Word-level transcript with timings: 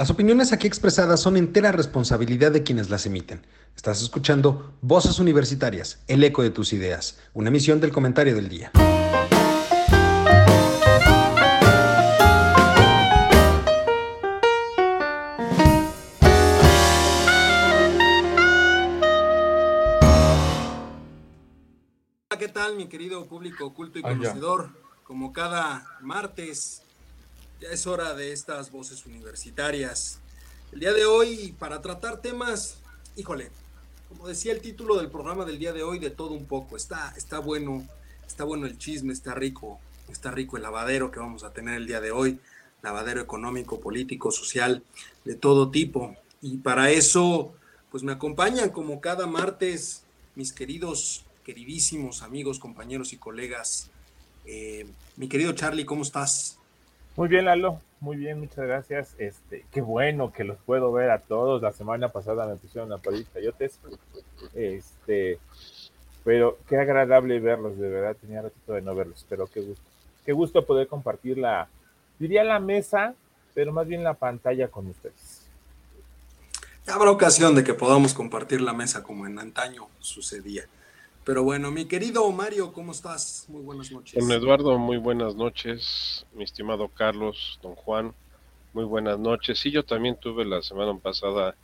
Las 0.00 0.08
opiniones 0.08 0.50
aquí 0.54 0.66
expresadas 0.66 1.20
son 1.20 1.36
entera 1.36 1.72
responsabilidad 1.72 2.50
de 2.52 2.62
quienes 2.62 2.88
las 2.88 3.04
emiten. 3.04 3.46
Estás 3.76 4.00
escuchando 4.00 4.72
Voces 4.80 5.18
Universitarias, 5.18 6.02
el 6.08 6.24
eco 6.24 6.42
de 6.42 6.48
tus 6.48 6.72
ideas, 6.72 7.18
una 7.34 7.50
emisión 7.50 7.80
del 7.82 7.92
comentario 7.92 8.34
del 8.34 8.48
día. 8.48 8.70
Hola, 22.30 22.38
¿qué 22.38 22.48
tal 22.48 22.74
mi 22.76 22.88
querido 22.88 23.26
público 23.26 23.66
oculto 23.66 23.98
y 23.98 24.02
conocedor? 24.02 24.70
Como 25.04 25.34
cada 25.34 25.84
martes 26.00 26.84
ya 27.60 27.68
es 27.70 27.86
hora 27.86 28.14
de 28.14 28.32
estas 28.32 28.70
voces 28.70 29.04
universitarias. 29.04 30.18
El 30.72 30.80
día 30.80 30.92
de 30.92 31.04
hoy, 31.04 31.54
para 31.58 31.82
tratar 31.82 32.22
temas, 32.22 32.78
híjole, 33.16 33.50
como 34.08 34.26
decía 34.26 34.52
el 34.52 34.60
título 34.60 34.96
del 34.96 35.10
programa 35.10 35.44
del 35.44 35.58
día 35.58 35.72
de 35.72 35.82
hoy, 35.82 35.98
de 35.98 36.10
todo 36.10 36.32
un 36.32 36.46
poco. 36.46 36.76
Está, 36.76 37.12
está 37.16 37.38
bueno, 37.38 37.86
está 38.26 38.44
bueno 38.44 38.66
el 38.66 38.78
chisme, 38.78 39.12
está 39.12 39.34
rico, 39.34 39.78
está 40.10 40.30
rico 40.30 40.56
el 40.56 40.62
lavadero 40.62 41.10
que 41.10 41.20
vamos 41.20 41.44
a 41.44 41.52
tener 41.52 41.74
el 41.74 41.86
día 41.86 42.00
de 42.00 42.12
hoy, 42.12 42.40
lavadero 42.82 43.20
económico, 43.20 43.78
político, 43.78 44.30
social, 44.30 44.82
de 45.24 45.34
todo 45.34 45.70
tipo. 45.70 46.16
Y 46.40 46.58
para 46.58 46.90
eso, 46.90 47.52
pues 47.90 48.02
me 48.02 48.12
acompañan 48.12 48.70
como 48.70 49.02
cada 49.02 49.26
martes 49.26 50.02
mis 50.34 50.52
queridos, 50.52 51.24
queridísimos 51.44 52.22
amigos, 52.22 52.58
compañeros 52.58 53.12
y 53.12 53.18
colegas. 53.18 53.90
Eh, 54.46 54.86
mi 55.16 55.28
querido 55.28 55.52
Charlie, 55.52 55.84
¿cómo 55.84 56.02
estás? 56.02 56.59
Muy 57.16 57.28
bien, 57.28 57.44
Lalo, 57.44 57.80
muy 58.00 58.16
bien, 58.16 58.40
muchas 58.40 58.66
gracias. 58.66 59.14
Este, 59.18 59.66
qué 59.72 59.80
bueno 59.80 60.32
que 60.32 60.44
los 60.44 60.58
puedo 60.58 60.92
ver 60.92 61.10
a 61.10 61.18
todos. 61.18 61.60
La 61.60 61.72
semana 61.72 62.08
pasada 62.10 62.46
me 62.46 62.56
pusieron 62.56 62.88
la 62.88 62.98
palita 62.98 63.40
yotes. 63.40 63.78
Este, 64.54 65.38
pero 66.24 66.58
qué 66.68 66.76
agradable 66.76 67.40
verlos, 67.40 67.78
de 67.78 67.88
verdad, 67.88 68.16
tenía 68.20 68.42
ratito 68.42 68.72
de 68.72 68.82
no 68.82 68.94
verlos, 68.94 69.26
pero 69.28 69.46
qué 69.46 69.60
gusto. 69.60 69.84
Qué 70.24 70.32
gusto 70.32 70.64
poder 70.64 70.86
compartir 70.86 71.38
la, 71.38 71.68
diría 72.18 72.44
la 72.44 72.60
mesa, 72.60 73.14
pero 73.54 73.72
más 73.72 73.86
bien 73.86 74.04
la 74.04 74.14
pantalla 74.14 74.68
con 74.68 74.86
ustedes. 74.86 75.46
Habrá 76.86 77.10
ocasión 77.10 77.54
de 77.54 77.64
que 77.64 77.74
podamos 77.74 78.14
compartir 78.14 78.60
la 78.60 78.72
mesa 78.72 79.02
como 79.02 79.26
en 79.26 79.38
antaño 79.38 79.88
sucedía. 79.98 80.64
Pero 81.24 81.42
bueno, 81.42 81.70
mi 81.70 81.84
querido 81.84 82.30
Mario, 82.32 82.72
¿cómo 82.72 82.92
estás? 82.92 83.44
Muy 83.48 83.62
buenas 83.62 83.92
noches. 83.92 84.18
Don 84.18 84.32
Eduardo, 84.32 84.78
muy 84.78 84.96
buenas 84.96 85.34
noches. 85.34 86.26
Mi 86.32 86.44
estimado 86.44 86.88
Carlos, 86.88 87.58
don 87.62 87.74
Juan, 87.74 88.14
muy 88.72 88.84
buenas 88.84 89.18
noches. 89.18 89.58
Sí, 89.58 89.70
yo 89.70 89.84
también 89.84 90.16
tuve 90.16 90.44
la 90.44 90.62
semana 90.62 90.96
pasada 90.98 91.54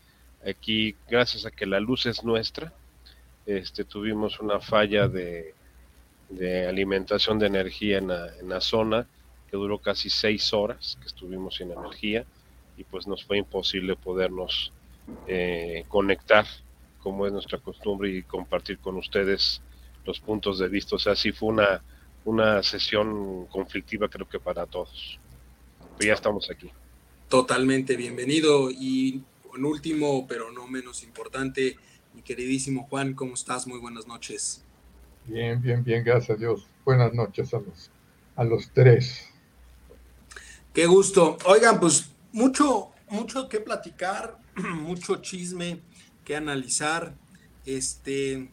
aquí, 0.46 0.94
gracias 1.08 1.46
a 1.46 1.50
que 1.50 1.64
la 1.66 1.80
luz 1.80 2.06
es 2.06 2.22
nuestra, 2.22 2.72
este, 3.46 3.84
tuvimos 3.84 4.40
una 4.40 4.60
falla 4.60 5.08
de, 5.08 5.54
alimentación 6.68 7.38
de 7.38 7.46
energía 7.46 7.98
en 7.98 8.08
la, 8.08 8.34
en 8.40 8.48
la 8.48 8.60
zona 8.60 9.06
que 9.48 9.56
duró 9.56 9.78
casi 9.78 10.10
seis 10.10 10.52
horas 10.52 10.98
que 11.00 11.06
estuvimos 11.06 11.56
sin 11.56 11.70
energía 11.70 12.24
y 12.76 12.82
pues 12.84 13.06
nos 13.06 13.24
fue 13.24 13.38
imposible 13.38 13.94
podernos 13.94 14.72
eh, 15.28 15.84
conectar 15.88 16.44
como 17.06 17.24
es 17.24 17.32
nuestra 17.32 17.58
costumbre, 17.58 18.10
y 18.10 18.24
compartir 18.24 18.78
con 18.80 18.96
ustedes 18.96 19.62
los 20.04 20.18
puntos 20.18 20.58
de 20.58 20.66
vista. 20.66 20.96
O 20.96 20.98
sea, 20.98 21.14
sí 21.14 21.30
fue 21.30 21.50
una, 21.50 21.80
una 22.24 22.64
sesión 22.64 23.46
conflictiva, 23.46 24.08
creo 24.08 24.28
que 24.28 24.40
para 24.40 24.66
todos. 24.66 25.16
Pero 25.96 26.08
ya 26.08 26.14
estamos 26.14 26.50
aquí. 26.50 26.68
Totalmente 27.28 27.94
bienvenido. 27.94 28.72
Y 28.72 29.22
en 29.54 29.64
último, 29.64 30.26
pero 30.26 30.50
no 30.50 30.66
menos 30.66 31.04
importante, 31.04 31.76
mi 32.12 32.22
queridísimo 32.22 32.88
Juan, 32.90 33.14
¿cómo 33.14 33.34
estás? 33.34 33.68
Muy 33.68 33.78
buenas 33.78 34.08
noches. 34.08 34.64
Bien, 35.26 35.62
bien, 35.62 35.84
bien, 35.84 36.02
gracias 36.02 36.30
a 36.30 36.40
Dios. 36.40 36.66
Buenas 36.84 37.14
noches 37.14 37.54
a 37.54 37.60
los, 37.60 37.88
a 38.34 38.42
los 38.42 38.68
tres. 38.72 39.28
Qué 40.74 40.86
gusto. 40.86 41.38
Oigan, 41.44 41.78
pues 41.78 42.10
mucho, 42.32 42.90
mucho 43.08 43.48
que 43.48 43.60
platicar, 43.60 44.40
mucho 44.56 45.22
chisme 45.22 45.82
que 46.26 46.36
analizar. 46.36 47.14
Este, 47.64 48.50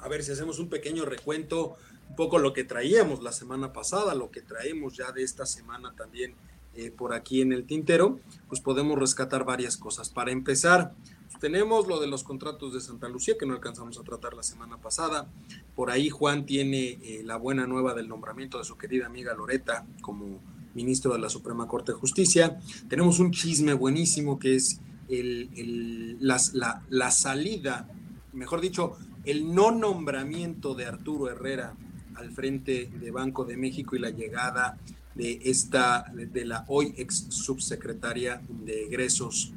a 0.00 0.08
ver 0.08 0.24
si 0.24 0.32
hacemos 0.32 0.58
un 0.58 0.70
pequeño 0.70 1.04
recuento, 1.04 1.76
un 2.08 2.16
poco 2.16 2.38
lo 2.38 2.54
que 2.54 2.64
traíamos 2.64 3.22
la 3.22 3.32
semana 3.32 3.74
pasada, 3.74 4.14
lo 4.14 4.30
que 4.30 4.40
traemos 4.40 4.96
ya 4.96 5.12
de 5.12 5.22
esta 5.22 5.44
semana 5.44 5.92
también 5.94 6.34
eh, 6.74 6.90
por 6.90 7.12
aquí 7.12 7.42
en 7.42 7.52
el 7.52 7.66
tintero, 7.66 8.20
pues 8.48 8.60
podemos 8.60 8.98
rescatar 8.98 9.44
varias 9.44 9.76
cosas. 9.76 10.08
Para 10.08 10.30
empezar, 10.30 10.94
tenemos 11.40 11.88
lo 11.88 12.00
de 12.00 12.06
los 12.06 12.22
contratos 12.22 12.72
de 12.72 12.80
Santa 12.80 13.08
Lucía, 13.08 13.36
que 13.38 13.46
no 13.46 13.54
alcanzamos 13.54 13.98
a 13.98 14.02
tratar 14.02 14.34
la 14.34 14.42
semana 14.42 14.78
pasada. 14.78 15.28
Por 15.74 15.90
ahí 15.90 16.10
Juan 16.10 16.46
tiene 16.46 16.98
eh, 17.02 17.22
la 17.24 17.36
buena 17.36 17.66
nueva 17.66 17.94
del 17.94 18.08
nombramiento 18.08 18.58
de 18.58 18.64
su 18.64 18.76
querida 18.76 19.06
amiga 19.06 19.34
Loreta 19.34 19.86
como 20.00 20.40
ministro 20.74 21.12
de 21.12 21.18
la 21.18 21.28
Suprema 21.28 21.66
Corte 21.66 21.92
de 21.92 21.98
Justicia. 21.98 22.60
Tenemos 22.88 23.18
un 23.18 23.32
chisme 23.32 23.74
buenísimo 23.74 24.38
que 24.38 24.54
es 24.54 24.80
el, 25.08 26.18
la, 26.20 26.82
la, 26.88 27.10
salida, 27.10 27.88
mejor 28.32 28.60
dicho, 28.60 28.96
el 29.24 29.54
no 29.54 29.70
nombramiento 29.70 30.74
de 30.74 30.86
Arturo 30.86 31.30
Herrera 31.30 31.74
al 32.14 32.30
frente 32.30 32.90
de 33.00 33.10
Banco 33.10 33.44
de 33.44 33.56
México 33.56 33.96
y 33.96 33.98
la 33.98 34.10
llegada 34.10 34.78
de 35.14 35.40
esta, 35.44 36.12
de 36.14 36.44
la 36.44 36.64
hoy 36.68 36.94
ex 36.96 37.26
subsecretaria 37.30 38.42
de 38.64 38.84
egresos. 38.84 39.52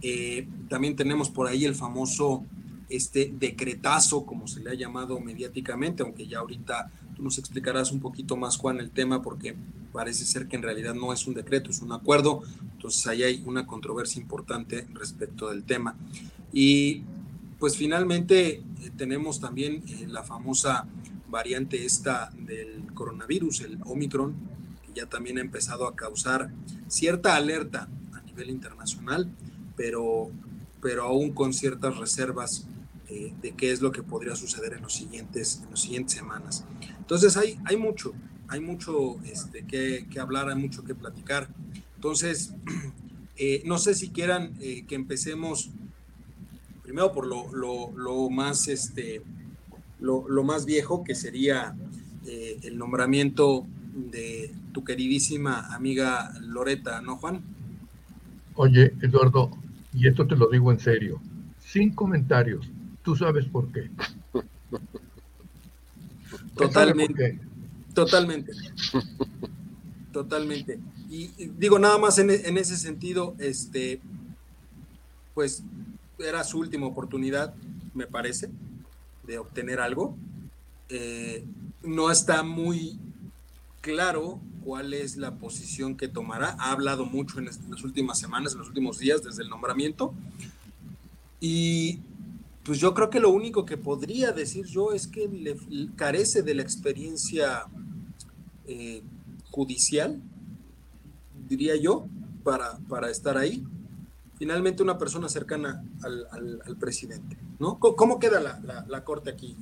Eh, 0.00 0.48
también 0.68 0.96
tenemos 0.96 1.30
por 1.30 1.46
ahí 1.46 1.64
el 1.64 1.74
famoso 1.74 2.44
este 2.88 3.32
decretazo, 3.38 4.26
como 4.26 4.46
se 4.46 4.60
le 4.60 4.70
ha 4.70 4.74
llamado 4.74 5.18
mediáticamente, 5.20 6.02
aunque 6.02 6.26
ya 6.26 6.40
ahorita 6.40 6.90
tú 7.14 7.22
nos 7.22 7.38
explicarás 7.38 7.92
un 7.92 8.00
poquito 8.00 8.36
más, 8.36 8.56
Juan, 8.56 8.78
el 8.78 8.90
tema, 8.90 9.22
porque 9.22 9.56
parece 9.92 10.24
ser 10.24 10.48
que 10.48 10.56
en 10.56 10.62
realidad 10.62 10.94
no 10.94 11.12
es 11.12 11.26
un 11.26 11.34
decreto, 11.34 11.70
es 11.70 11.82
un 11.82 11.92
acuerdo, 11.92 12.42
entonces 12.72 13.06
ahí 13.06 13.22
hay 13.22 13.42
una 13.46 13.66
controversia 13.66 14.20
importante 14.20 14.86
respecto 14.94 15.50
del 15.50 15.64
tema. 15.64 15.96
Y 16.52 17.02
pues 17.58 17.76
finalmente 17.76 18.54
eh, 18.54 18.62
tenemos 18.96 19.40
también 19.40 19.82
eh, 19.86 20.06
la 20.08 20.22
famosa 20.22 20.86
variante 21.28 21.84
esta 21.84 22.30
del 22.36 22.92
coronavirus, 22.94 23.62
el 23.62 23.78
Omicron, 23.84 24.34
que 24.84 25.00
ya 25.00 25.06
también 25.06 25.38
ha 25.38 25.40
empezado 25.40 25.86
a 25.86 25.94
causar 25.94 26.50
cierta 26.88 27.36
alerta 27.36 27.88
a 28.12 28.20
nivel 28.22 28.50
internacional, 28.50 29.30
pero, 29.76 30.30
pero 30.80 31.04
aún 31.04 31.32
con 31.32 31.54
ciertas 31.54 31.96
reservas 31.96 32.66
eh, 33.12 33.34
de 33.42 33.52
qué 33.52 33.72
es 33.72 33.80
lo 33.80 33.92
que 33.92 34.02
podría 34.02 34.34
suceder 34.36 34.72
en, 34.74 34.82
los 34.82 34.94
siguientes, 34.94 35.60
en 35.62 35.70
las 35.70 35.80
siguientes 35.80 36.16
semanas. 36.16 36.64
Entonces 36.98 37.36
hay, 37.36 37.58
hay 37.64 37.76
mucho, 37.76 38.12
hay 38.48 38.60
mucho 38.60 39.18
este, 39.24 39.64
que, 39.66 40.20
hablar, 40.20 40.48
hay 40.48 40.56
mucho 40.56 40.84
que 40.84 40.94
platicar. 40.94 41.48
Entonces, 41.96 42.54
eh, 43.36 43.62
no 43.64 43.78
sé 43.78 43.94
si 43.94 44.10
quieran 44.10 44.54
eh, 44.60 44.84
que 44.86 44.94
empecemos 44.94 45.70
primero 46.82 47.12
por 47.12 47.26
lo, 47.26 47.50
lo, 47.96 48.28
más, 48.28 48.68
este, 48.68 49.22
lo, 50.00 50.44
más 50.44 50.66
viejo, 50.66 51.04
que 51.04 51.14
sería 51.14 51.74
eh, 52.26 52.58
el 52.62 52.76
nombramiento 52.76 53.66
de 53.94 54.52
tu 54.72 54.84
queridísima 54.84 55.74
amiga 55.74 56.32
Loreta, 56.40 57.00
¿no, 57.00 57.16
Juan? 57.16 57.40
Oye, 58.54 58.92
Eduardo, 59.00 59.50
y 59.94 60.08
esto 60.08 60.26
te 60.26 60.36
lo 60.36 60.48
digo 60.50 60.70
en 60.70 60.80
serio, 60.80 61.20
sin 61.60 61.94
comentarios, 61.94 62.68
tú 63.02 63.16
sabes 63.16 63.46
por 63.46 63.70
qué. 63.72 63.90
Totalmente. 66.56 67.38
Totalmente. 67.94 68.52
Totalmente. 70.12 70.78
Y, 71.10 71.28
digo, 71.58 71.78
nada 71.78 71.98
más 71.98 72.18
en, 72.18 72.30
ese 72.30 72.76
sentido, 72.76 73.34
este, 73.38 74.00
pues 75.34 75.62
era 76.18 76.44
su 76.44 76.58
última 76.58 76.86
oportunidad, 76.86 77.54
me 77.94 78.06
parece, 78.06 78.50
de 79.26 79.38
obtener 79.38 79.80
algo. 79.80 80.16
Eh, 80.88 81.44
no 81.82 82.10
está 82.10 82.42
muy 82.42 82.98
claro 83.80 84.40
cuál 84.64 84.94
es 84.94 85.16
la 85.16 85.34
posición 85.36 85.96
que 85.96 86.08
tomará. 86.08 86.56
Ha 86.58 86.72
hablado 86.72 87.04
mucho 87.04 87.38
en, 87.38 87.48
en, 87.48 87.70
las 87.70 87.82
últimas 87.82 88.18
semanas, 88.18 88.52
en 88.52 88.58
los 88.58 88.68
últimos 88.68 88.98
días, 88.98 89.22
desde 89.22 89.42
el 89.42 89.48
nombramiento. 89.48 90.14
Y 91.40 92.00
pues 92.64 92.78
yo 92.78 92.94
creo 92.94 93.10
que 93.10 93.20
lo 93.20 93.30
único 93.30 93.64
que 93.64 93.76
podría 93.76 94.32
decir 94.32 94.66
yo 94.66 94.92
es 94.92 95.06
que 95.08 95.28
le, 95.28 95.56
carece 95.96 96.42
de 96.42 96.54
la 96.54 96.62
experiencia 96.62 97.64
eh, 98.66 99.02
judicial, 99.50 100.20
diría 101.48 101.76
yo, 101.76 102.06
para, 102.44 102.78
para, 102.88 103.10
estar 103.10 103.36
ahí. 103.36 103.64
Finalmente 104.38 104.82
una 104.82 104.98
persona 104.98 105.28
cercana 105.28 105.84
al, 106.02 106.76
presidente, 106.78 107.36
¿no? 107.58 107.78
¿Cómo, 107.78 108.18
queda 108.18 108.40
la, 108.40 109.04
corte 109.04 109.30
aquí, 109.30 109.56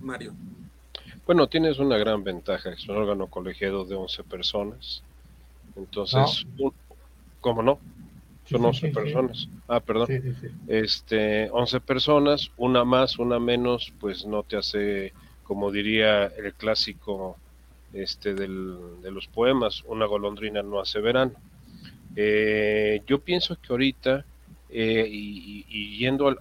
Mario? 0.00 0.34
Bueno, 1.26 1.48
tienes 1.48 1.78
una 1.78 1.96
gran 1.96 2.24
ventaja, 2.24 2.70
es 2.70 2.88
un 2.88 2.96
órgano 2.96 3.28
colegiado 3.28 3.84
de 3.84 3.94
11 3.94 4.24
personas. 4.24 5.02
Entonces, 5.76 6.44
¿cómo 7.40 7.62
no? 7.62 7.78
Son 8.52 8.64
11 8.64 8.88
personas. 8.88 9.48
Ah, 9.66 9.80
perdón. 9.80 10.08
Este, 10.68 11.48
11 11.50 11.80
personas, 11.80 12.50
una 12.56 12.84
más, 12.84 13.18
una 13.18 13.38
menos, 13.38 13.92
pues 13.98 14.24
no 14.24 14.42
te 14.42 14.56
hace, 14.56 15.12
como 15.42 15.72
diría 15.72 16.26
el 16.26 16.54
clásico 16.54 17.36
este, 17.92 18.34
del, 18.34 19.02
de 19.02 19.10
los 19.10 19.26
poemas, 19.26 19.82
una 19.86 20.06
golondrina 20.06 20.62
no 20.62 20.80
hace 20.80 21.00
verano. 21.00 21.32
Eh, 22.16 23.02
yo 23.06 23.18
pienso 23.20 23.56
que 23.56 23.68
ahorita, 23.70 24.24
eh, 24.70 25.06
y, 25.08 25.98
yendo 25.98 26.28
al, 26.28 26.38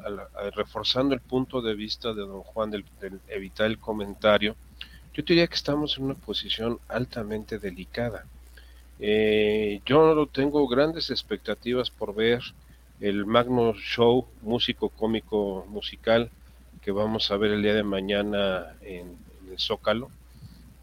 reforzando 0.55 1.13
el 1.13 1.21
punto 1.21 1.61
de 1.61 1.75
vista 1.75 2.13
de 2.13 2.21
don 2.21 2.41
Juan 2.41 2.71
del, 2.71 2.85
evitar 3.27 3.67
el 3.67 3.79
comentario, 3.79 4.55
yo 5.13 5.23
diría 5.23 5.47
que 5.47 5.55
estamos 5.55 5.97
en 5.97 6.05
una 6.05 6.15
posición 6.15 6.79
altamente 6.87 7.59
delicada. 7.59 8.25
Eh, 9.03 9.81
yo 9.83 10.27
tengo 10.27 10.67
grandes 10.67 11.09
expectativas 11.09 11.89
por 11.89 12.13
ver 12.13 12.39
el 12.99 13.25
magno 13.25 13.73
show 13.73 14.27
músico 14.43 14.89
cómico 14.89 15.65
musical 15.67 16.29
que 16.83 16.91
vamos 16.91 17.31
a 17.31 17.37
ver 17.37 17.49
el 17.49 17.63
día 17.63 17.73
de 17.73 17.81
mañana 17.81 18.75
en 18.83 19.17
el 19.49 19.57
Zócalo, 19.57 20.11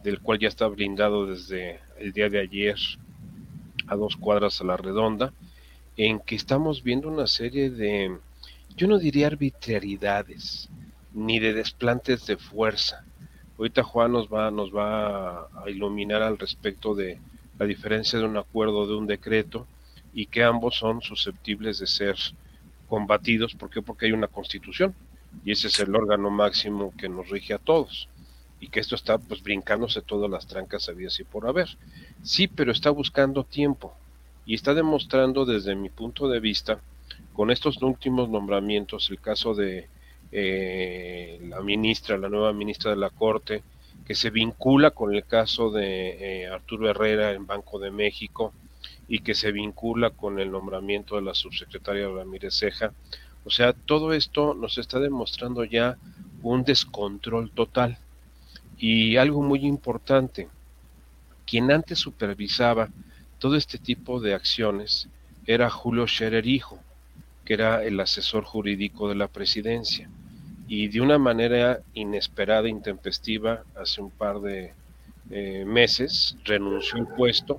del 0.02 0.20
cual 0.20 0.40
ya 0.40 0.48
está 0.48 0.66
blindado 0.66 1.26
desde 1.26 1.78
el 2.00 2.12
día 2.12 2.28
de 2.28 2.40
ayer 2.40 2.76
a 3.86 3.94
dos 3.94 4.16
cuadras 4.16 4.60
a 4.60 4.64
la 4.64 4.76
redonda, 4.76 5.32
en 5.96 6.18
que 6.18 6.34
estamos 6.34 6.82
viendo 6.82 7.08
una 7.08 7.28
serie 7.28 7.70
de, 7.70 8.18
yo 8.76 8.88
no 8.88 8.98
diría 8.98 9.28
arbitrariedades, 9.28 10.68
ni 11.14 11.38
de 11.38 11.52
desplantes 11.52 12.26
de 12.26 12.36
fuerza. 12.36 13.04
Ahorita 13.56 13.84
Juan 13.84 14.10
nos 14.10 14.26
va, 14.26 14.50
nos 14.50 14.74
va 14.74 15.42
a 15.42 15.70
iluminar 15.70 16.22
al 16.22 16.36
respecto 16.36 16.96
de 16.96 17.18
la 17.58 17.66
diferencia 17.66 18.18
de 18.18 18.24
un 18.24 18.36
acuerdo 18.36 18.86
de 18.86 18.94
un 18.94 19.06
decreto 19.06 19.66
y 20.12 20.26
que 20.26 20.42
ambos 20.42 20.76
son 20.76 21.02
susceptibles 21.02 21.78
de 21.78 21.86
ser 21.86 22.16
combatidos. 22.88 23.54
¿Por 23.54 23.70
qué? 23.70 23.82
Porque 23.82 24.06
hay 24.06 24.12
una 24.12 24.28
constitución 24.28 24.94
y 25.44 25.52
ese 25.52 25.68
es 25.68 25.78
el 25.80 25.94
órgano 25.94 26.30
máximo 26.30 26.92
que 26.96 27.08
nos 27.08 27.28
rige 27.28 27.54
a 27.54 27.58
todos 27.58 28.08
y 28.60 28.68
que 28.68 28.80
esto 28.80 28.94
está 28.94 29.18
pues 29.18 29.42
brincándose 29.42 30.02
todas 30.02 30.30
las 30.30 30.46
trancas 30.46 30.88
habidas 30.88 31.18
y 31.20 31.24
por 31.24 31.46
haber. 31.46 31.68
Sí, 32.22 32.48
pero 32.48 32.72
está 32.72 32.90
buscando 32.90 33.44
tiempo 33.44 33.94
y 34.46 34.54
está 34.54 34.74
demostrando 34.74 35.44
desde 35.44 35.74
mi 35.74 35.90
punto 35.90 36.28
de 36.28 36.40
vista 36.40 36.80
con 37.32 37.50
estos 37.50 37.80
últimos 37.82 38.28
nombramientos, 38.28 39.10
el 39.10 39.20
caso 39.20 39.54
de 39.54 39.88
eh, 40.32 41.38
la 41.48 41.60
ministra, 41.60 42.18
la 42.18 42.28
nueva 42.28 42.52
ministra 42.52 42.90
de 42.90 42.96
la 42.96 43.10
Corte, 43.10 43.62
que 44.08 44.14
se 44.14 44.30
vincula 44.30 44.92
con 44.92 45.14
el 45.14 45.26
caso 45.26 45.70
de 45.70 46.44
eh, 46.44 46.48
Arturo 46.48 46.88
Herrera 46.88 47.32
en 47.32 47.46
Banco 47.46 47.78
de 47.78 47.90
México 47.90 48.54
y 49.06 49.18
que 49.18 49.34
se 49.34 49.52
vincula 49.52 50.08
con 50.08 50.40
el 50.40 50.50
nombramiento 50.50 51.16
de 51.16 51.22
la 51.22 51.34
subsecretaria 51.34 52.08
Ramírez 52.08 52.54
Ceja. 52.54 52.94
O 53.44 53.50
sea, 53.50 53.74
todo 53.74 54.14
esto 54.14 54.54
nos 54.54 54.78
está 54.78 54.98
demostrando 54.98 55.62
ya 55.62 55.98
un 56.42 56.64
descontrol 56.64 57.50
total. 57.50 57.98
Y 58.78 59.18
algo 59.18 59.42
muy 59.42 59.66
importante, 59.66 60.48
quien 61.46 61.70
antes 61.70 61.98
supervisaba 61.98 62.88
todo 63.38 63.56
este 63.56 63.76
tipo 63.76 64.20
de 64.20 64.32
acciones 64.32 65.10
era 65.44 65.68
Julio 65.68 66.06
Scherer 66.06 66.46
hijo, 66.46 66.78
que 67.44 67.52
era 67.52 67.84
el 67.84 68.00
asesor 68.00 68.44
jurídico 68.44 69.10
de 69.10 69.16
la 69.16 69.28
presidencia. 69.28 70.08
Y 70.68 70.88
de 70.88 71.00
una 71.00 71.18
manera 71.18 71.80
inesperada, 71.94 72.68
intempestiva, 72.68 73.64
hace 73.74 74.02
un 74.02 74.10
par 74.10 74.40
de 74.40 74.74
eh, 75.30 75.64
meses 75.66 76.36
renunció 76.44 76.98
al 76.98 77.08
puesto 77.08 77.58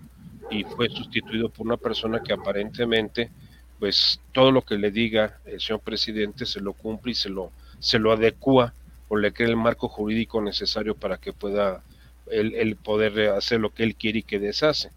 y 0.51 0.63
fue 0.63 0.89
sustituido 0.89 1.49
por 1.49 1.65
una 1.65 1.77
persona 1.77 2.21
que 2.21 2.33
aparentemente, 2.33 3.31
pues 3.79 4.19
todo 4.31 4.51
lo 4.51 4.61
que 4.61 4.77
le 4.77 4.91
diga 4.91 5.39
el 5.45 5.59
señor 5.59 5.81
presidente 5.81 6.45
se 6.45 6.61
lo 6.61 6.73
cumple 6.73 7.11
y 7.11 7.15
se 7.15 7.29
lo, 7.29 7.51
se 7.79 7.99
lo 7.99 8.11
adecua 8.11 8.73
o 9.07 9.17
le 9.17 9.33
crea 9.33 9.49
el 9.49 9.55
marco 9.55 9.89
jurídico 9.89 10.41
necesario 10.41 10.95
para 10.95 11.17
que 11.17 11.33
pueda 11.33 11.83
el, 12.31 12.75
poder 12.75 13.31
hacer 13.31 13.59
lo 13.59 13.73
que 13.73 13.83
él 13.83 13.95
quiere 13.95 14.19
y 14.19 14.23
que 14.23 14.39
deshace. 14.39 14.91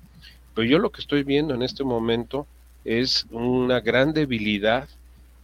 Pero 0.55 0.69
yo 0.69 0.79
lo 0.79 0.91
que 0.91 1.01
estoy 1.01 1.23
viendo 1.23 1.55
en 1.55 1.63
este 1.63 1.83
momento 1.83 2.47
es 2.85 3.27
una 3.31 3.81
gran 3.81 4.13
debilidad 4.13 4.89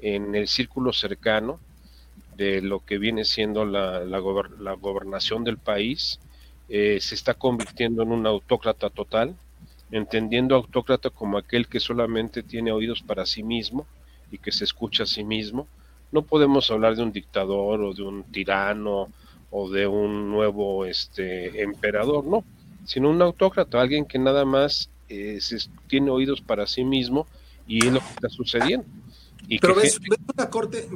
en 0.00 0.34
el 0.34 0.48
círculo 0.48 0.92
cercano 0.92 1.60
de 2.38 2.62
lo 2.62 2.84
que 2.84 2.98
viene 2.98 3.24
siendo 3.24 3.66
la, 3.66 4.04
la, 4.04 4.20
gobernación 4.20 5.42
del 5.42 5.58
país. 5.58 6.20
Eh, 6.68 6.98
se 7.00 7.16
está 7.16 7.34
convirtiendo 7.34 8.04
en 8.04 8.12
un 8.12 8.26
autócrata 8.26 8.90
total, 8.90 9.34
entendiendo 9.90 10.54
autócrata 10.54 11.10
como 11.10 11.36
aquel 11.36 11.66
que 11.66 11.80
solamente 11.80 12.44
tiene 12.44 12.70
oídos 12.70 13.02
para 13.02 13.26
sí 13.26 13.42
mismo 13.42 13.86
y 14.30 14.38
que 14.38 14.52
se 14.52 14.64
escucha 14.64 15.02
a 15.02 15.06
sí 15.06 15.24
mismo, 15.24 15.66
no 16.12 16.22
podemos 16.22 16.70
hablar 16.70 16.94
de 16.94 17.02
un 17.02 17.12
dictador 17.12 17.82
o 17.82 17.92
de 17.92 18.02
un 18.02 18.22
tirano 18.22 19.08
o 19.50 19.68
de 19.68 19.88
un 19.88 20.30
nuevo 20.30 20.84
este 20.84 21.62
emperador, 21.62 22.24
no, 22.24 22.44
sino 22.84 23.10
un 23.10 23.20
autócrata, 23.20 23.80
alguien 23.80 24.04
que 24.04 24.18
nada 24.18 24.44
más 24.44 24.90
eh, 25.08 25.40
tiene 25.88 26.10
oídos 26.10 26.40
para 26.40 26.68
sí 26.68 26.84
mismo 26.84 27.26
y 27.66 27.84
es 27.84 27.92
lo 27.92 27.98
que 27.98 28.10
está 28.10 28.28
sucediendo. 28.28 28.86
Pero 29.60 29.74
ves, 29.74 29.98
la 30.36 30.50
corte, 30.50 30.88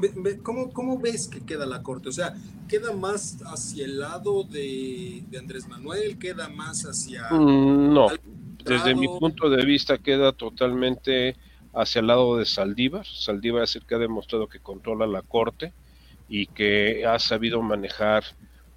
¿cómo, 0.43 0.99
ves 0.99 1.27
que 1.29 1.41
queda 1.41 1.65
la 1.65 1.83
corte? 1.83 2.11
O 2.11 2.13
sea, 2.13 2.35
¿queda 2.69 2.93
más 2.93 3.39
hacia 3.47 3.87
el 3.87 3.99
lado 3.99 4.45
de, 4.45 5.25
Andrés 5.39 5.67
Manuel? 5.69 6.19
¿Queda 6.19 6.49
más 6.49 6.83
hacia... 6.83 7.31
Mm, 7.31 7.95
no, 7.95 8.09
desde 8.65 8.95
mi 8.95 9.09
punto 9.09 9.49
de 9.49 9.65
vista 9.65 9.99
queda 9.99 10.33
totalmente 10.33 11.37
hacia 11.73 12.01
el 12.01 12.09
lado 12.09 12.37
de 12.37 12.45
Saldívar. 12.45 13.07
Saldívar 13.07 13.63
es 13.63 13.77
el 13.77 13.87
que 13.87 13.95
ha 13.95 13.99
demostrado 13.99 14.47
que 14.47 14.61
controla 14.61 15.07
la 15.07 15.23
corte 15.23 15.73
y 16.29 16.47
que 16.47 17.07
ha 17.07 17.19
sabido 17.19 17.63
manejar 17.63 18.25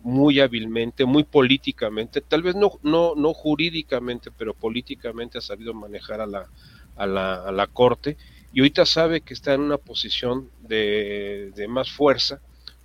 muy 0.01 0.39
hábilmente, 0.39 1.03
muy 1.03 1.23
políticamente, 1.23 2.21
tal 2.21 2.43
vez 2.43 2.55
no, 2.55 2.73
no, 2.83 3.15
no 3.15 3.33
jurídicamente, 3.33 4.29
pero 4.37 4.53
políticamente 4.53 5.39
ha 5.39 5.41
sabido 5.41 5.73
manejar 5.73 6.21
a 6.21 6.27
la, 6.27 6.47
a 6.95 7.07
la, 7.07 7.33
a 7.43 7.51
la 7.51 7.65
corte 7.65 8.15
y 8.55 8.61
ahorita 8.61 8.85
sabe 8.85 9.21
que 9.21 9.35
está 9.35 9.53
en 9.53 9.61
una 9.61 9.77
posición 9.77 10.49
de, 10.61 11.51
de 11.55 11.67
más 11.67 11.91
fuerza 11.91 12.39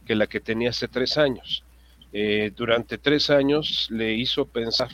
que 0.05 0.17
la 0.17 0.26
que 0.26 0.40
tenía 0.40 0.70
hace 0.70 0.88
tres 0.88 1.17
años. 1.17 1.62
Eh, 2.12 2.50
durante 2.56 2.99
tres 2.99 3.31
años 3.31 3.87
le 3.88 4.14
hizo 4.14 4.46
pensar 4.46 4.90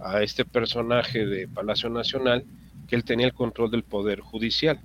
a 0.00 0.22
este 0.22 0.46
personaje 0.46 1.26
de 1.26 1.46
Palacio 1.46 1.90
Nacional 1.90 2.46
que 2.88 2.96
él 2.96 3.04
tenía 3.04 3.26
el 3.26 3.34
control 3.34 3.70
del 3.70 3.82
poder 3.82 4.20
judicial. 4.20 4.80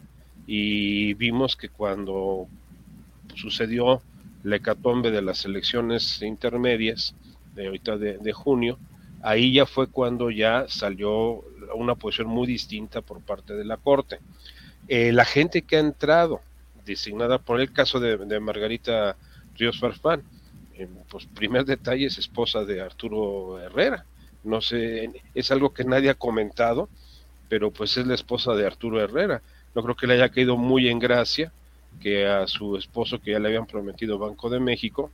Y 0.45 1.13
vimos 1.13 1.55
que 1.55 1.69
cuando 1.69 2.47
sucedió 3.33 4.01
la 4.43 4.57
hecatombe 4.57 5.09
de 5.09 5.21
las 5.21 5.45
elecciones 5.45 6.21
intermedias 6.21 7.15
de 7.55 7.67
ahorita 7.67 7.97
de, 7.97 8.33
junio, 8.33 8.77
ahí 9.21 9.53
ya 9.53 9.65
fue 9.65 9.87
cuando 9.87 10.31
ya 10.31 10.65
salió 10.67 11.45
una 11.75 11.95
posición 11.95 12.27
muy 12.27 12.45
distinta 12.45 13.01
por 13.01 13.21
parte 13.21 13.53
de 13.53 13.63
la 13.63 13.77
Corte. 13.77 14.19
Eh, 14.87 15.11
la 15.11 15.25
gente 15.25 15.61
que 15.61 15.77
ha 15.77 15.79
entrado, 15.79 16.41
designada 16.85 17.39
por 17.39 17.61
el 17.61 17.71
caso 17.71 17.99
de, 17.99 18.39
Margarita 18.39 19.15
Ríos 19.55 19.79
Farfán, 19.79 20.23
eh, 20.75 20.87
pues 21.09 21.25
primer 21.27 21.65
detalle 21.65 22.07
es 22.07 22.17
esposa 22.17 22.65
de 22.65 22.81
Arturo 22.81 23.59
Herrera. 23.59 24.05
No 24.43 24.59
sé, 24.59 25.09
es 25.33 25.51
algo 25.51 25.73
que 25.73 25.85
nadie 25.85 26.09
ha 26.09 26.15
comentado, 26.15 26.89
pero 27.47 27.71
pues 27.71 27.95
es 27.97 28.05
la 28.05 28.15
esposa 28.15 28.53
de 28.53 28.65
Arturo 28.65 29.01
Herrera. 29.01 29.41
No 29.73 29.83
creo 29.83 29.95
que 29.95 30.07
le 30.07 30.15
haya 30.15 30.29
caído 30.29 30.57
muy 30.57 30.89
en 30.89 30.99
gracia 30.99 31.51
que 32.01 32.27
a 32.27 32.47
su 32.47 32.75
esposo 32.75 33.19
que 33.19 33.31
ya 33.31 33.39
le 33.39 33.47
habían 33.47 33.65
prometido 33.65 34.17
Banco 34.17 34.49
de 34.49 34.59
México 34.59 35.11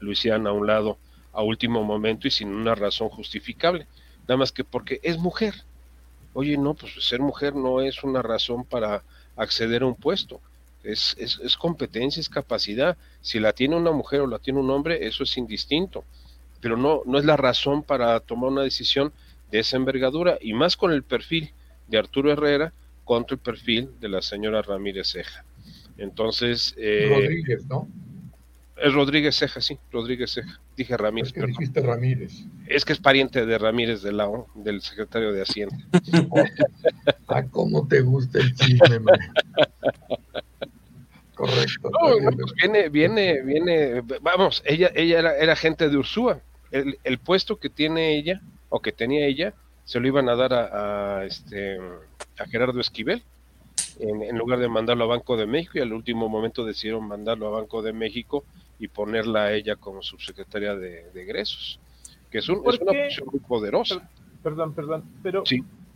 lo 0.00 0.10
hicieran 0.10 0.46
a 0.46 0.52
un 0.52 0.66
lado 0.66 0.98
a 1.32 1.42
último 1.42 1.84
momento 1.84 2.26
y 2.26 2.30
sin 2.30 2.48
una 2.48 2.74
razón 2.74 3.08
justificable, 3.08 3.86
nada 4.22 4.38
más 4.38 4.52
que 4.52 4.64
porque 4.64 5.00
es 5.02 5.18
mujer. 5.18 5.54
Oye, 6.32 6.56
no, 6.56 6.74
pues 6.74 6.92
ser 7.00 7.20
mujer 7.20 7.54
no 7.54 7.80
es 7.80 8.02
una 8.04 8.22
razón 8.22 8.64
para 8.64 9.02
acceder 9.36 9.82
a 9.82 9.86
un 9.86 9.94
puesto. 9.94 10.40
Es, 10.82 11.14
es, 11.18 11.38
es, 11.42 11.56
competencia, 11.56 12.20
es 12.20 12.28
capacidad. 12.28 12.96
Si 13.20 13.38
la 13.38 13.52
tiene 13.52 13.76
una 13.76 13.92
mujer 13.92 14.20
o 14.20 14.26
la 14.26 14.38
tiene 14.38 14.60
un 14.60 14.70
hombre, 14.70 15.06
eso 15.06 15.24
es 15.24 15.36
indistinto. 15.36 16.04
Pero 16.60 16.76
no, 16.76 17.02
no 17.04 17.18
es 17.18 17.24
la 17.24 17.36
razón 17.36 17.82
para 17.82 18.18
tomar 18.20 18.50
una 18.50 18.62
decisión 18.62 19.12
de 19.50 19.58
esa 19.58 19.76
envergadura 19.76 20.38
y 20.40 20.52
más 20.52 20.76
con 20.76 20.92
el 20.92 21.02
perfil 21.02 21.52
de 21.88 21.98
Arturo 21.98 22.32
Herrera 22.32 22.72
contra 23.04 23.34
el 23.34 23.40
perfil 23.40 23.90
de 24.00 24.08
la 24.08 24.22
señora 24.22 24.62
Ramírez 24.62 25.08
Ceja. 25.12 25.44
Entonces... 25.98 26.74
Eh, 26.78 27.08
Rodríguez, 27.10 27.66
¿no? 27.66 27.88
Es 28.80 28.94
Rodríguez 28.94 29.36
Ceja, 29.36 29.60
sí, 29.60 29.78
Rodríguez 29.92 30.32
Ceja. 30.32 30.58
Dije 30.74 30.96
Ramírez. 30.96 31.28
Es 31.28 31.34
que 31.34 31.46
dijiste 31.46 31.82
Ramírez. 31.82 32.32
Es 32.66 32.84
que 32.86 32.94
es 32.94 32.98
pariente 32.98 33.44
de 33.44 33.58
Ramírez 33.58 34.02
de 34.02 34.12
la 34.12 34.30
del 34.54 34.80
secretario 34.80 35.32
de 35.32 35.42
Hacienda. 35.42 35.76
ah, 37.28 37.42
cómo 37.50 37.86
te 37.86 38.00
gusta 38.00 38.38
el 38.38 38.54
chisme, 38.54 39.00
man. 39.00 39.18
Correcto. 41.34 41.90
Pues 42.00 42.54
viene, 42.56 42.88
viene, 42.88 43.42
viene, 43.42 44.02
vamos, 44.22 44.62
ella, 44.64 44.90
ella 44.94 45.18
era, 45.18 45.36
era 45.36 45.56
gente 45.56 45.90
de 45.90 45.96
Ursúa. 45.98 46.40
El, 46.70 46.98
el, 47.04 47.18
puesto 47.18 47.58
que 47.58 47.68
tiene 47.68 48.16
ella 48.16 48.40
o 48.70 48.80
que 48.80 48.92
tenía 48.92 49.26
ella, 49.26 49.52
se 49.84 50.00
lo 50.00 50.06
iban 50.06 50.28
a 50.28 50.36
dar 50.36 50.54
a, 50.54 51.24
este, 51.26 51.78
a 52.38 52.46
Gerardo 52.46 52.80
Esquivel. 52.80 53.22
en, 53.98 54.38
lugar 54.38 54.58
de 54.58 54.68
mandarlo 54.68 55.04
a 55.04 55.08
Banco 55.08 55.36
de 55.36 55.46
México 55.46 55.72
y 55.76 55.80
al 55.82 55.92
último 55.92 56.30
momento 56.30 56.64
decidieron 56.64 57.06
mandarlo 57.06 57.46
a 57.48 57.60
Banco 57.60 57.82
de 57.82 57.92
México 57.92 58.44
y 58.80 58.88
ponerla 58.88 59.44
a 59.44 59.52
ella 59.52 59.76
como 59.76 60.02
subsecretaria 60.02 60.74
de, 60.74 61.10
egresos, 61.14 61.78
que 62.30 62.38
es, 62.38 62.48
una 62.48 62.62
posición 62.62 63.28
muy 63.30 63.40
poderosa. 63.40 64.10
Perdón, 64.42 64.72
perdón, 64.72 65.04
pero 65.22 65.44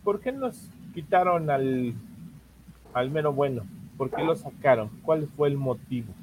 ¿por 0.03 0.21
qué 0.21 0.31
nos 0.31 0.55
quitaron 0.93 1.49
al, 1.49 1.95
al 2.93 3.09
mero 3.09 3.33
bueno? 3.33 3.65
¿Por 3.97 4.11
qué 4.11 4.23
lo 4.23 4.35
sacaron? 4.35 4.89
¿Cuál 5.01 5.27
fue 5.35 5.47
el 5.47 5.57
motivo? 5.57 6.13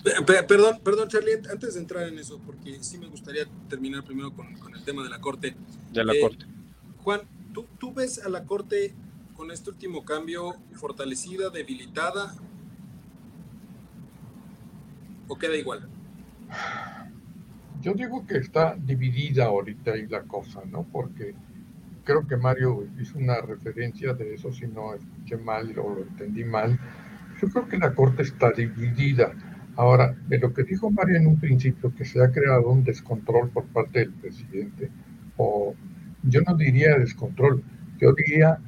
Perdón, 0.46 0.78
perdón, 0.84 1.08
Charlie, 1.08 1.40
antes 1.50 1.74
de 1.74 1.80
entrar 1.80 2.06
en 2.06 2.18
eso, 2.18 2.38
porque 2.46 2.82
sí 2.82 2.98
me 2.98 3.08
gustaría 3.08 3.46
terminar 3.68 4.04
primero 4.04 4.32
con, 4.32 4.46
el 4.74 4.84
tema 4.84 5.02
de 5.02 5.08
la 5.08 5.20
Corte. 5.20 5.56
De 5.90 6.04
la 6.04 6.12
eh, 6.12 6.20
Corte. 6.20 6.44
Juan, 6.98 7.22
¿tú, 7.52 7.66
¿tú 7.80 7.92
ves 7.92 8.24
a 8.24 8.28
la 8.28 8.44
Corte 8.44 8.94
con 9.34 9.50
este 9.50 9.70
último 9.70 10.04
cambio 10.04 10.54
fortalecida, 10.74 11.50
debilitada? 11.50 12.34
¿O 15.26 15.36
queda 15.36 15.56
igual? 15.56 15.88
Yo 17.80 17.94
digo 17.94 18.26
que 18.26 18.38
está 18.38 18.76
dividida 18.76 19.46
ahorita 19.46 19.92
ahí 19.92 20.06
la 20.06 20.22
cosa, 20.22 20.60
¿no? 20.64 20.84
Porque 20.84 21.34
creo 22.04 22.26
que 22.26 22.36
Mario 22.36 22.86
hizo 23.00 23.18
una 23.18 23.40
referencia 23.40 24.14
de 24.14 24.34
eso, 24.34 24.52
si 24.52 24.66
no 24.66 24.94
escuché 24.94 25.36
mal 25.36 25.76
o 25.78 25.94
lo 25.94 26.02
entendí 26.02 26.44
mal 26.44 26.78
yo 27.42 27.48
creo 27.48 27.68
que 27.68 27.78
la 27.78 27.92
Corte 27.92 28.22
está 28.22 28.52
dividida. 28.52 29.32
Ahora, 29.74 30.14
de 30.28 30.38
lo 30.38 30.52
que 30.54 30.62
dijo 30.62 30.90
María 30.90 31.18
en 31.18 31.26
un 31.26 31.40
principio, 31.40 31.92
que 31.94 32.04
se 32.04 32.22
ha 32.22 32.30
creado 32.30 32.70
un 32.70 32.84
descontrol 32.84 33.50
por 33.50 33.64
parte 33.66 34.00
del 34.00 34.12
presidente, 34.12 34.90
o 35.36 35.74
yo 36.22 36.40
no 36.42 36.54
diría 36.56 36.98
descontrol, 36.98 37.64
yo 37.98 38.12
diría, 38.12 38.58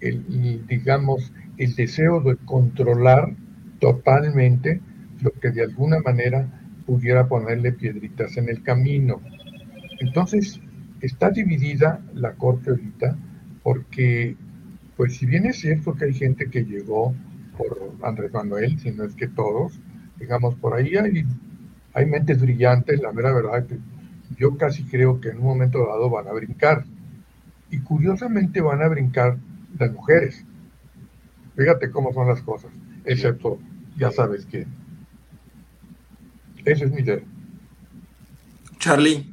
el, 0.00 0.64
digamos, 0.66 1.32
el 1.56 1.74
deseo 1.74 2.20
de 2.20 2.36
controlar 2.36 3.34
totalmente 3.80 4.80
lo 5.20 5.32
que 5.32 5.50
de 5.50 5.62
alguna 5.62 5.98
manera 6.00 6.46
pudiera 6.86 7.26
ponerle 7.28 7.72
piedritas 7.72 8.36
en 8.36 8.48
el 8.48 8.62
camino. 8.62 9.20
Entonces, 10.00 10.60
está 11.00 11.30
dividida 11.30 12.00
la 12.14 12.34
Corte 12.34 12.70
ahorita, 12.70 13.16
porque, 13.62 14.36
pues 14.96 15.16
si 15.16 15.26
bien 15.26 15.46
es 15.46 15.60
cierto 15.60 15.94
que 15.94 16.06
hay 16.06 16.14
gente 16.14 16.50
que 16.50 16.64
llegó 16.64 17.14
por 17.56 17.92
Andrés 18.02 18.32
Manuel, 18.32 18.78
si 18.78 18.90
no 18.90 19.04
es 19.04 19.14
que 19.14 19.28
todos, 19.28 19.80
digamos, 20.18 20.54
por 20.56 20.74
ahí 20.74 20.96
hay, 20.96 21.24
hay 21.92 22.06
mentes 22.06 22.40
brillantes, 22.40 23.00
la 23.00 23.12
mera 23.12 23.32
verdad 23.32 23.66
que 23.66 23.78
yo 24.36 24.56
casi 24.56 24.84
creo 24.84 25.20
que 25.20 25.30
en 25.30 25.38
un 25.38 25.44
momento 25.44 25.86
dado 25.86 26.10
van 26.10 26.28
a 26.28 26.32
brincar. 26.32 26.84
Y 27.70 27.78
curiosamente 27.78 28.60
van 28.60 28.82
a 28.82 28.88
brincar 28.88 29.38
las 29.78 29.92
mujeres. 29.92 30.44
Fíjate 31.56 31.90
cómo 31.90 32.12
son 32.12 32.28
las 32.28 32.42
cosas, 32.42 32.70
excepto, 33.04 33.58
ya 33.96 34.10
sabes 34.10 34.46
quién. 34.46 34.83
Ese 36.64 36.84
es 36.84 36.90
mi 36.90 37.00
idea. 37.00 37.20
Charlie. 38.78 39.30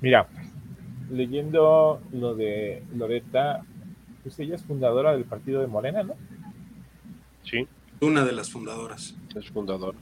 Mira, 0.00 0.28
leyendo 1.10 2.00
lo 2.12 2.34
de 2.34 2.82
Loreta, 2.94 3.64
pues 4.22 4.38
ella 4.38 4.54
es 4.54 4.64
fundadora 4.64 5.12
del 5.12 5.24
partido 5.24 5.60
de 5.60 5.66
Morena, 5.66 6.02
¿no? 6.02 6.14
Sí. 7.44 7.66
Una 8.00 8.24
de 8.24 8.32
las 8.32 8.50
fundadoras. 8.50 9.14
Es 9.34 9.50
fundadora. 9.50 9.98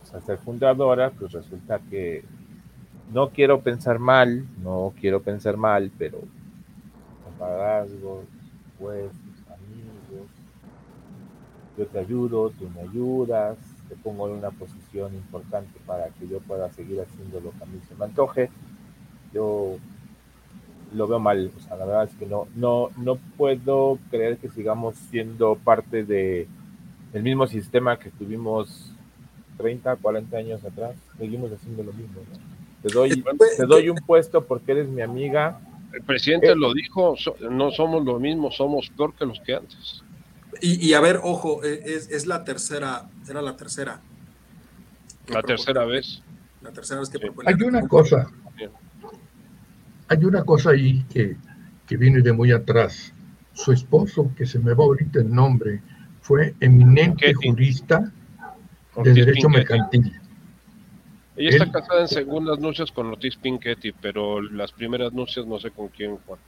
Pues 0.00 0.14
al 0.14 0.22
ser 0.24 0.38
fundadora, 0.38 1.10
pues 1.10 1.32
resulta 1.32 1.78
que 1.90 2.24
no 3.12 3.30
quiero 3.30 3.60
pensar 3.60 3.98
mal, 3.98 4.46
no 4.62 4.92
quiero 4.98 5.22
pensar 5.22 5.56
mal, 5.56 5.90
pero 5.96 6.18
compadrazgos, 7.24 8.24
pues, 8.78 9.12
yo 11.78 11.86
te 11.86 12.00
ayudo, 12.00 12.50
tú 12.50 12.68
me 12.74 12.82
ayudas, 12.82 13.56
te 13.88 13.94
pongo 13.94 14.28
en 14.28 14.34
una 14.34 14.50
posición 14.50 15.14
importante 15.14 15.78
para 15.86 16.08
que 16.08 16.26
yo 16.26 16.40
pueda 16.40 16.70
seguir 16.72 17.00
haciendo 17.00 17.40
lo 17.40 17.52
que 17.52 17.62
a 17.62 17.66
mí 17.66 17.80
se 17.88 17.94
me 17.94 18.06
antoje. 18.06 18.50
Yo 19.32 19.76
lo 20.92 21.06
veo 21.06 21.20
mal. 21.20 21.52
O 21.56 21.60
sea, 21.60 21.76
la 21.76 21.84
verdad 21.84 22.04
es 22.04 22.14
que 22.16 22.26
no, 22.26 22.48
no, 22.56 22.90
no 22.96 23.16
puedo 23.36 23.98
creer 24.10 24.38
que 24.38 24.48
sigamos 24.48 24.96
siendo 25.10 25.54
parte 25.54 26.04
de 26.04 26.48
el 27.12 27.22
mismo 27.22 27.46
sistema 27.46 27.98
que 27.98 28.10
tuvimos 28.10 28.92
30, 29.56 29.96
40 29.96 30.36
años 30.36 30.64
atrás. 30.64 30.96
Seguimos 31.16 31.52
haciendo 31.52 31.84
lo 31.84 31.92
mismo. 31.92 32.20
Te 32.82 32.92
doy, 32.92 33.24
te 33.56 33.66
doy 33.66 33.88
un 33.88 33.98
puesto 33.98 34.44
porque 34.44 34.72
eres 34.72 34.88
mi 34.88 35.02
amiga. 35.02 35.60
El 35.92 36.02
presidente 36.02 36.48
eh, 36.48 36.56
lo 36.56 36.74
dijo, 36.74 37.14
no 37.50 37.70
somos 37.70 38.04
lo 38.04 38.18
mismo, 38.18 38.50
somos 38.50 38.90
peor 38.90 39.14
que 39.14 39.24
los 39.24 39.40
que 39.40 39.54
antes. 39.54 40.02
Y, 40.60 40.92
a 40.94 41.00
ver, 41.00 41.20
ojo, 41.22 41.62
e, 41.64 41.82
es, 41.84 42.10
es, 42.10 42.26
la 42.26 42.44
tercera, 42.44 43.08
era 43.28 43.42
la 43.42 43.56
tercera. 43.56 44.00
La 45.28 45.42
tercera 45.42 45.84
vez. 45.84 46.22
La 46.62 46.72
tercera 46.72 47.00
vez 47.00 47.10
que 47.10 47.18
Hay 47.46 47.62
una 47.62 47.86
cosa, 47.86 48.30
hay 50.08 50.24
una 50.24 50.44
cosa 50.44 50.70
ahí 50.70 51.04
que, 51.08 51.36
viene 51.96 52.22
de 52.22 52.32
muy 52.32 52.52
atrás. 52.52 53.12
Su 53.52 53.72
esposo, 53.72 54.32
que 54.36 54.46
se 54.46 54.58
me 54.58 54.74
va 54.74 54.84
ahorita 54.84 55.20
el 55.20 55.32
nombre, 55.32 55.80
fue 56.20 56.54
eminente 56.60 57.32
jurista 57.34 58.12
de 59.02 59.12
derecho 59.12 59.48
mercantil. 59.48 60.12
Ella 61.36 61.50
está 61.50 61.70
casada 61.70 62.00
en 62.00 62.08
segundas 62.08 62.58
nupcias 62.58 62.90
con 62.90 63.06
Ortiz 63.06 63.36
Pinchetti, 63.36 63.92
pero 63.92 64.40
las 64.40 64.72
primeras 64.72 65.12
nupcias 65.12 65.46
no 65.46 65.58
sé 65.60 65.70
con 65.70 65.88
quién, 65.88 66.16
Juan. 66.18 66.40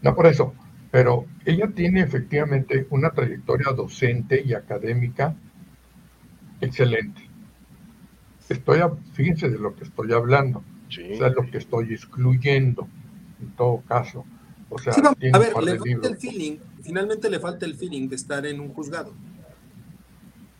No 0.00 0.14
por 0.14 0.26
eso, 0.26 0.54
pero 0.90 1.26
ella 1.44 1.68
tiene 1.74 2.00
efectivamente 2.00 2.86
una 2.90 3.10
trayectoria 3.10 3.72
docente 3.72 4.42
y 4.44 4.54
académica 4.54 5.36
excelente. 6.60 7.22
Estoy, 8.48 8.80
fíjense 9.12 9.48
de 9.48 9.58
lo 9.58 9.76
que 9.76 9.84
estoy 9.84 10.12
hablando. 10.12 10.58
O 10.58 11.24
es 11.24 11.34
lo 11.34 11.48
que 11.48 11.58
estoy 11.58 11.94
excluyendo, 11.94 12.88
en 13.40 13.50
todo 13.52 13.80
caso. 13.86 14.24
O 14.68 14.78
sea, 14.78 14.92
a 14.92 15.14
ver, 15.38 15.52
le 15.62 15.78
falta 15.78 16.08
el 16.08 16.16
feeling, 16.16 16.58
finalmente 16.82 17.30
le 17.30 17.38
falta 17.38 17.64
el 17.64 17.76
feeling 17.76 18.08
de 18.08 18.16
estar 18.16 18.44
en 18.44 18.60
un 18.60 18.72
juzgado. 18.72 19.12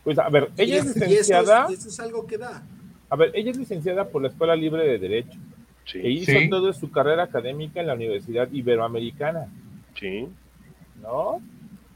Pues 0.05 0.19
a 0.19 0.29
ver, 0.29 0.51
ella 0.57 0.79
es 0.79 0.97
licenciada. 0.97 1.67
Eso 1.71 1.89
es, 1.89 2.01
algo 2.01 2.27
que 2.27 2.39
da. 2.39 2.65
A 3.09 3.17
ver, 3.17 3.33
ella 3.35 3.51
es 3.51 3.57
licenciada 3.57 4.09
por 4.09 4.23
la 4.23 4.29
Escuela 4.29 4.55
Libre 4.55 4.87
de 4.87 4.99
Derecho. 4.99 5.39
Sí. 5.85 5.99
E 5.99 6.11
hizo 6.11 6.33
toda 6.49 6.73
su 6.73 6.91
carrera 6.91 7.25
académica 7.25 7.81
en 7.81 7.89
la 7.89 7.95
Universidad 7.95 8.51
Iberoamericana. 8.53 9.49
Sí. 10.01 10.27
¿No? 11.01 11.41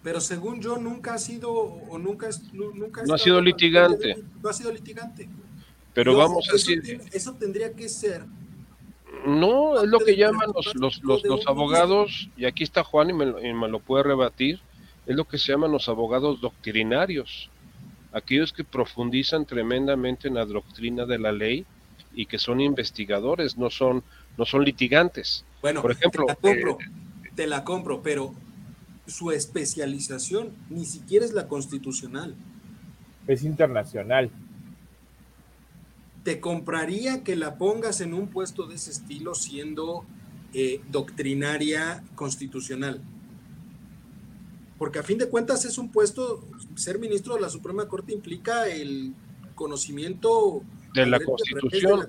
Pero 0.03 0.21
según 0.21 0.61
yo, 0.61 0.77
nunca 0.77 1.15
ha 1.15 1.19
sido, 1.19 1.51
o 1.51 1.99
nunca, 1.99 2.29
nunca 2.53 3.03
no 3.05 3.15
ha 3.15 3.19
sido 3.19 3.41
litigante. 3.41 4.23
No 4.43 4.51
ha 4.51 4.53
sido 4.53 4.71
litigante. 4.71 5.29
Pero 5.95 6.17
vamos 6.17 6.47
a 6.51 6.53
decir... 6.53 7.01
Eso 7.13 7.33
tendría 7.35 7.73
que 7.73 7.89
ser... 7.89 8.25
No, 9.27 9.83
es 9.83 9.89
lo 9.89 10.01
que 10.01 10.17
llaman 10.17 10.51
los, 10.55 10.75
los, 10.75 11.03
los, 11.03 11.25
los 11.25 11.47
abogados, 11.47 12.29
y 12.37 12.45
aquí 12.45 12.63
está 12.63 12.85
Juan 12.85 13.09
y 13.09 13.13
me, 13.15 13.49
y 13.49 13.55
me 13.55 13.69
lo 13.69 13.79
puede 13.79 14.03
rebatir, 14.03 14.61
es 15.07 15.17
lo 15.17 15.25
que 15.25 15.39
se 15.39 15.53
llaman 15.53 15.73
los 15.73 15.89
abogados 15.89 16.43
doctrinarios, 16.43 17.49
aquellos 18.13 18.53
que 18.53 18.65
profundizan 18.65 19.47
tremendamente 19.47 20.29
en 20.29 20.35
la 20.35 20.45
doctrina 20.45 21.07
de 21.07 21.19
la 21.19 21.33
ley 21.33 21.65
y 22.15 22.27
que 22.27 22.39
son 22.39 22.61
investigadores, 22.61 23.57
no 23.57 23.71
son, 23.71 24.03
no 24.37 24.45
son 24.45 24.65
litigantes. 24.65 25.45
Bueno, 25.63 25.81
por 25.81 25.93
ejemplo, 25.93 26.27
te 26.27 26.33
la, 26.33 26.37
compro, 26.37 26.79
eh, 26.81 26.91
te 27.35 27.47
la 27.47 27.65
compro, 27.65 28.03
pero 28.03 28.33
su 29.07 29.31
especialización 29.31 30.51
ni 30.71 30.85
siquiera 30.85 31.25
es 31.25 31.33
la 31.33 31.49
constitucional. 31.49 32.35
Es 33.27 33.43
internacional 33.43 34.31
te 36.25 36.41
compraría 36.41 37.23
que 37.23 37.37
la 37.37 37.59
pongas 37.59 38.01
en 38.01 38.15
un 38.15 38.29
puesto 38.29 38.67
de 38.67 38.75
ese 38.75 38.91
estilo 38.91 39.35
siendo 39.35 40.05
eh, 40.55 40.81
doctrinaria 40.91 42.03
constitucional. 42.17 43.03
Porque 44.79 44.99
a 44.99 45.03
fin 45.03 45.19
de 45.19 45.29
cuentas 45.29 45.67
es 45.67 45.77
un 45.79 45.93
puesto, 45.93 46.43
ser 46.75 46.99
ministro 46.99 47.35
de 47.35 47.43
la 47.43 47.51
Suprema 47.51 47.87
Corte 47.89 48.13
implica 48.13 48.67
el 48.67 49.15
conocimiento 49.55 50.63
de 50.95 51.07
la, 51.07 51.21
constitución, 51.21 52.09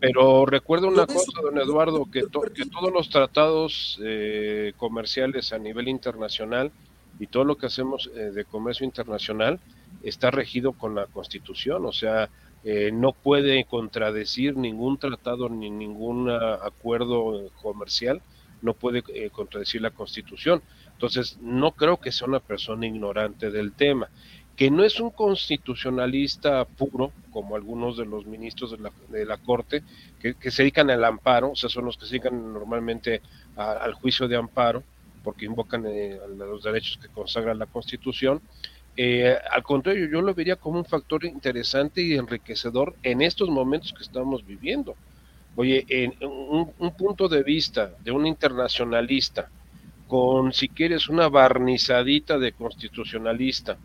Pero 0.00 0.46
recuerda 0.46 0.88
una 0.88 1.06
cosa, 1.06 1.30
don 1.42 1.58
Eduardo, 1.58 2.06
que, 2.10 2.22
que 2.22 2.66
todos 2.66 2.92
los 2.92 3.10
tratados 3.10 4.00
eh, 4.02 4.72
comerciales 4.76 5.52
a 5.52 5.58
nivel 5.58 5.88
internacional 5.88 6.72
y 7.20 7.26
todo 7.26 7.44
lo 7.44 7.56
que 7.56 7.66
hacemos 7.66 8.10
eh, 8.14 8.30
de 8.32 8.44
comercio 8.44 8.84
internacional 8.84 9.60
está 10.02 10.30
regido 10.30 10.72
con 10.72 10.94
la 10.94 11.06
constitución. 11.06 11.84
O 11.84 11.92
sea, 11.92 12.30
eh, 12.64 12.90
no 12.92 13.12
puede 13.12 13.64
contradecir 13.66 14.56
ningún 14.56 14.96
tratado 14.96 15.50
ni 15.50 15.70
ningún 15.70 16.30
ah, 16.30 16.58
acuerdo 16.62 17.50
comercial, 17.60 18.22
no 18.62 18.72
puede 18.72 19.04
eh, 19.08 19.28
contradecir 19.28 19.82
la 19.82 19.90
Constitución. 19.90 20.62
Entonces, 20.92 21.38
no 21.42 21.72
creo 21.72 21.98
que 21.98 22.10
sea 22.10 22.26
una 22.26 22.40
persona 22.40 22.86
ignorante 22.86 23.50
del 23.50 23.72
tema. 23.72 24.08
Que 24.56 24.70
no 24.70 24.84
es 24.84 25.00
un 25.00 25.10
constitucionalista 25.10 26.64
puro, 26.64 27.12
como 27.32 27.56
algunos 27.56 27.96
de 27.96 28.06
los 28.06 28.26
ministros 28.26 28.70
de 29.08 29.24
la, 29.24 29.36
Corte, 29.38 29.82
que, 30.20 30.50
se 30.50 30.62
dedican 30.62 30.90
al 30.90 31.04
amparo, 31.04 31.50
o 31.50 31.56
sea, 31.56 31.68
son 31.68 31.86
los 31.86 31.96
que 31.96 32.06
se 32.06 32.12
dedican 32.12 32.52
normalmente 32.52 33.20
al 33.56 33.94
juicio 33.94 34.28
de 34.28 34.36
amparo, 34.36 34.84
porque 35.24 35.46
invocan 35.46 35.84
eh, 35.86 36.18
los 36.36 36.62
derechos 36.62 36.98
que 36.98 37.08
consagra 37.08 37.54
la 37.54 37.66
Constitución. 37.66 38.40
Eh, 38.96 39.36
al 39.50 39.62
contrario, 39.64 40.06
yo 40.08 40.22
lo 40.22 40.34
vería 40.34 40.56
como 40.56 40.78
un 40.78 40.84
factor 40.84 41.24
interesante 41.24 42.02
y 42.02 42.14
enriquecedor 42.14 42.94
en 43.02 43.22
estos 43.22 43.48
momentos 43.48 43.92
que 43.92 44.04
estamos 44.04 44.46
viviendo. 44.46 44.94
Oye, 45.56 45.84
en 45.88 46.14
un, 46.20 46.70
un 46.78 46.96
punto 46.96 47.28
de 47.28 47.42
vista 47.42 47.92
de 48.04 48.12
un 48.12 48.26
internacionalista, 48.26 49.48
con 50.06 50.52
si 50.52 50.68
quieres 50.68 51.08
una 51.08 51.28
barnizadita 51.28 52.38
de 52.38 52.52
constitucionalista, 52.52 53.78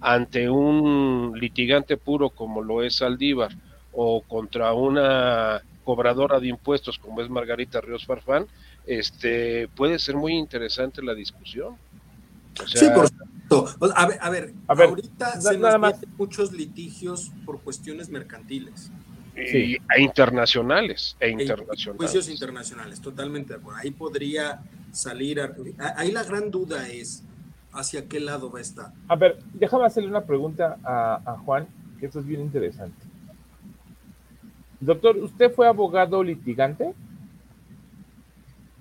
ante 0.00 0.48
un 0.48 1.36
litigante 1.38 1.96
puro 1.96 2.30
como 2.30 2.62
lo 2.62 2.82
es 2.82 2.96
Saldívar, 2.96 3.52
o 3.92 4.22
contra 4.22 4.72
una 4.74 5.62
cobradora 5.84 6.38
de 6.38 6.48
impuestos 6.48 6.98
como 6.98 7.20
es 7.20 7.30
Margarita 7.30 7.80
Ríos 7.80 8.04
Farfán, 8.04 8.46
este, 8.86 9.68
puede 9.68 9.98
ser 9.98 10.16
muy 10.16 10.34
interesante 10.34 11.02
la 11.02 11.14
discusión. 11.14 11.76
sí, 12.66 12.86
por 12.94 13.08
supuesto. 13.08 13.92
A 13.96 14.06
ver, 14.06 14.18
a 14.20 14.30
ver, 14.30 14.88
ahorita 14.88 15.40
se 15.40 15.56
nos 15.56 15.78
más. 15.78 15.94
muchos 16.16 16.52
litigios 16.52 17.32
por 17.46 17.60
cuestiones 17.60 18.10
mercantiles. 18.10 18.90
Sí. 19.34 19.78
E 19.96 20.02
internacionales, 20.02 21.16
e, 21.20 21.26
e 21.26 21.30
internacionales. 21.30 21.96
Juicios 21.96 22.28
internacionales, 22.28 23.00
totalmente 23.00 23.54
de 23.54 23.60
acuerdo. 23.60 23.80
Ahí 23.80 23.90
podría 23.92 24.60
salir, 24.92 25.40
ahí 25.96 26.10
la 26.10 26.24
gran 26.24 26.50
duda 26.50 26.88
es 26.88 27.22
hacia 27.78 28.08
qué 28.08 28.20
lado 28.20 28.50
va 28.50 28.58
a 28.58 28.62
estar. 28.62 28.92
A 29.08 29.16
ver, 29.16 29.38
déjame 29.54 29.86
hacerle 29.86 30.08
una 30.08 30.24
pregunta 30.24 30.78
a, 30.82 31.20
a 31.24 31.38
Juan, 31.38 31.66
que 31.98 32.06
esto 32.06 32.20
es 32.20 32.26
bien 32.26 32.40
interesante. 32.40 33.06
Doctor, 34.80 35.16
¿usted 35.18 35.50
fue 35.52 35.66
abogado 35.66 36.22
litigante? 36.22 36.94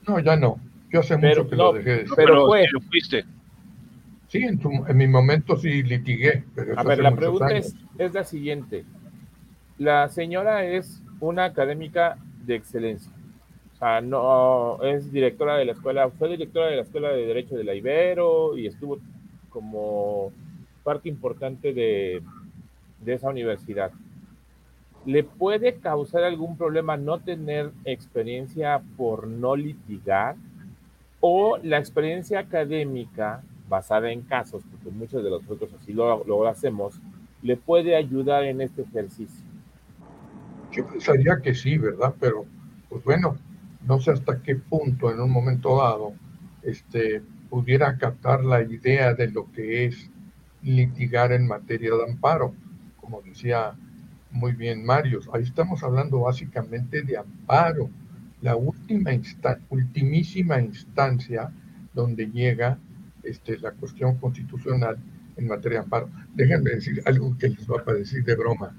No, 0.07 0.19
ya 0.19 0.35
no. 0.35 0.59
Yo 0.89 1.01
hace 1.01 1.17
mucho 1.17 1.49
que 1.49 1.55
lo 1.55 1.73
dejé 1.73 1.89
de 1.89 2.07
ser. 2.07 2.15
Pero, 2.15 2.47
fue. 2.47 2.65
fuiste. 2.89 3.25
Sí, 4.29 4.43
en, 4.43 4.59
mi 4.97 5.07
momento 5.07 5.57
sí 5.57 5.83
litigué. 5.83 6.43
a 6.75 6.83
ver, 6.83 6.99
la 6.99 7.15
pregunta 7.15 7.49
es, 7.55 7.75
es 7.97 8.13
la 8.13 8.23
siguiente. 8.23 8.85
La 9.77 10.09
señora 10.09 10.65
es 10.65 11.01
una 11.19 11.45
académica 11.45 12.17
de 12.45 12.55
excelencia. 12.55 13.11
O 13.77 13.79
sea, 13.79 14.01
no 14.01 14.81
es 14.83 15.11
directora 15.11 15.55
de 15.57 15.65
la 15.65 15.73
escuela, 15.73 16.09
fue 16.09 16.29
directora 16.29 16.67
de 16.67 16.77
la 16.77 16.81
escuela 16.81 17.09
de 17.09 17.27
Derecho 17.27 17.55
de 17.55 17.63
la 17.63 17.75
Ibero 17.75 18.57
y 18.57 18.67
estuvo 18.67 18.97
como 19.49 20.31
parte 20.83 21.09
importante 21.09 21.73
de, 21.73 22.21
de 23.01 23.13
esa 23.13 23.29
universidad. 23.29 23.91
¿le 25.07 25.23
puede 25.23 25.75
causar 25.75 26.25
algún 26.25 26.57
problema 26.57 26.97
no 26.97 27.19
tener 27.19 27.71
experiencia 27.85 28.81
por 28.97 29.25
no 29.25 29.55
litigar? 29.55 30.35
¿O 31.21 31.57
la 31.63 31.77
experiencia 31.77 32.39
académica 32.39 33.41
basada 33.69 34.11
en 34.11 34.21
casos, 34.21 34.63
porque 34.69 34.89
muchos 34.95 35.23
de 35.23 35.29
nosotros 35.29 35.71
así 35.81 35.93
lo, 35.93 36.25
lo 36.25 36.45
hacemos, 36.45 36.99
le 37.41 37.55
puede 37.55 37.95
ayudar 37.95 38.43
en 38.43 38.59
este 38.59 38.81
ejercicio? 38.81 39.45
Yo 40.73 40.85
pensaría 40.85 41.37
que 41.41 41.55
sí, 41.55 41.77
¿verdad? 41.77 42.13
Pero, 42.19 42.45
pues 42.89 43.01
bueno, 43.05 43.37
no 43.87 43.99
sé 44.01 44.11
hasta 44.11 44.41
qué 44.41 44.55
punto 44.55 45.11
en 45.11 45.21
un 45.21 45.31
momento 45.31 45.77
dado 45.77 46.13
este, 46.61 47.21
pudiera 47.49 47.97
captar 47.97 48.43
la 48.43 48.61
idea 48.61 49.13
de 49.13 49.31
lo 49.31 49.49
que 49.51 49.85
es 49.85 50.09
litigar 50.61 51.31
en 51.31 51.47
materia 51.47 51.91
de 51.95 52.11
amparo. 52.11 52.53
Como 52.99 53.21
decía 53.21 53.73
muy 54.31 54.51
bien, 54.51 54.85
Mario. 54.85 55.21
Ahí 55.33 55.43
estamos 55.43 55.83
hablando 55.83 56.19
básicamente 56.19 57.01
de 57.01 57.17
amparo, 57.17 57.89
la 58.41 58.57
última 58.57 59.11
ultimísima 59.69 60.59
instancia 60.59 61.51
donde 61.93 62.25
llega 62.25 62.77
este, 63.23 63.57
la 63.57 63.71
cuestión 63.71 64.17
constitucional 64.17 64.97
en 65.37 65.47
materia 65.47 65.79
de 65.79 65.83
amparo. 65.85 66.09
Déjenme 66.35 66.71
decir 66.71 67.01
algo 67.05 67.37
que 67.37 67.49
les 67.49 67.69
va 67.69 67.79
a 67.79 67.85
parecer 67.85 68.23
de 68.25 68.35
broma. 68.35 68.75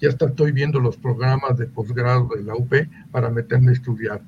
Ya 0.00 0.08
está, 0.08 0.26
estoy 0.26 0.52
viendo 0.52 0.78
los 0.78 0.96
programas 0.96 1.58
de 1.58 1.66
posgrado 1.66 2.28
de 2.34 2.42
la 2.42 2.54
UP 2.54 2.72
para 3.10 3.28
meterme 3.28 3.70
a 3.70 3.74
estudiar. 3.74 4.22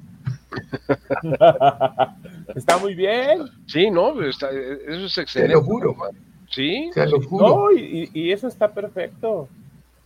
está 2.54 2.78
muy 2.78 2.94
bien. 2.94 3.44
Sí, 3.66 3.90
no, 3.90 4.20
eso 4.22 4.48
es 4.50 5.18
excelente. 5.18 5.54
Te 5.54 5.60
lo 5.60 5.62
juro. 5.62 5.96
Sí. 6.50 6.90
Te 6.94 7.06
lo 7.06 7.20
juro. 7.20 7.48
No, 7.48 7.72
y, 7.72 8.10
y 8.12 8.32
eso 8.32 8.48
está 8.48 8.72
perfecto. 8.72 9.48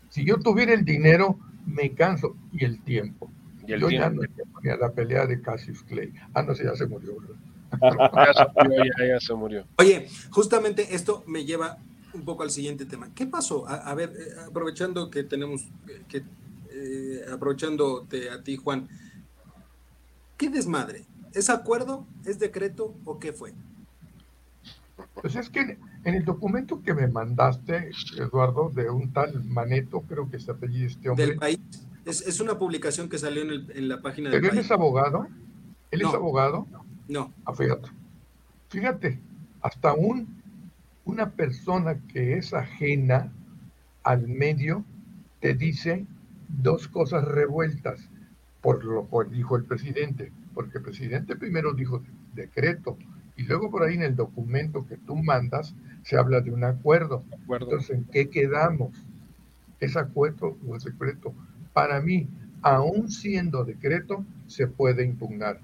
Si 0.08 0.24
yo 0.24 0.38
tuviera 0.38 0.72
el 0.72 0.84
dinero, 0.84 1.38
me 1.66 1.92
canso 1.92 2.36
y 2.52 2.64
el 2.64 2.80
tiempo. 2.82 3.30
¿Y 3.66 3.72
el 3.72 3.80
yo 3.80 3.88
tiempo? 3.88 4.22
ya 4.64 4.76
no 4.76 4.80
la 4.80 4.92
pelea 4.92 5.26
de 5.26 5.40
Cassius 5.40 5.82
Clay. 5.82 6.12
Ah, 6.32 6.42
no 6.42 6.54
sé, 6.54 6.64
ya 6.64 6.74
se 6.74 6.86
murió, 6.86 7.16
ya, 7.80 9.20
se 9.20 9.34
murió, 9.34 9.66
Oye, 9.76 10.08
justamente 10.30 10.94
esto 10.94 11.22
me 11.26 11.44
lleva 11.44 11.76
un 12.14 12.24
poco 12.24 12.42
al 12.42 12.50
siguiente 12.50 12.86
tema. 12.86 13.10
¿Qué 13.14 13.26
pasó? 13.26 13.68
A, 13.68 13.94
ver, 13.94 14.10
eh, 14.18 14.40
aprovechando 14.48 15.10
que 15.10 15.22
tenemos, 15.22 15.68
que, 16.08 16.22
eh, 16.72 17.20
aprovechándote 17.30 18.30
a 18.30 18.42
ti, 18.42 18.56
Juan, 18.56 18.88
¿qué 20.38 20.48
desmadre? 20.48 21.04
¿Es 21.34 21.50
acuerdo? 21.50 22.06
¿Es 22.24 22.38
decreto 22.38 22.94
o 23.04 23.18
qué 23.18 23.34
fue? 23.34 23.52
Pues 25.20 25.36
es 25.36 25.50
que 25.50 25.78
en 26.04 26.14
el 26.14 26.24
documento 26.24 26.80
que 26.82 26.94
me 26.94 27.06
mandaste, 27.06 27.90
Eduardo, 28.16 28.70
de 28.70 28.88
un 28.88 29.12
tal 29.12 29.44
Maneto, 29.44 30.00
creo 30.02 30.30
que 30.30 30.40
se 30.40 30.50
apellido 30.50 30.86
este 30.86 31.10
hombre. 31.10 31.26
Del 31.26 31.36
país. 31.36 31.58
Es, 32.04 32.40
una 32.40 32.58
publicación 32.58 33.08
que 33.08 33.18
salió 33.18 33.42
en, 33.42 33.88
la 33.88 34.00
página 34.00 34.30
del 34.30 34.40
¿Pero 34.40 34.54
él 34.54 34.58
es 34.60 34.70
abogado? 34.70 35.28
¿Él 35.90 36.00
es 36.00 36.14
abogado? 36.14 36.66
No. 37.06 37.34
Ah, 37.44 37.52
fíjate. 37.52 37.90
Fíjate, 38.68 39.20
hasta 39.60 39.92
un, 39.92 40.42
una 41.04 41.30
persona 41.30 42.00
que 42.08 42.38
es 42.38 42.54
ajena 42.54 43.30
al 44.04 44.26
medio 44.26 44.84
te 45.40 45.54
dice 45.54 46.06
dos 46.48 46.88
cosas 46.88 47.24
revueltas 47.24 48.08
por 48.68 48.84
lo 48.84 49.06
cual 49.06 49.30
dijo 49.30 49.56
el 49.56 49.64
presidente, 49.64 50.30
porque 50.52 50.76
el 50.76 50.84
presidente 50.84 51.36
primero 51.36 51.72
dijo 51.72 52.02
decreto 52.34 52.98
y 53.34 53.44
luego 53.44 53.70
por 53.70 53.82
ahí 53.82 53.94
en 53.94 54.02
el 54.02 54.14
documento 54.14 54.86
que 54.86 54.98
tú 54.98 55.16
mandas 55.16 55.74
se 56.04 56.18
habla 56.18 56.42
de 56.42 56.50
un 56.50 56.64
acuerdo. 56.64 57.24
Entonces, 57.48 57.96
¿en 57.96 58.04
qué 58.04 58.28
quedamos? 58.28 58.90
¿Es 59.80 59.96
acuerdo 59.96 60.58
o 60.68 60.76
es 60.76 60.84
decreto? 60.84 61.32
Para 61.72 62.02
mí, 62.02 62.28
aún 62.60 63.10
siendo 63.10 63.64
decreto, 63.64 64.22
se 64.48 64.66
puede 64.66 65.02
impugnar. 65.02 65.60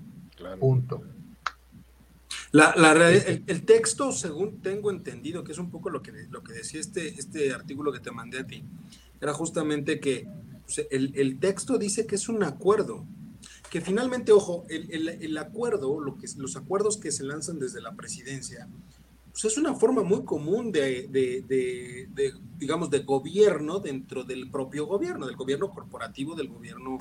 Punto. 0.58 1.02
La, 2.52 2.70
el, 3.10 3.64
texto, 3.66 4.12
según 4.12 4.62
tengo 4.62 4.90
entendido, 4.90 5.44
que 5.44 5.52
es 5.52 5.58
un 5.58 5.70
poco 5.70 5.90
lo 5.90 6.00
que, 6.00 6.12
lo 6.30 6.42
que 6.42 6.54
decía 6.54 6.80
este, 6.80 7.08
este 7.08 7.52
artículo 7.52 7.92
que 7.92 8.00
te 8.00 8.10
mandé 8.10 8.38
a 8.38 8.46
ti, 8.46 8.64
era 9.20 9.34
justamente 9.34 10.00
que 10.00 10.26
el, 10.90 11.12
el 11.14 11.38
texto 11.38 11.78
dice 11.78 12.06
que 12.06 12.14
es 12.16 12.28
un 12.28 12.42
acuerdo, 12.42 13.06
que 13.74 13.80
finalmente, 13.80 14.30
ojo, 14.30 14.64
el, 14.68 15.36
acuerdo, 15.36 15.98
lo 15.98 16.16
que, 16.16 16.28
los 16.36 16.54
acuerdos 16.54 16.96
que 16.96 17.10
se 17.10 17.24
lanzan 17.24 17.58
desde 17.58 17.80
la 17.80 17.96
presidencia, 17.96 18.68
pues 19.32 19.46
es 19.46 19.58
una 19.58 19.74
forma 19.74 20.04
muy 20.04 20.22
común 20.24 20.70
de, 20.70 21.08
digamos, 22.56 22.88
de 22.90 23.00
gobierno 23.00 23.80
dentro 23.80 24.22
del 24.22 24.48
propio 24.48 24.86
gobierno, 24.86 25.26
del 25.26 25.34
gobierno 25.34 25.70
corporativo, 25.70 26.36
del 26.36 26.50
gobierno 26.50 26.98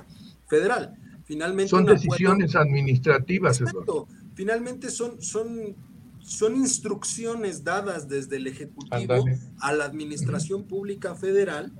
federal. 0.47 0.95
Finalmente, 1.25 1.69
son 1.69 1.85
decisiones 1.85 2.55
administrativas. 2.55 3.61
Exacto. 3.61 4.07
Finalmente 4.33 4.89
son, 4.89 5.21
son, 5.21 5.75
son 6.21 6.55
instrucciones 6.55 7.63
dadas 7.63 8.07
desde 8.09 8.37
el 8.37 8.47
Ejecutivo 8.47 9.25
a 9.59 9.73
la 9.73 9.85
Administración 9.85 10.63
Pública 10.63 11.13
Federal 11.13 11.71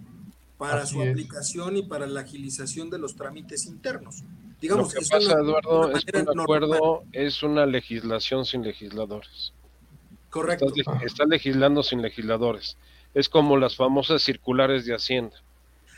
para 0.63 0.85
su 0.85 1.01
aplicación 1.01 1.75
y 1.75 1.83
para 1.83 2.07
la 2.07 2.21
agilización 2.21 2.89
de 2.89 2.97
los 2.97 3.17
trámites 3.17 3.65
internos. 3.65 4.23
Digamos, 4.61 4.93
Lo 4.93 4.99
que 5.01 5.05
pasa, 5.05 5.33
Eduardo, 5.33 5.91
es 5.91 6.05
que 6.05 6.17
un 6.21 6.39
acuerdo 6.39 7.03
es 7.11 7.43
una 7.43 7.65
legislación 7.65 8.45
sin 8.45 8.63
legisladores. 8.63 9.51
Correcto. 10.29 10.71
Estás, 11.05 11.27
legislando 11.27 11.83
sin 11.83 12.01
legisladores. 12.01 12.77
Es 13.13 13.27
como 13.27 13.57
las 13.57 13.75
famosas 13.75 14.23
circulares 14.23 14.85
de 14.85 14.95
Hacienda. 14.95 15.35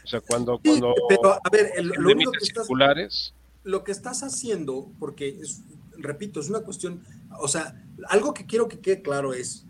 O 0.04 0.08
sea, 0.08 0.20
cuando... 0.22 0.58
cuando 0.58 0.96
pero, 1.10 1.34
a 1.34 1.50
ver, 1.52 1.72
lo 1.84 2.10
único 2.10 2.32
que 2.32 2.40
estás, 2.40 2.66
circulares... 2.66 3.34
Lo 3.64 3.84
que 3.84 3.92
estás 3.92 4.24
haciendo, 4.24 4.90
porque, 5.00 5.38
es, 5.42 5.62
repito, 5.96 6.40
es 6.40 6.50
una 6.50 6.62
cuestión... 6.62 7.04
O 7.40 7.48
sea, 7.48 7.80
algo 8.08 8.34
que 8.34 8.48
quiero 8.48 8.68
que 8.68 8.80
quede 8.80 9.04
claro 9.04 9.32
es, 9.36 9.64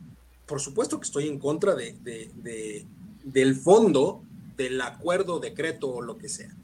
por 0.46 0.62
supuesto 0.62 1.02
que 1.02 1.06
estoy 1.06 1.28
en 1.28 1.38
contra 1.38 1.76
de, 1.76 1.98
de 2.02 2.86
del 3.26 3.56
fondo 3.56 4.22
del 4.58 4.80
acuerdo, 4.82 5.40
decreto 5.40 5.90
o 5.90 6.02
lo 6.02 6.18
que 6.18 6.30
sea. 6.30 6.56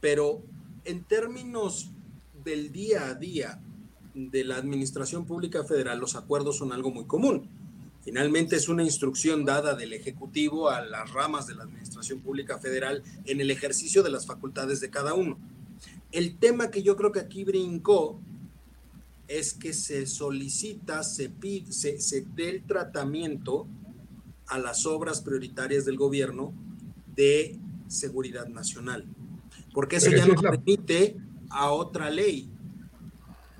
Pero 0.00 0.42
en 0.84 1.04
términos 1.04 1.90
del 2.44 2.72
día 2.72 3.08
a 3.08 3.14
día 3.14 3.60
de 4.14 4.44
la 4.44 4.56
Administración 4.56 5.24
Pública 5.24 5.64
Federal, 5.64 5.98
los 5.98 6.16
acuerdos 6.16 6.56
son 6.58 6.72
algo 6.72 6.90
muy 6.90 7.04
común. 7.04 7.48
Finalmente 8.02 8.56
es 8.56 8.68
una 8.68 8.82
instrucción 8.82 9.44
dada 9.44 9.74
del 9.74 9.92
Ejecutivo 9.92 10.70
a 10.70 10.80
las 10.80 11.12
ramas 11.12 11.46
de 11.46 11.54
la 11.54 11.64
Administración 11.64 12.20
Pública 12.20 12.58
Federal 12.58 13.02
en 13.26 13.40
el 13.40 13.50
ejercicio 13.50 14.02
de 14.02 14.10
las 14.10 14.26
facultades 14.26 14.80
de 14.80 14.90
cada 14.90 15.14
uno. 15.14 15.38
El 16.10 16.38
tema 16.38 16.70
que 16.70 16.82
yo 16.82 16.96
creo 16.96 17.12
que 17.12 17.20
aquí 17.20 17.44
brincó 17.44 18.18
es 19.28 19.52
que 19.52 19.72
se 19.72 20.06
solicita, 20.06 21.04
se 21.04 21.28
pide, 21.28 21.70
se, 21.72 22.00
se 22.00 22.22
dé 22.34 22.48
el 22.48 22.66
tratamiento 22.66 23.68
a 24.48 24.58
las 24.58 24.86
obras 24.86 25.20
prioritarias 25.20 25.84
del 25.84 25.96
gobierno 25.96 26.52
de 27.20 27.54
seguridad 27.86 28.48
nacional. 28.48 29.04
Porque 29.74 29.96
eso 29.96 30.10
ya 30.10 30.26
no 30.26 30.40
permite 30.40 31.16
a 31.50 31.70
otra 31.70 32.08
ley. 32.08 32.50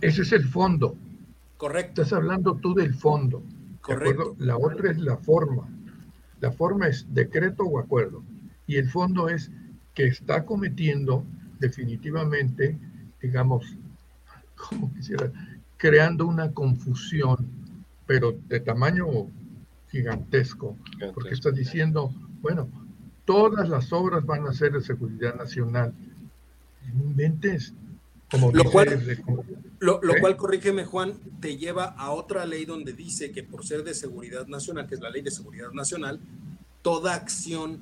Ese 0.01 0.23
es 0.23 0.33
el 0.33 0.49
fondo. 0.49 0.96
Correcto. 1.59 2.01
Estás 2.01 2.16
hablando 2.16 2.55
tú 2.57 2.73
del 2.73 2.94
fondo. 2.94 3.42
Correcto. 3.83 4.35
La 4.38 4.57
otra 4.57 4.90
es 4.90 4.99
la 4.99 5.18
forma. 5.18 5.68
La 6.40 6.51
forma 6.53 6.88
es 6.88 7.07
decreto 7.12 7.64
o 7.64 7.79
acuerdo. 7.79 8.25
Y 8.66 8.77
el 8.77 8.88
fondo 8.88 9.29
es 9.29 9.51
que 9.94 10.07
está 10.07 10.46
cometiendo 10.46 11.23
definitivamente, 11.59 12.79
digamos, 13.20 13.77
como 14.57 14.90
quisiera, 14.94 15.31
creando 15.77 16.27
una 16.27 16.51
confusión, 16.53 17.46
pero 18.07 18.38
de 18.49 18.61
tamaño 18.61 19.07
gigantesco, 19.90 20.79
porque 21.12 21.35
está 21.35 21.51
diciendo, 21.51 22.11
bueno, 22.40 22.68
todas 23.31 23.69
las 23.69 23.93
obras 23.93 24.27
van 24.27 24.45
a 24.49 24.53
ser 24.53 24.73
de 24.73 24.81
seguridad 24.81 25.37
nacional. 25.37 25.95
No 26.93 27.05
inventes. 27.05 27.73
Como 28.29 28.51
lo, 28.51 28.64
cual, 28.64 28.88
lo, 29.79 30.01
lo 30.03 30.14
cual, 30.21 30.37
corrígeme 30.37 30.85
Juan, 30.85 31.14
te 31.40 31.57
lleva 31.57 31.85
a 31.85 32.11
otra 32.11 32.45
ley 32.45 32.64
donde 32.64 32.93
dice 32.93 33.31
que 33.31 33.45
por 33.45 33.64
ser 33.64 33.85
de 33.85 33.95
seguridad 33.95 34.49
nacional, 34.49 34.88
que 34.88 34.97
es 34.97 35.01
la 35.01 35.11
ley 35.11 35.23
de 35.23 35.31
seguridad 35.31 35.71
nacional, 35.71 36.19
toda 36.83 37.14
acción 37.14 37.81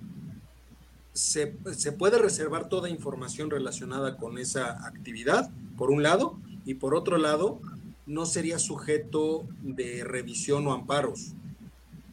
se, 1.14 1.56
se, 1.74 1.92
puede 1.92 2.18
reservar 2.18 2.68
toda 2.68 2.90
información 2.90 3.48
relacionada 3.48 4.18
con 4.18 4.36
esa 4.36 4.86
actividad, 4.86 5.50
por 5.78 5.90
un 5.90 6.02
lado, 6.02 6.38
y 6.66 6.74
por 6.74 6.94
otro 6.94 7.16
lado, 7.16 7.58
no 8.06 8.26
sería 8.26 8.58
sujeto 8.58 9.46
de 9.62 10.04
revisión 10.04 10.66
o 10.66 10.72
amparos. 10.72 11.34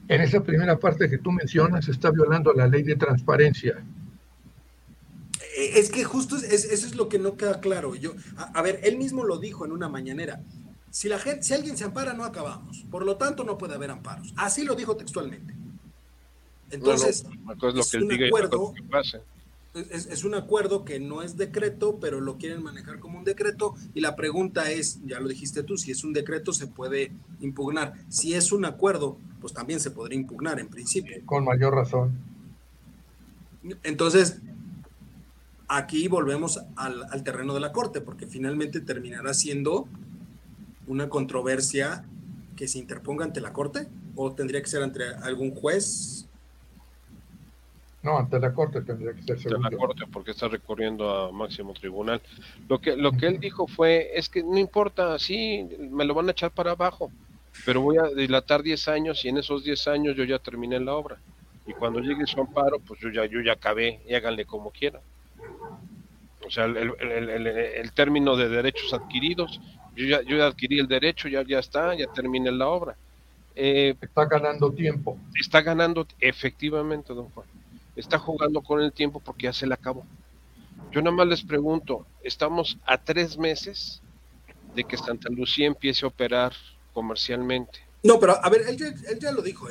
En 0.08 0.22
esa 0.22 0.44
primera 0.44 0.78
parte 0.78 1.10
que 1.10 1.18
tú 1.18 1.32
mencionas, 1.32 1.88
está 1.88 2.12
violando 2.12 2.54
la 2.54 2.68
ley 2.68 2.84
de 2.84 2.96
transparencia. 2.96 3.84
Eh, 5.58 5.80
es 5.80 5.90
que 5.90 6.04
justo 6.04 6.36
eso 6.36 6.48
es 6.52 6.96
lo 6.96 7.10
que 7.10 7.18
no 7.18 7.38
queda 7.38 7.60
claro. 7.60 7.96
Yo, 7.96 8.14
a, 8.38 8.62
ver, 8.62 8.80
él 8.84 8.98
mismo 8.98 9.24
lo 9.24 9.40
dijo 9.40 9.66
en 9.66 9.72
una 9.72 9.90
mañanera. 9.90 10.42
Si 10.92 11.10
la 11.10 11.20
gente, 11.20 11.44
si 11.44 11.54
alguien 11.54 11.76
se 11.76 11.84
ampara, 11.84 12.14
no 12.14 12.24
acabamos. 12.24 12.86
Por 12.92 13.04
lo 13.06 13.18
tanto, 13.18 13.44
no 13.44 13.58
puede 13.58 13.76
haber 13.76 13.92
amparos. 13.92 14.34
Así 14.38 14.64
lo 14.64 14.76
dijo 14.76 14.96
textualmente. 14.96 15.54
Entonces, 16.72 17.26
es, 17.26 17.94
un 17.96 18.12
acuerdo, 18.24 18.74
es, 19.76 20.24
un 20.24 20.36
acuerdo 20.36 20.86
que 20.86 21.00
no 21.00 21.22
es 21.22 21.36
decreto, 21.36 22.00
pero 22.00 22.22
lo 22.22 22.38
quieren 22.38 22.64
manejar 22.64 23.00
como 23.00 23.20
un 23.20 23.26
decreto. 23.26 23.76
Y 23.94 24.00
la 24.00 24.16
pregunta 24.16 24.72
es, 24.72 25.00
ya 25.06 25.20
lo 25.20 25.28
dijiste 25.28 25.64
tú, 25.64 25.78
si 25.78 25.92
es 25.92 26.04
un 26.04 26.14
decreto 26.14 26.54
se 26.54 26.68
puede 26.68 27.12
impugnar. 27.42 27.94
Si 28.08 28.34
es 28.34 28.52
un 28.52 28.66
acuerdo, 28.66 29.18
pues 29.42 29.54
también 29.54 29.80
se 29.80 29.92
podría 29.92 30.18
impugnar 30.18 30.60
en 30.60 30.70
principio. 30.70 31.18
Con 31.26 31.44
mayor 31.44 31.76
razón. 31.76 32.18
Entonces, 33.84 34.40
aquí 35.68 36.08
volvemos 36.08 36.62
al, 36.76 37.04
al 37.12 37.24
terreno 37.24 37.54
de 37.54 37.60
la 37.60 37.72
corte, 37.72 38.00
porque 38.00 38.28
finalmente 38.28 38.80
terminará 38.80 39.34
siendo 39.34 39.88
una 40.88 41.10
controversia 41.10 42.06
que 42.56 42.68
se 42.68 42.80
interponga 42.80 43.26
ante 43.26 43.42
la 43.42 43.52
corte 43.52 43.88
o 44.16 44.32
tendría 44.32 44.62
que 44.62 44.70
ser 44.70 44.84
ante 44.84 45.04
algún 45.04 45.54
juez 45.54 46.25
no, 48.06 48.20
ante 48.20 48.40
la 48.40 48.54
Corte 48.54 48.82
tendría 48.82 49.14
que 49.14 49.24
ser 49.24 49.56
Ante 49.56 49.72
la 49.72 49.78
Corte 49.78 50.06
porque 50.12 50.32
está 50.32 50.48
recurriendo 50.48 51.10
a 51.10 51.32
máximo 51.32 51.74
tribunal. 51.74 52.22
Lo 52.70 52.80
que, 52.80 52.96
lo 52.96 53.12
que 53.14 53.26
él 53.26 53.40
dijo 53.40 53.66
fue, 53.68 54.12
es 54.14 54.30
que 54.30 54.44
no 54.44 54.60
importa, 54.60 55.18
sí, 55.18 55.68
me 55.90 56.06
lo 56.06 56.14
van 56.14 56.28
a 56.28 56.32
echar 56.32 56.52
para 56.52 56.72
abajo, 56.72 57.12
pero 57.66 57.82
voy 57.82 57.98
a 57.98 58.04
dilatar 58.04 58.62
10 58.62 58.88
años 58.90 59.26
y 59.26 59.30
en 59.30 59.38
esos 59.40 59.64
10 59.64 59.88
años 59.88 60.16
yo 60.16 60.24
ya 60.24 60.38
terminé 60.38 60.80
la 60.80 60.94
obra. 60.94 61.18
Y 61.66 61.74
cuando 61.74 62.00
llegue 62.00 62.28
su 62.28 62.40
amparo, 62.40 62.78
pues 62.80 63.00
yo 63.00 63.10
ya, 63.10 63.26
yo 63.26 63.42
ya 63.42 63.54
acabé 63.54 64.00
y 64.08 64.14
háganle 64.14 64.46
como 64.46 64.70
quieran. 64.70 65.02
O 66.46 66.52
sea, 66.52 66.66
el, 66.66 66.78
el, 66.78 67.30
el, 67.30 67.48
el, 67.48 67.92
término 67.94 68.36
de 68.36 68.50
derechos 68.50 68.94
adquiridos, 68.94 69.60
yo 69.96 70.06
ya, 70.06 70.22
yo 70.22 70.38
ya 70.38 70.46
adquirí 70.46 70.78
el 70.78 70.88
derecho, 70.88 71.28
ya, 71.28 71.42
ya 71.42 71.58
está, 71.58 71.96
ya 71.96 72.06
terminé 72.14 72.52
la 72.52 72.68
obra. 72.68 72.96
Eh, 73.56 73.96
está 74.00 74.26
ganando 74.26 74.72
tiempo. 74.72 75.18
Está 75.42 75.64
ganando, 75.64 76.06
efectivamente, 76.20 77.16
don 77.16 77.30
Juan 77.30 77.55
está 77.96 78.20
jugando 78.20 78.62
con 78.62 78.82
el 78.82 78.92
tiempo 78.92 79.20
porque 79.20 79.44
ya 79.44 79.54
se 79.54 79.68
le 79.68 79.74
acabó. 79.74 80.06
Yo 80.92 81.02
nada 81.02 81.16
más 81.16 81.28
les 81.28 81.44
pregunto, 81.44 82.06
estamos 82.24 82.78
a 82.86 82.98
tres 82.98 83.38
meses 83.38 84.02
de 84.76 84.84
que 84.84 84.98
Santa 84.98 85.30
Lucía 85.30 85.68
empiece 85.68 86.06
a 86.06 86.10
operar 86.10 86.54
comercialmente. 86.94 87.80
No, 88.04 88.20
pero 88.20 88.44
a 88.44 88.50
ver, 88.50 88.62
él 88.68 88.78
ya, 89.20 89.32
lo 89.32 89.42
dijo, 89.42 89.68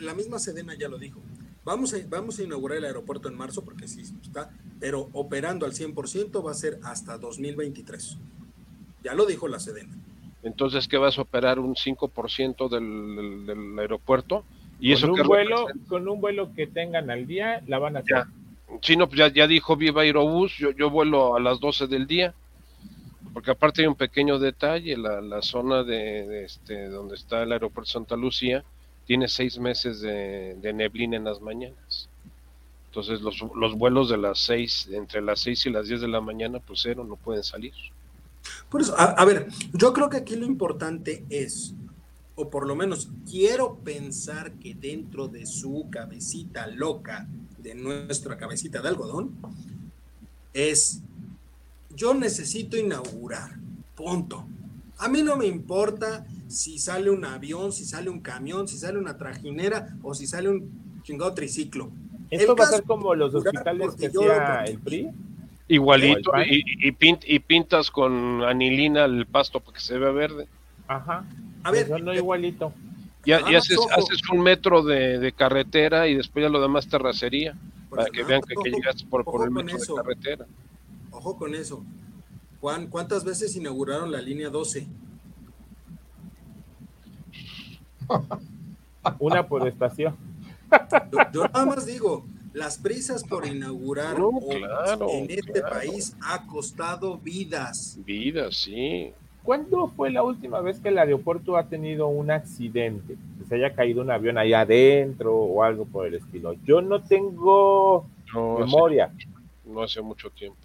la 0.00 0.14
misma 0.14 0.38
Sedena 0.38 0.74
ya 0.74 0.88
lo 0.88 0.98
dijo. 0.98 1.20
Vamos 1.64 1.94
a, 1.94 1.98
vamos 2.08 2.38
a 2.38 2.42
inaugurar 2.42 2.78
el 2.78 2.84
aeropuerto 2.84 3.28
en 3.28 3.36
marzo 3.36 3.62
porque 3.62 3.86
sí 3.86 4.00
está, 4.00 4.50
pero 4.80 5.10
operando 5.12 5.64
al 5.64 5.72
100% 5.72 6.44
va 6.44 6.50
a 6.50 6.54
ser 6.54 6.80
hasta 6.82 7.18
2023. 7.18 8.16
Ya 9.04 9.14
lo 9.14 9.26
dijo 9.26 9.46
la 9.48 9.60
Sedena. 9.60 9.94
Entonces, 10.42 10.88
¿qué 10.88 10.96
vas 10.96 11.18
a 11.18 11.22
operar 11.22 11.58
un 11.58 11.74
5% 11.74 12.68
del, 12.68 13.46
del 13.46 13.78
aeropuerto? 13.78 14.44
Y 14.80 14.94
con 15.00 15.10
un 15.10 15.26
vuelo, 15.26 15.66
con 15.88 16.08
un 16.08 16.20
vuelo 16.20 16.52
que 16.54 16.66
tengan 16.66 17.10
al 17.10 17.26
día, 17.26 17.62
la 17.66 17.78
van 17.78 17.96
a 17.96 18.00
hacer. 18.00 18.24
Sí, 18.82 18.96
no, 18.96 19.08
pues 19.08 19.18
ya, 19.18 19.28
ya 19.28 19.46
dijo 19.46 19.76
Viva 19.76 20.02
Aerobús, 20.02 20.56
yo, 20.56 20.70
yo 20.70 20.90
vuelo 20.90 21.36
a 21.36 21.40
las 21.40 21.58
12 21.58 21.86
del 21.86 22.06
día, 22.06 22.34
porque 23.32 23.50
aparte 23.50 23.82
hay 23.82 23.88
un 23.88 23.94
pequeño 23.94 24.38
detalle, 24.38 24.96
la, 24.96 25.20
la 25.20 25.42
zona 25.42 25.82
de, 25.82 26.44
este, 26.44 26.88
donde 26.88 27.16
está 27.16 27.42
el 27.42 27.52
aeropuerto 27.52 27.90
Santa 27.90 28.16
Lucía 28.16 28.62
tiene 29.06 29.26
seis 29.26 29.58
meses 29.58 30.02
de, 30.02 30.72
neblina 30.74 31.16
en 31.16 31.24
las 31.24 31.40
mañanas. 31.40 32.10
Entonces 32.88 33.22
los, 33.22 33.42
los 33.56 33.74
vuelos 33.74 34.10
de 34.10 34.18
las 34.18 34.38
seis, 34.38 34.86
entre 34.92 35.22
las 35.22 35.40
6 35.40 35.66
y 35.66 35.70
las 35.70 35.88
10 35.88 36.02
de 36.02 36.08
la 36.08 36.20
mañana, 36.20 36.58
pues 36.60 36.80
cero, 36.82 37.04
no 37.08 37.16
pueden 37.16 37.42
salir. 37.42 37.72
Por 38.68 38.82
eso, 38.82 38.94
a 38.98 39.24
ver, 39.24 39.48
yo 39.72 39.92
creo 39.94 40.10
que 40.10 40.18
aquí 40.18 40.36
lo 40.36 40.44
importante 40.44 41.24
es 41.30 41.74
o 42.38 42.50
por 42.50 42.68
lo 42.68 42.76
menos 42.76 43.10
quiero 43.28 43.78
pensar 43.78 44.52
que 44.52 44.72
dentro 44.72 45.26
de 45.26 45.44
su 45.44 45.88
cabecita 45.90 46.68
loca, 46.68 47.26
de 47.58 47.74
nuestra 47.74 48.36
cabecita 48.36 48.80
de 48.80 48.88
algodón, 48.88 49.32
es, 50.54 51.02
yo 51.96 52.14
necesito 52.14 52.76
inaugurar, 52.76 53.56
punto. 53.96 54.46
A 54.98 55.08
mí 55.08 55.22
no 55.22 55.36
me 55.36 55.46
importa 55.46 56.24
si 56.46 56.78
sale 56.78 57.10
un 57.10 57.24
avión, 57.24 57.72
si 57.72 57.84
sale 57.84 58.08
un 58.08 58.20
camión, 58.20 58.68
si 58.68 58.78
sale 58.78 58.98
una 58.98 59.18
trajinera 59.18 59.96
o 60.04 60.14
si 60.14 60.28
sale 60.28 60.48
un 60.48 61.02
chingado 61.02 61.34
triciclo. 61.34 61.90
¿Esto 62.30 62.54
va 62.54 62.64
a 62.64 62.68
ser 62.68 62.84
como 62.84 63.16
los 63.16 63.34
hospitales 63.34 63.96
que 63.96 64.06
hacía 64.06 64.64
el 64.64 64.78
PRI? 64.78 65.08
Igualito, 65.66 66.30
y, 66.46 66.62
y, 66.86 67.38
pintas 67.40 67.90
con 67.90 68.42
anilina 68.44 69.04
el 69.04 69.26
pasto 69.26 69.58
para 69.58 69.74
que 69.74 69.80
se 69.80 69.98
vea 69.98 70.12
verde. 70.12 70.46
Ajá. 70.86 71.26
A 71.68 71.70
ver, 71.70 72.02
no 72.02 72.12
eh, 72.12 72.16
igualito. 72.16 72.72
Ya, 73.26 73.38
haces, 73.38 73.76
un 74.32 74.40
metro 74.40 74.82
de, 74.82 75.32
carretera 75.36 76.08
y 76.08 76.14
después 76.14 76.42
ya 76.42 76.48
lo 76.48 76.62
demás 76.62 76.88
terracería, 76.88 77.54
para 77.90 78.06
que 78.06 78.22
vean 78.24 78.40
que, 78.40 78.54
llegas 78.70 79.02
por, 79.02 79.24
el 79.44 79.50
metro 79.50 79.76
de 79.76 79.86
carretera. 79.94 80.46
Ojo 81.10 81.36
con 81.36 81.54
eso. 81.54 81.84
Juan, 82.60 82.86
¿cuántas 82.86 83.24
veces 83.24 83.54
inauguraron 83.54 84.10
la 84.10 84.22
línea 84.22 84.48
12? 84.48 84.86
Una 89.18 89.46
por 89.46 89.68
estación. 89.68 90.16
Yo, 91.32 91.44
nada 91.48 91.66
más 91.66 91.84
digo, 91.84 92.24
las 92.54 92.78
prisas 92.78 93.24
por 93.24 93.46
inaugurar 93.46 94.16
en 95.12 95.30
este 95.30 95.60
país 95.60 96.16
ha 96.22 96.46
costado 96.46 97.18
vidas. 97.18 97.98
Vidas, 98.06 98.56
sí. 98.56 99.12
¿Cuándo 99.48 99.88
fue 99.88 100.10
la 100.10 100.22
última 100.22 100.60
vez 100.60 100.78
que 100.78 100.90
el 100.90 100.98
aeropuerto 100.98 101.56
ha 101.56 101.66
tenido 101.66 102.06
un 102.06 102.30
accidente? 102.30 103.16
Que 103.38 103.46
se 103.48 103.54
haya 103.54 103.74
caído 103.74 104.02
un 104.02 104.10
avión 104.10 104.36
ahí 104.36 104.52
adentro 104.52 105.34
o 105.34 105.62
algo 105.62 105.86
por 105.86 106.06
el 106.06 106.16
estilo. 106.16 106.52
Yo 106.66 106.82
no 106.82 107.02
tengo 107.02 108.06
memoria. 108.34 109.10
no 109.64 109.82
hace 109.82 110.02
mucho 110.02 110.28
tiempo. 110.28 110.60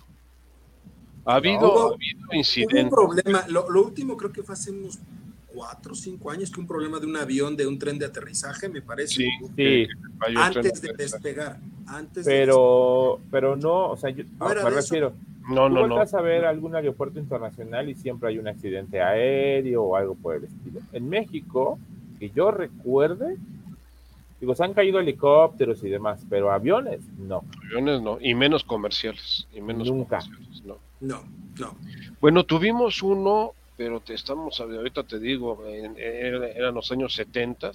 Ha 1.23 1.35
habido, 1.35 1.95
incidentes. 2.33 2.83
un 2.83 2.89
problema. 2.89 3.45
Lo, 3.47 3.65
último 3.81 4.17
creo 4.17 4.33
que 4.33 4.43
fue 4.43 4.51
hace 4.51 4.71
unos 4.71 4.99
cuatro 5.47 5.93
o 5.93 5.95
cinco 5.95 6.29
años 6.29 6.51
que 6.51 6.59
un 6.59 6.67
problema 6.67 6.99
de 6.99 7.05
un 7.05 7.15
avión, 7.15 7.55
de 7.55 7.65
un 7.65 7.79
tren 7.79 7.97
de 7.97 8.07
aterrizaje, 8.07 8.67
me 8.67 8.81
parece. 8.81 9.15
Sí, 9.15 9.29
sí. 9.55 9.87
Antes 10.35 10.81
de 10.81 10.91
despegar. 10.91 11.57
Antes 11.87 12.25
pero, 12.25 13.21
pero 13.31 13.55
no, 13.55 13.91
o 13.91 13.95
sea, 13.95 14.09
yo 14.09 14.25
me 14.41 14.69
refiero. 14.71 15.13
No, 15.49 15.69
no, 15.69 15.87
no. 15.87 15.99
a 15.99 16.21
ver 16.21 16.45
algún 16.45 16.75
aeropuerto 16.75 17.19
internacional 17.19 17.89
y 17.89 17.95
siempre 17.95 18.29
hay 18.29 18.37
un 18.37 18.47
accidente 18.47 19.01
aéreo 19.01 19.83
o 19.83 19.95
algo 19.95 20.15
por 20.15 20.35
el 20.35 20.45
estilo. 20.45 20.79
En 20.93 21.09
México, 21.09 21.79
que 22.19 22.29
yo 22.29 22.51
recuerde, 22.51 23.37
digo, 24.39 24.55
se 24.55 24.63
han 24.63 24.73
caído 24.73 24.99
helicópteros 24.99 25.83
y 25.83 25.89
demás, 25.89 26.25
pero 26.29 26.51
aviones 26.51 27.01
no. 27.17 27.43
Aviones 27.65 28.01
no, 28.01 28.17
y 28.21 28.33
menos 28.35 28.63
comerciales, 28.63 29.47
y 29.53 29.61
menos 29.61 29.89
Nunca. 29.89 30.19
Comerciales, 30.19 30.63
no. 30.65 30.77
No, 31.01 31.23
no. 31.59 31.75
Bueno, 32.21 32.45
tuvimos 32.45 33.03
uno 33.03 33.53
pero 33.75 33.99
te 33.99 34.13
estamos, 34.13 34.59
ahorita 34.59 35.03
te 35.03 35.19
digo, 35.19 35.63
eran 35.65 36.75
los 36.75 36.91
años 36.91 37.15
70, 37.15 37.71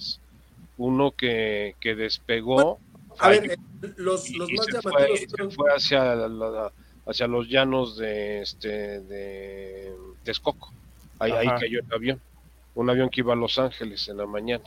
uno 0.77 1.11
que, 1.11 1.75
que 1.79 1.95
despegó. 1.95 2.79
a 3.19 3.29
ver, 3.29 3.57
los, 3.97 4.29
los 4.31 4.51
más 4.53 4.67
llamativos 4.67 5.55
fue, 5.55 5.71
hacia, 5.73 6.15
hacia 7.09 7.27
los 7.27 7.49
llanos 7.49 7.97
de, 7.97 8.41
este, 8.41 9.01
de 9.01 9.93
Texcoco. 10.23 10.71
Ahí, 11.17 11.31
ahí 11.31 11.47
cayó 11.59 11.79
el 11.79 11.93
avión, 11.93 12.21
un 12.75 12.89
avión 12.89 13.09
que 13.09 13.21
iba 13.21 13.33
a 13.33 13.35
Los 13.35 13.57
Ángeles 13.57 14.07
en 14.07 14.17
la 14.17 14.25
mañana. 14.25 14.63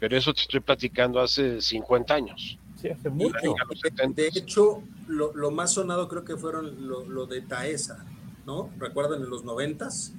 Pero 0.00 0.16
eso 0.16 0.34
te 0.34 0.42
estoy 0.42 0.60
platicando 0.60 1.20
hace 1.20 1.60
50 1.60 2.14
años. 2.14 2.58
Sí, 2.80 2.88
hace 2.88 3.08
mucho. 3.08 3.54
De, 4.14 4.28
hecho, 4.28 4.82
lo, 5.06 5.34
lo, 5.34 5.50
más 5.50 5.72
sonado 5.72 6.08
creo 6.08 6.24
que 6.24 6.36
fueron 6.36 6.88
lo, 6.88 7.04
lo 7.04 7.26
de 7.26 7.42
Taesa, 7.42 8.04
¿no? 8.44 8.70
¿Recuerdan 8.78 9.22
en 9.22 9.30
los 9.30 9.44
noventas? 9.44 10.12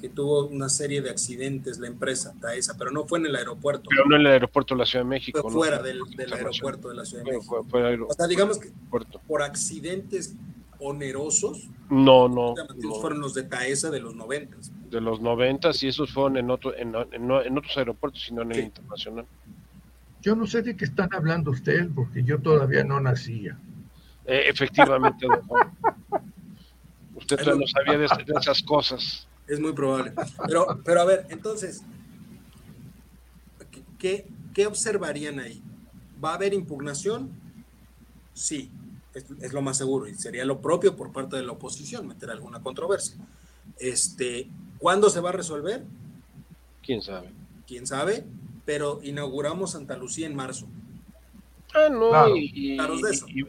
que 0.00 0.08
tuvo 0.08 0.46
una 0.46 0.70
serie 0.70 1.02
de 1.02 1.10
accidentes 1.10 1.78
la 1.78 1.86
empresa 1.86 2.34
Taesa, 2.40 2.74
pero 2.78 2.90
no 2.90 3.04
fue 3.04 3.18
en 3.18 3.26
el 3.26 3.36
aeropuerto. 3.36 3.82
Pero 3.90 4.06
no 4.06 4.16
en 4.16 4.22
el 4.22 4.28
aeropuerto 4.28 4.74
de 4.74 4.78
la 4.78 4.86
Ciudad 4.86 5.04
de 5.04 5.10
México. 5.10 5.42
Fue 5.42 5.52
fuera 5.52 5.82
del, 5.82 6.00
del, 6.16 6.32
aeropuerto 6.32 6.88
de 6.88 6.94
la 6.94 7.04
Ciudad 7.04 7.22
de 7.22 7.32
México. 7.32 7.66
o 8.08 8.14
sea, 8.14 8.26
digamos 8.26 8.58
que 8.58 8.72
por 9.26 9.42
accidentes 9.42 10.34
onerosos. 10.80 11.68
No, 11.88 12.28
no, 12.28 12.54
Fueron 13.00 13.20
los 13.20 13.34
de 13.34 13.44
Taesa 13.44 13.90
de 13.90 14.00
los 14.00 14.14
noventas. 14.14 14.72
De 14.90 15.00
los 15.00 15.20
noventas 15.20 15.82
y 15.82 15.88
esos 15.88 16.12
fueron 16.12 16.36
en, 16.36 16.50
otro, 16.50 16.76
en, 16.76 16.94
en, 17.12 17.30
otros 17.30 17.76
aeropuertos, 17.76 18.22
sino 18.22 18.42
en 18.42 18.52
el 18.52 18.60
internacional. 18.60 19.26
Yo 20.22 20.36
no 20.36 20.46
sé 20.46 20.62
de 20.62 20.76
qué 20.76 20.84
están 20.84 21.08
hablando 21.14 21.50
ustedes, 21.50 21.88
porque 21.94 22.22
yo 22.22 22.38
todavía 22.40 22.84
no 22.84 23.00
nacía. 23.00 23.58
Eh, 24.26 24.44
efectivamente, 24.46 25.26
Usted 27.14 27.54
no 27.54 27.66
sabía 27.66 27.98
de, 27.98 28.06
esas 28.06 28.62
cosas. 28.62 29.28
Es 29.46 29.60
muy 29.60 29.72
probable. 29.72 30.12
Pero, 30.46 30.80
pero 30.84 31.00
a 31.00 31.04
ver, 31.04 31.26
entonces, 31.28 31.82
¿qué, 33.98 34.26
¿qué 34.54 34.66
observarían 34.66 35.38
ahí? 35.38 35.62
¿Va 36.22 36.32
a 36.32 36.34
haber 36.34 36.54
impugnación? 36.54 37.30
Sí 38.32 38.70
es, 39.40 39.52
lo 39.52 39.62
más 39.62 39.78
seguro 39.78 40.06
y 40.06 40.14
sería 40.14 40.44
lo 40.44 40.60
propio 40.60 40.96
por 40.96 41.12
parte 41.12 41.36
de 41.36 41.42
la 41.42 41.52
oposición 41.52 42.06
meter 42.06 42.30
alguna 42.30 42.60
controversia. 42.60 43.16
Este, 43.78 44.48
¿Cuándo 44.78 45.10
se 45.10 45.20
va 45.20 45.30
a 45.30 45.32
resolver? 45.32 45.84
¿Quién 46.82 47.02
sabe? 47.02 47.30
¿Quién 47.66 47.86
sabe? 47.86 48.24
Pero 48.64 49.00
inauguramos 49.02 49.72
Santa 49.72 49.96
Lucía 49.96 50.26
en 50.26 50.34
marzo. 50.34 50.66
Ah, 51.74 51.88
no, 51.88 52.36
y, 52.36 52.76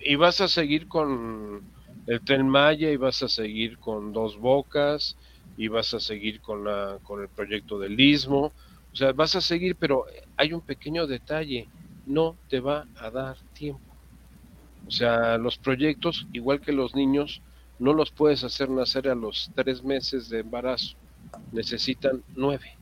y, 0.03 0.15
vas 0.15 0.41
a 0.41 0.47
seguir 0.47 0.88
con 0.88 1.63
el 2.05 2.21
Tren 2.21 2.47
Maya 2.47 2.91
y 2.91 2.97
vas 2.97 3.23
a 3.23 3.27
seguir 3.27 3.79
con 3.79 4.13
Dos 4.13 4.38
Bocas 4.38 5.17
y 5.57 5.67
vas 5.69 5.93
a 5.95 5.99
seguir 5.99 6.39
con, 6.39 6.63
la, 6.63 6.99
con 7.03 7.21
el 7.21 7.29
proyecto 7.29 7.79
del 7.79 7.99
Istmo. 7.99 8.51
O 8.93 8.95
sea, 8.95 9.12
vas 9.13 9.36
a 9.36 9.41
seguir, 9.41 9.75
pero 9.75 10.05
hay 10.38 10.53
un 10.53 10.62
pequeño 10.62 11.07
detalle, 11.07 11.67
no 12.05 12.36
te 12.49 12.60
va 12.60 12.86
a 12.95 13.10
dar 13.10 13.38
tiempo. 13.53 13.90
O 14.87 14.91
sea, 14.91 15.37
los 15.37 15.57
proyectos, 15.57 16.27
igual 16.33 16.61
que 16.61 16.71
los 16.71 16.95
niños, 16.95 17.41
no 17.79 17.93
los 17.93 18.11
puedes 18.11 18.43
hacer 18.43 18.69
nacer 18.69 19.07
a 19.07 19.15
los 19.15 19.51
tres 19.55 19.83
meses 19.83 20.29
de 20.29 20.39
embarazo. 20.39 20.95
Necesitan 21.51 22.23
nueve. 22.35 22.77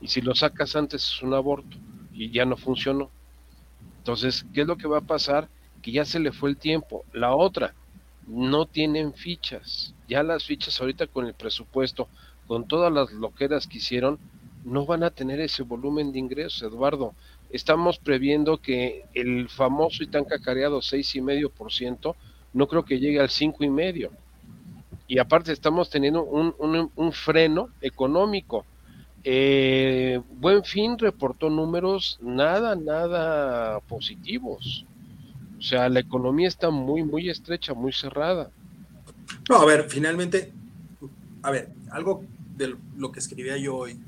Y 0.00 0.08
si 0.08 0.20
lo 0.20 0.34
sacas 0.34 0.76
antes 0.76 1.04
es 1.04 1.22
un 1.22 1.34
aborto 1.34 1.76
y 2.12 2.30
ya 2.30 2.44
no 2.44 2.56
funcionó. 2.56 3.10
Entonces, 3.98 4.46
¿qué 4.52 4.62
es 4.62 4.66
lo 4.66 4.76
que 4.76 4.88
va 4.88 4.98
a 4.98 5.02
pasar? 5.02 5.48
Que 5.82 5.92
ya 5.92 6.04
se 6.04 6.20
le 6.20 6.32
fue 6.32 6.50
el 6.50 6.56
tiempo. 6.56 7.04
La 7.12 7.34
otra, 7.34 7.74
no 8.26 8.66
tienen 8.66 9.14
fichas. 9.14 9.94
Ya 10.08 10.22
las 10.22 10.44
fichas 10.44 10.80
ahorita 10.80 11.06
con 11.06 11.26
el 11.26 11.34
presupuesto, 11.34 12.08
con 12.46 12.68
todas 12.68 12.92
las 12.92 13.12
loqueras 13.12 13.66
que 13.66 13.78
hicieron, 13.78 14.18
no 14.64 14.86
van 14.86 15.02
a 15.02 15.10
tener 15.10 15.40
ese 15.40 15.62
volumen 15.62 16.12
de 16.12 16.18
ingresos, 16.18 16.62
Eduardo 16.62 17.14
estamos 17.50 17.98
previendo 17.98 18.58
que 18.58 19.04
el 19.14 19.48
famoso 19.48 20.02
y 20.02 20.08
tan 20.08 20.24
cacareado 20.24 20.78
6,5% 20.78 22.14
no 22.52 22.66
creo 22.66 22.84
que 22.84 22.98
llegue 22.98 23.20
al 23.20 23.28
5,5%. 23.28 24.10
Y 25.06 25.18
aparte 25.18 25.52
estamos 25.52 25.88
teniendo 25.88 26.22
un, 26.22 27.12
freno 27.12 27.70
económico. 27.80 28.66
Eh, 29.24 30.20
Buen 30.34 30.64
Fin 30.64 30.98
reportó 30.98 31.48
números 31.48 32.18
nada, 32.20 32.76
nada 32.76 33.80
positivos. 33.80 34.84
O 35.58 35.62
sea, 35.62 35.88
la 35.88 36.00
economía 36.00 36.46
está 36.46 36.68
muy, 36.68 37.02
muy 37.04 37.30
estrecha, 37.30 37.72
muy 37.72 37.92
cerrada. 37.92 38.50
No, 39.48 39.56
a 39.56 39.64
ver, 39.64 39.86
finalmente, 39.88 40.52
a 41.42 41.50
ver, 41.50 41.70
algo 41.90 42.24
de 42.56 42.76
lo 42.96 43.10
que 43.10 43.20
escribía 43.20 43.56
yo 43.56 43.76
hoy 43.76 43.98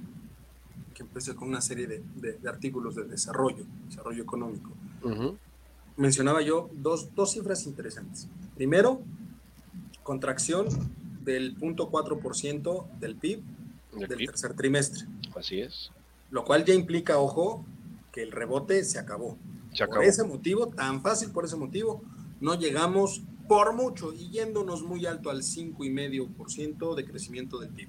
empecé 1.03 1.35
con 1.35 1.49
una 1.49 1.61
serie 1.61 1.87
de, 1.87 2.49
artículos 2.49 2.95
de 2.95 3.05
desarrollo, 3.05 3.65
desarrollo 3.87 4.23
económico. 4.23 4.71
Mencionaba 5.97 6.41
yo 6.43 6.71
dos, 6.73 7.15
dos 7.15 7.33
cifras 7.33 7.67
interesantes. 7.67 8.29
Primero, 8.55 9.03
contracción 10.03 10.67
del 11.23 11.59
0.4% 11.59 12.99
del 12.99 13.17
PIB 13.17 13.43
del 14.09 14.27
tercer 14.27 14.55
trimestre. 14.55 15.07
Así 15.37 15.61
es. 15.61 15.91
Lo 16.31 16.45
cual 16.45 16.65
ya 16.65 16.75
implica, 16.75 17.19
ojo, 17.19 17.65
que 18.13 18.23
el 18.23 18.33
rebote 18.33 18.85
se 18.85 18.99
acabó. 18.99 19.37
Se 19.73 19.85
acabó. 19.85 19.97
Por 19.97 20.05
ese 20.05 20.25
motivo, 20.25 20.69
tan 20.69 21.03
fácil 21.03 21.31
por 21.31 21.45
ese 21.45 21.57
motivo, 21.57 22.03
no 22.41 22.55
llegamos 22.55 23.23
por 23.49 23.75
mucho 23.75 24.13
y 24.13 24.31
yéndonos 24.31 24.83
muy 24.83 25.07
alto 25.07 25.29
al 25.29 25.43
5,5% 25.43 26.95
de 26.95 27.05
crecimiento 27.05 27.59
del 27.59 27.71
PIB. 27.71 27.89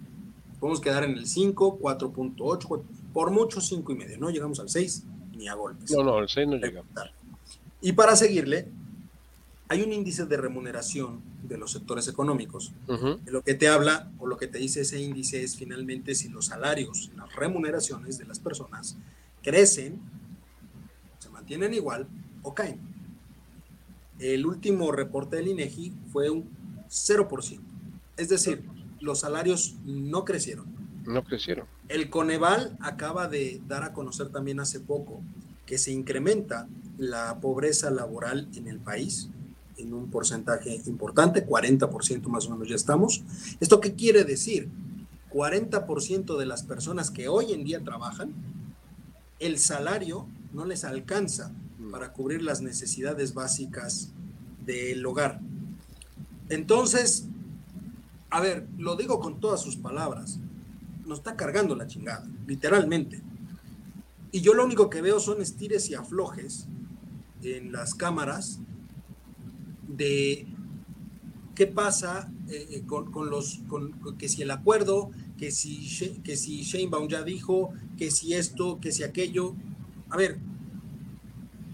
Podemos 0.59 0.81
quedar 0.81 1.03
en 1.03 1.11
el 1.11 1.27
5, 1.27 1.79
4.8, 1.79 2.83
por 3.13 3.31
mucho 3.31 3.61
cinco 3.61 3.91
y 3.91 3.95
medio, 3.95 4.17
no 4.17 4.29
llegamos 4.29 4.59
al 4.59 4.69
6 4.69 5.03
ni 5.35 5.47
a 5.47 5.53
golpes. 5.53 5.91
No, 5.91 6.03
no, 6.03 6.17
al 6.17 6.29
6 6.29 6.47
no 6.47 6.57
llegamos. 6.57 6.91
Y 7.81 7.93
para 7.93 8.15
seguirle, 8.15 8.67
hay 9.71 9.81
un 9.81 9.93
índice 9.93 10.25
de 10.25 10.37
remuneración 10.37 11.21
de 11.43 11.57
los 11.57 11.71
sectores 11.71 12.07
económicos. 12.07 12.73
Lo 13.25 13.41
que 13.41 13.53
te 13.53 13.67
habla 13.67 14.11
o 14.19 14.27
lo 14.27 14.37
que 14.37 14.47
te 14.47 14.57
dice 14.57 14.81
ese 14.81 14.99
índice 14.99 15.43
es 15.43 15.55
finalmente 15.55 16.13
si 16.13 16.29
los 16.29 16.47
salarios, 16.47 17.09
las 17.15 17.33
remuneraciones 17.35 18.17
de 18.17 18.25
las 18.25 18.39
personas 18.39 18.97
crecen, 19.41 19.99
se 21.19 21.29
mantienen 21.29 21.73
igual 21.73 22.07
o 22.43 22.53
caen. 22.53 22.79
El 24.19 24.45
último 24.45 24.91
reporte 24.91 25.37
del 25.37 25.47
INEGI 25.47 25.93
fue 26.11 26.29
un 26.29 26.49
0%. 26.89 27.59
Es 28.17 28.29
decir, 28.29 28.63
los 28.99 29.21
salarios 29.21 29.75
no 29.85 30.25
crecieron. 30.25 30.80
No 31.05 31.23
crecieron. 31.23 31.65
El 31.89 32.09
Coneval 32.09 32.77
acaba 32.79 33.27
de 33.27 33.61
dar 33.67 33.83
a 33.83 33.93
conocer 33.93 34.29
también 34.29 34.59
hace 34.59 34.79
poco 34.79 35.21
que 35.65 35.77
se 35.77 35.91
incrementa 35.91 36.67
la 36.97 37.39
pobreza 37.39 37.89
laboral 37.89 38.47
en 38.55 38.67
el 38.67 38.79
país 38.79 39.29
en 39.77 39.93
un 39.93 40.09
porcentaje 40.09 40.81
importante, 40.85 41.45
40% 41.45 42.27
más 42.27 42.45
o 42.45 42.51
menos 42.51 42.69
ya 42.69 42.75
estamos. 42.75 43.23
¿Esto 43.59 43.81
qué 43.81 43.95
quiere 43.95 44.23
decir? 44.23 44.69
40% 45.31 46.37
de 46.37 46.45
las 46.45 46.63
personas 46.63 47.09
que 47.09 47.27
hoy 47.27 47.53
en 47.53 47.63
día 47.63 47.83
trabajan, 47.83 48.33
el 49.39 49.57
salario 49.57 50.27
no 50.53 50.65
les 50.65 50.83
alcanza 50.83 51.51
para 51.91 52.13
cubrir 52.13 52.43
las 52.43 52.61
necesidades 52.61 53.33
básicas 53.33 54.09
del 54.65 55.05
hogar. 55.05 55.39
Entonces, 56.49 57.25
a 58.29 58.41
ver, 58.41 58.67
lo 58.77 58.95
digo 58.95 59.19
con 59.19 59.39
todas 59.39 59.61
sus 59.61 59.77
palabras, 59.77 60.39
nos 61.11 61.19
está 61.19 61.35
cargando 61.35 61.75
la 61.75 61.87
chingada, 61.87 62.25
literalmente. 62.47 63.21
Y 64.31 64.39
yo 64.39 64.53
lo 64.53 64.63
único 64.63 64.89
que 64.89 65.01
veo 65.01 65.19
son 65.19 65.41
estires 65.41 65.89
y 65.89 65.93
aflojes 65.93 66.67
en 67.43 67.73
las 67.73 67.93
cámaras 67.93 68.59
de 69.89 70.47
qué 71.53 71.67
pasa 71.67 72.31
eh, 72.49 72.65
eh, 72.71 72.83
con, 72.85 73.29
los, 73.29 73.59
que 74.17 74.29
si 74.29 74.41
el 74.41 74.51
acuerdo, 74.51 75.11
que 75.37 75.51
si, 75.51 76.21
que 76.23 76.37
si 76.37 76.63
ya 77.09 77.23
dijo, 77.23 77.73
que 77.97 78.09
si 78.09 78.33
esto, 78.33 78.79
que 78.79 78.93
si 78.93 79.03
aquello. 79.03 79.53
A 80.09 80.15
ver, 80.15 80.39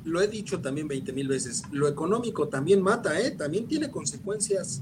lo 0.04 0.20
he 0.20 0.28
dicho 0.28 0.62
también 0.62 0.88
20 0.88 1.14
mil 1.14 1.28
veces, 1.28 1.64
lo 1.72 1.88
económico 1.88 2.48
también 2.48 2.82
mata, 2.82 3.20
¿eh? 3.22 3.30
También 3.30 3.68
tiene 3.68 3.92
consecuencias 3.92 4.82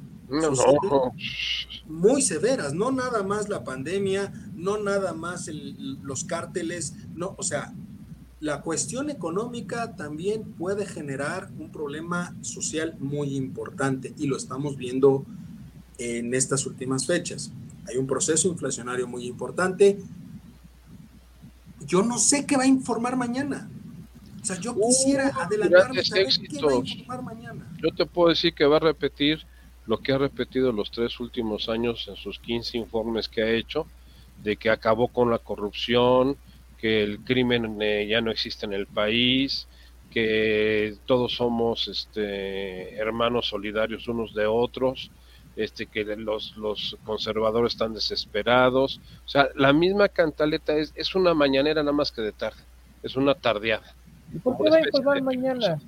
muy 1.88 2.22
severas, 2.22 2.74
no 2.74 2.92
nada 2.92 3.24
más 3.24 3.50
la 3.50 3.64
pandemia, 3.64 4.34
no 4.56 4.78
nada 4.78 5.14
más 5.14 5.50
los 5.50 6.24
cárteles, 6.24 6.96
no, 7.14 7.36
o 7.38 7.44
sea, 7.44 7.74
la 8.40 8.62
cuestión 8.62 9.10
económica 9.10 9.96
también 9.96 10.44
puede 10.44 10.86
generar 10.86 11.50
un 11.58 11.72
problema 11.72 12.36
social 12.42 12.96
muy 13.00 13.36
importante 13.36 14.14
y 14.18 14.28
lo 14.28 14.38
estamos 14.38 14.78
viendo 14.78 15.26
en 15.98 16.34
estas 16.34 16.66
últimas 16.66 17.06
fechas. 17.06 17.52
Hay 17.88 17.98
un 17.98 18.08
proceso 18.08 18.48
inflacionario 18.48 19.08
muy 19.08 19.26
importante. 19.26 20.00
Yo 21.88 22.04
no 22.04 22.18
sé 22.18 22.46
qué 22.46 22.58
va 22.58 22.64
a 22.64 22.68
informar 22.68 23.16
mañana. 23.16 23.70
O 24.42 24.46
sea, 24.46 24.60
yo 24.60 24.76
quisiera 24.76 25.30
adelantarme 25.30 26.04
saber 26.04 26.28
qué 26.48 26.62
va 26.62 26.72
a 26.74 26.76
informar 26.76 27.24
mañana. 27.24 27.72
Yo 27.82 27.94
te 27.96 28.06
puedo 28.06 28.30
decir 28.30 28.54
que 28.54 28.66
va 28.66 28.78
a 28.78 28.82
repetir 28.82 29.40
lo 29.88 30.00
que 30.00 30.14
ha 30.14 30.18
repetido 30.18 30.72
los 30.72 30.92
tres 30.92 31.20
últimos 31.20 31.70
años 31.70 32.08
en 32.08 32.16
sus 32.16 32.40
15 32.40 32.78
informes 32.78 33.30
que 33.30 33.44
ha 33.44 33.52
hecho, 33.52 33.88
de 34.44 34.58
que 34.58 34.70
acabó 34.70 35.08
con 35.08 35.30
la 35.30 35.40
corrupción, 35.40 36.38
que 36.78 37.04
el 37.04 37.20
crimen 37.20 37.82
eh, 37.82 38.08
ya 38.08 38.22
no 38.22 38.32
existe 38.32 38.66
en 38.66 38.74
el 38.74 38.88
país, 38.88 39.68
que 40.10 40.96
todos 41.06 41.34
somos 41.36 41.88
este, 41.88 42.96
hermanos 42.96 43.48
solidarios 43.48 44.08
unos 44.08 44.34
de 44.34 44.46
otros, 44.46 45.12
este, 45.56 45.86
que 45.86 46.04
los, 46.04 46.56
los 46.58 46.98
conservadores 47.06 47.74
están 47.74 47.94
desesperados. 47.94 49.00
O 49.26 49.30
sea, 49.30 49.50
la 49.56 49.74
misma 49.74 50.10
cantaleta 50.10 50.76
es, 50.76 50.94
es 50.96 51.16
una 51.16 51.34
mañanera 51.34 51.82
nada 51.82 51.96
más 51.96 52.12
que 52.12 52.22
de 52.22 52.32
tarde, 52.32 52.62
es 53.04 53.16
una 53.16 53.36
tardeada. 53.36 53.96
¿Y 54.34 54.40
por 54.40 54.58
qué 54.58 54.70
va 54.70 54.78
a 54.78 54.80
informar 54.82 55.22
mañana? 55.22 55.80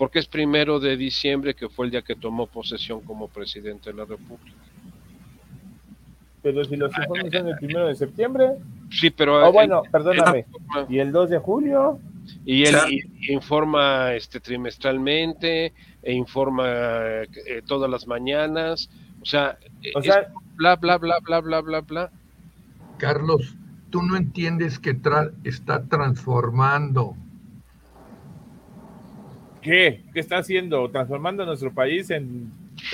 Porque 0.00 0.18
es 0.18 0.26
primero 0.26 0.80
de 0.80 0.96
diciembre, 0.96 1.52
que 1.52 1.68
fue 1.68 1.84
el 1.84 1.90
día 1.90 2.00
que 2.00 2.16
tomó 2.16 2.46
posesión 2.46 3.02
como 3.02 3.28
presidente 3.28 3.90
de 3.90 3.96
la 3.98 4.06
República. 4.06 4.56
Pero 6.40 6.64
si 6.64 6.74
los 6.74 6.90
informes 6.98 7.30
son 7.30 7.48
el 7.48 7.56
primero 7.56 7.86
de 7.86 7.94
septiembre. 7.94 8.52
Sí, 8.90 9.10
pero. 9.10 9.46
Oh, 9.46 9.52
bueno, 9.52 9.82
perdóname. 9.92 10.46
¿Y 10.88 11.00
el 11.00 11.12
2 11.12 11.28
de 11.28 11.38
julio? 11.38 12.00
Y 12.46 12.64
él 12.64 12.76
informa 13.28 14.14
este, 14.14 14.40
trimestralmente, 14.40 15.74
e 16.02 16.14
informa 16.14 16.64
eh, 16.66 17.62
todas 17.66 17.90
las 17.90 18.06
mañanas. 18.06 18.88
O 19.20 19.26
sea, 19.26 19.58
o 19.94 20.00
sea 20.00 20.32
bla, 20.56 20.76
bla, 20.76 20.96
bla, 20.96 21.18
bla, 21.18 21.40
bla, 21.42 21.60
bla, 21.60 21.80
bla. 21.82 22.10
Carlos, 22.96 23.54
tú 23.90 24.02
no 24.02 24.16
entiendes 24.16 24.78
que 24.78 24.98
está 25.44 25.82
transformando. 25.84 27.16
¿Qué? 29.60 30.02
¿Qué 30.12 30.20
está 30.20 30.38
haciendo? 30.38 30.90
¿Transformando 30.90 31.44
nuestro 31.44 31.72
país 31.72 32.10
en 32.10 32.52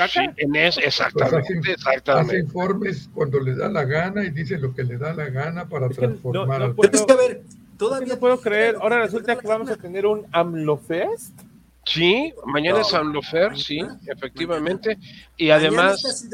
Sí, 0.09 0.21
en 0.37 0.57
eso, 0.57 0.81
exactamente, 0.81 1.59
hace, 1.59 1.73
exactamente. 1.73 2.33
Hace 2.33 2.41
informes 2.41 3.09
cuando 3.15 3.41
le 3.41 3.55
da 3.55 3.69
la 3.69 3.85
gana 3.85 4.25
y 4.25 4.31
dice 4.31 4.59
lo 4.59 4.75
que 4.75 4.85
le 4.85 4.99
da 4.99 5.15
la 5.15 5.31
gana 5.31 5.69
para 5.69 5.89
transformar 5.89 6.61
no, 6.61 6.69
no 6.69 6.75
puedo, 6.75 6.91
es 6.93 7.03
que 7.03 7.13
a 7.13 7.17
ver, 7.17 7.43
todavía 7.79 8.15
no 8.15 8.21
puedo 8.21 8.41
creer. 8.41 8.77
Ahora 8.81 9.03
resulta 9.03 9.37
que 9.37 9.47
vamos 9.47 9.71
a 9.71 9.77
tener 9.77 10.07
un 10.07 10.27
AMLOFest. 10.33 11.41
Sí, 11.85 12.35
mañana 12.47 12.81
es 12.81 12.93
AMLOFER, 12.93 13.57
sí, 13.57 13.81
efectivamente. 14.07 14.99
Y 15.37 15.51
además, 15.51 16.27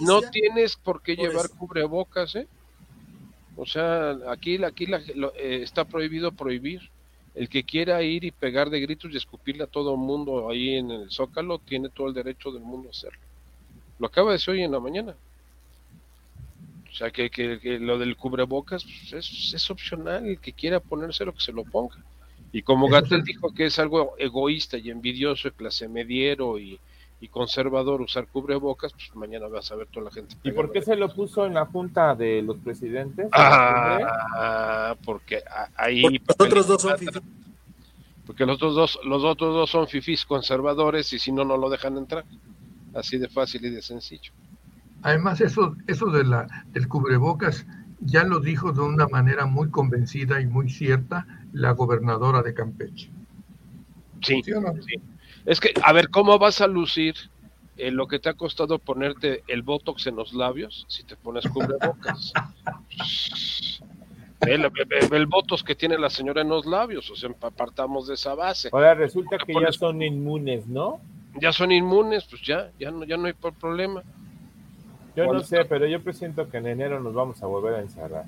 no 0.00 0.22
tienes 0.22 0.76
por 0.76 1.02
qué 1.02 1.14
llevar 1.14 1.50
cubrebocas, 1.50 2.34
¿eh? 2.36 2.48
O 3.54 3.66
sea, 3.66 4.16
aquí, 4.30 4.62
aquí 4.64 4.86
la, 4.86 5.02
lo, 5.14 5.34
eh, 5.34 5.62
está 5.62 5.84
prohibido 5.84 6.32
prohibir. 6.32 6.90
El 7.38 7.48
que 7.48 7.62
quiera 7.62 8.02
ir 8.02 8.24
y 8.24 8.32
pegar 8.32 8.68
de 8.68 8.80
gritos 8.80 9.12
y 9.12 9.16
escupirle 9.16 9.62
a 9.62 9.68
todo 9.68 9.92
el 9.92 9.98
mundo 9.98 10.50
ahí 10.50 10.74
en 10.74 10.90
el 10.90 11.10
Zócalo 11.10 11.58
tiene 11.58 11.88
todo 11.88 12.08
el 12.08 12.14
derecho 12.14 12.50
del 12.50 12.62
mundo 12.62 12.88
a 12.88 12.90
hacerlo. 12.90 13.20
Lo 14.00 14.08
acaba 14.08 14.30
de 14.30 14.38
decir 14.38 14.54
hoy 14.54 14.62
en 14.62 14.72
la 14.72 14.80
mañana. 14.80 15.14
O 16.90 16.94
sea, 16.94 17.10
que, 17.12 17.30
que, 17.30 17.60
que 17.60 17.78
lo 17.78 17.96
del 17.98 18.16
cubrebocas 18.16 18.82
pues, 18.82 19.12
es, 19.12 19.54
es, 19.54 19.70
opcional. 19.70 20.26
El 20.26 20.40
que 20.40 20.52
quiera 20.52 20.80
ponérselo, 20.80 21.32
que 21.32 21.40
se 21.40 21.52
lo 21.52 21.62
ponga. 21.62 21.96
Y 22.50 22.62
como 22.62 22.88
Gatel 22.88 23.22
dijo 23.22 23.54
que 23.54 23.66
es 23.66 23.78
algo 23.78 24.16
egoísta 24.18 24.76
y 24.78 24.90
envidioso 24.90 25.46
y 25.46 25.52
clase 25.52 25.86
mediero 25.86 26.58
y, 26.58 26.80
y 27.20 27.28
conservador 27.28 28.00
usar 28.00 28.28
cubrebocas, 28.28 28.92
pues 28.92 29.14
mañana 29.16 29.48
vas 29.48 29.70
a 29.72 29.76
ver 29.76 29.88
toda 29.88 30.06
la 30.06 30.10
gente. 30.12 30.36
¿Y 30.44 30.52
por 30.52 30.70
qué 30.70 30.82
se 30.82 30.94
lo 30.94 31.12
puso 31.12 31.46
en 31.46 31.54
la 31.54 31.66
junta 31.66 32.14
de 32.14 32.42
los 32.42 32.58
presidentes? 32.58 33.28
Ah, 33.32 34.94
porque 35.04 35.42
ahí... 35.76 36.02
Porque 36.02 36.54
los 36.54 36.66
otros 36.66 36.66
dos 36.66 36.82
son 36.82 36.98
fifís. 36.98 37.22
Porque 38.26 38.46
los 38.46 38.56
otros 38.56 38.74
dos, 38.74 39.00
los 39.04 39.24
otros 39.24 39.54
dos 39.54 39.70
son 39.70 39.88
fifís 39.88 40.24
conservadores 40.26 41.12
y 41.12 41.18
si 41.18 41.32
no, 41.32 41.44
no 41.44 41.56
lo 41.56 41.70
dejan 41.70 41.96
entrar. 41.96 42.24
Así 42.94 43.18
de 43.18 43.28
fácil 43.28 43.64
y 43.64 43.70
de 43.70 43.82
sencillo. 43.82 44.32
Además, 45.02 45.40
eso, 45.40 45.76
eso 45.86 46.06
de 46.06 46.24
la, 46.24 46.46
del 46.72 46.88
cubrebocas 46.88 47.66
ya 48.00 48.24
lo 48.24 48.40
dijo 48.40 48.72
de 48.72 48.80
una 48.80 49.08
manera 49.08 49.46
muy 49.46 49.70
convencida 49.70 50.40
y 50.40 50.46
muy 50.46 50.70
cierta 50.70 51.26
la 51.52 51.72
gobernadora 51.72 52.42
de 52.42 52.54
Campeche. 52.54 53.10
Sí, 54.22 54.42
sí. 54.42 54.52
Es 55.48 55.60
que, 55.60 55.72
a 55.82 55.94
ver, 55.94 56.10
¿cómo 56.10 56.38
vas 56.38 56.60
a 56.60 56.66
lucir 56.66 57.14
en 57.78 57.96
lo 57.96 58.06
que 58.06 58.18
te 58.18 58.28
ha 58.28 58.34
costado 58.34 58.78
ponerte 58.78 59.42
el 59.48 59.62
botox 59.62 60.06
en 60.06 60.14
los 60.14 60.34
labios 60.34 60.84
si 60.88 61.04
te 61.04 61.16
pones 61.16 61.48
cubrebocas? 61.48 62.34
el, 64.42 64.66
el, 64.66 65.14
el, 65.14 65.26
botox 65.26 65.62
que 65.62 65.74
tiene 65.74 65.96
la 65.96 66.10
señora 66.10 66.42
en 66.42 66.50
los 66.50 66.66
labios, 66.66 67.10
o 67.10 67.16
sea, 67.16 67.30
partamos 67.30 68.08
de 68.08 68.14
esa 68.14 68.34
base. 68.34 68.68
Ahora 68.70 68.92
resulta 68.92 69.38
que 69.38 69.54
ya 69.54 69.72
son 69.72 70.02
inmunes, 70.02 70.66
¿no? 70.66 71.00
Ya 71.40 71.50
son 71.50 71.72
inmunes, 71.72 72.26
pues 72.28 72.42
ya, 72.42 72.70
ya 72.78 72.90
no, 72.90 73.04
ya 73.04 73.16
no 73.16 73.26
hay 73.26 73.32
problema. 73.32 74.02
Yo 75.16 75.32
no 75.32 75.40
sé, 75.40 75.64
pero 75.64 75.86
yo 75.86 76.02
presiento 76.02 76.50
que 76.50 76.58
en 76.58 76.66
enero 76.66 77.00
nos 77.00 77.14
vamos 77.14 77.42
a 77.42 77.46
volver 77.46 77.74
a 77.76 77.80
encerrar. 77.80 78.26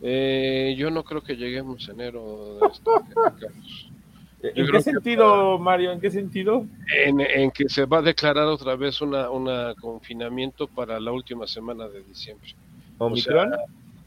Eh, 0.00 0.74
yo 0.78 0.90
no 0.90 1.04
creo 1.04 1.22
que 1.22 1.36
lleguemos 1.36 1.86
en 1.90 2.00
enero. 2.00 2.58
De 2.58 2.66
este, 2.68 3.90
¿En 4.42 4.70
qué 4.70 4.80
sentido, 4.80 5.58
Mario? 5.58 5.90
¿En 5.90 6.00
qué 6.00 6.10
sentido? 6.10 6.64
En, 7.04 7.20
en, 7.20 7.50
que 7.50 7.68
se 7.68 7.84
va 7.86 7.98
a 7.98 8.02
declarar 8.02 8.44
otra 8.44 8.76
vez 8.76 9.00
una, 9.00 9.30
una 9.30 9.74
confinamiento 9.74 10.68
para 10.68 11.00
la 11.00 11.10
última 11.10 11.46
semana 11.46 11.88
de 11.88 12.02
diciembre. 12.02 12.54
¿Omicron? 12.98 13.52
O 13.52 13.56
sea, 13.56 13.64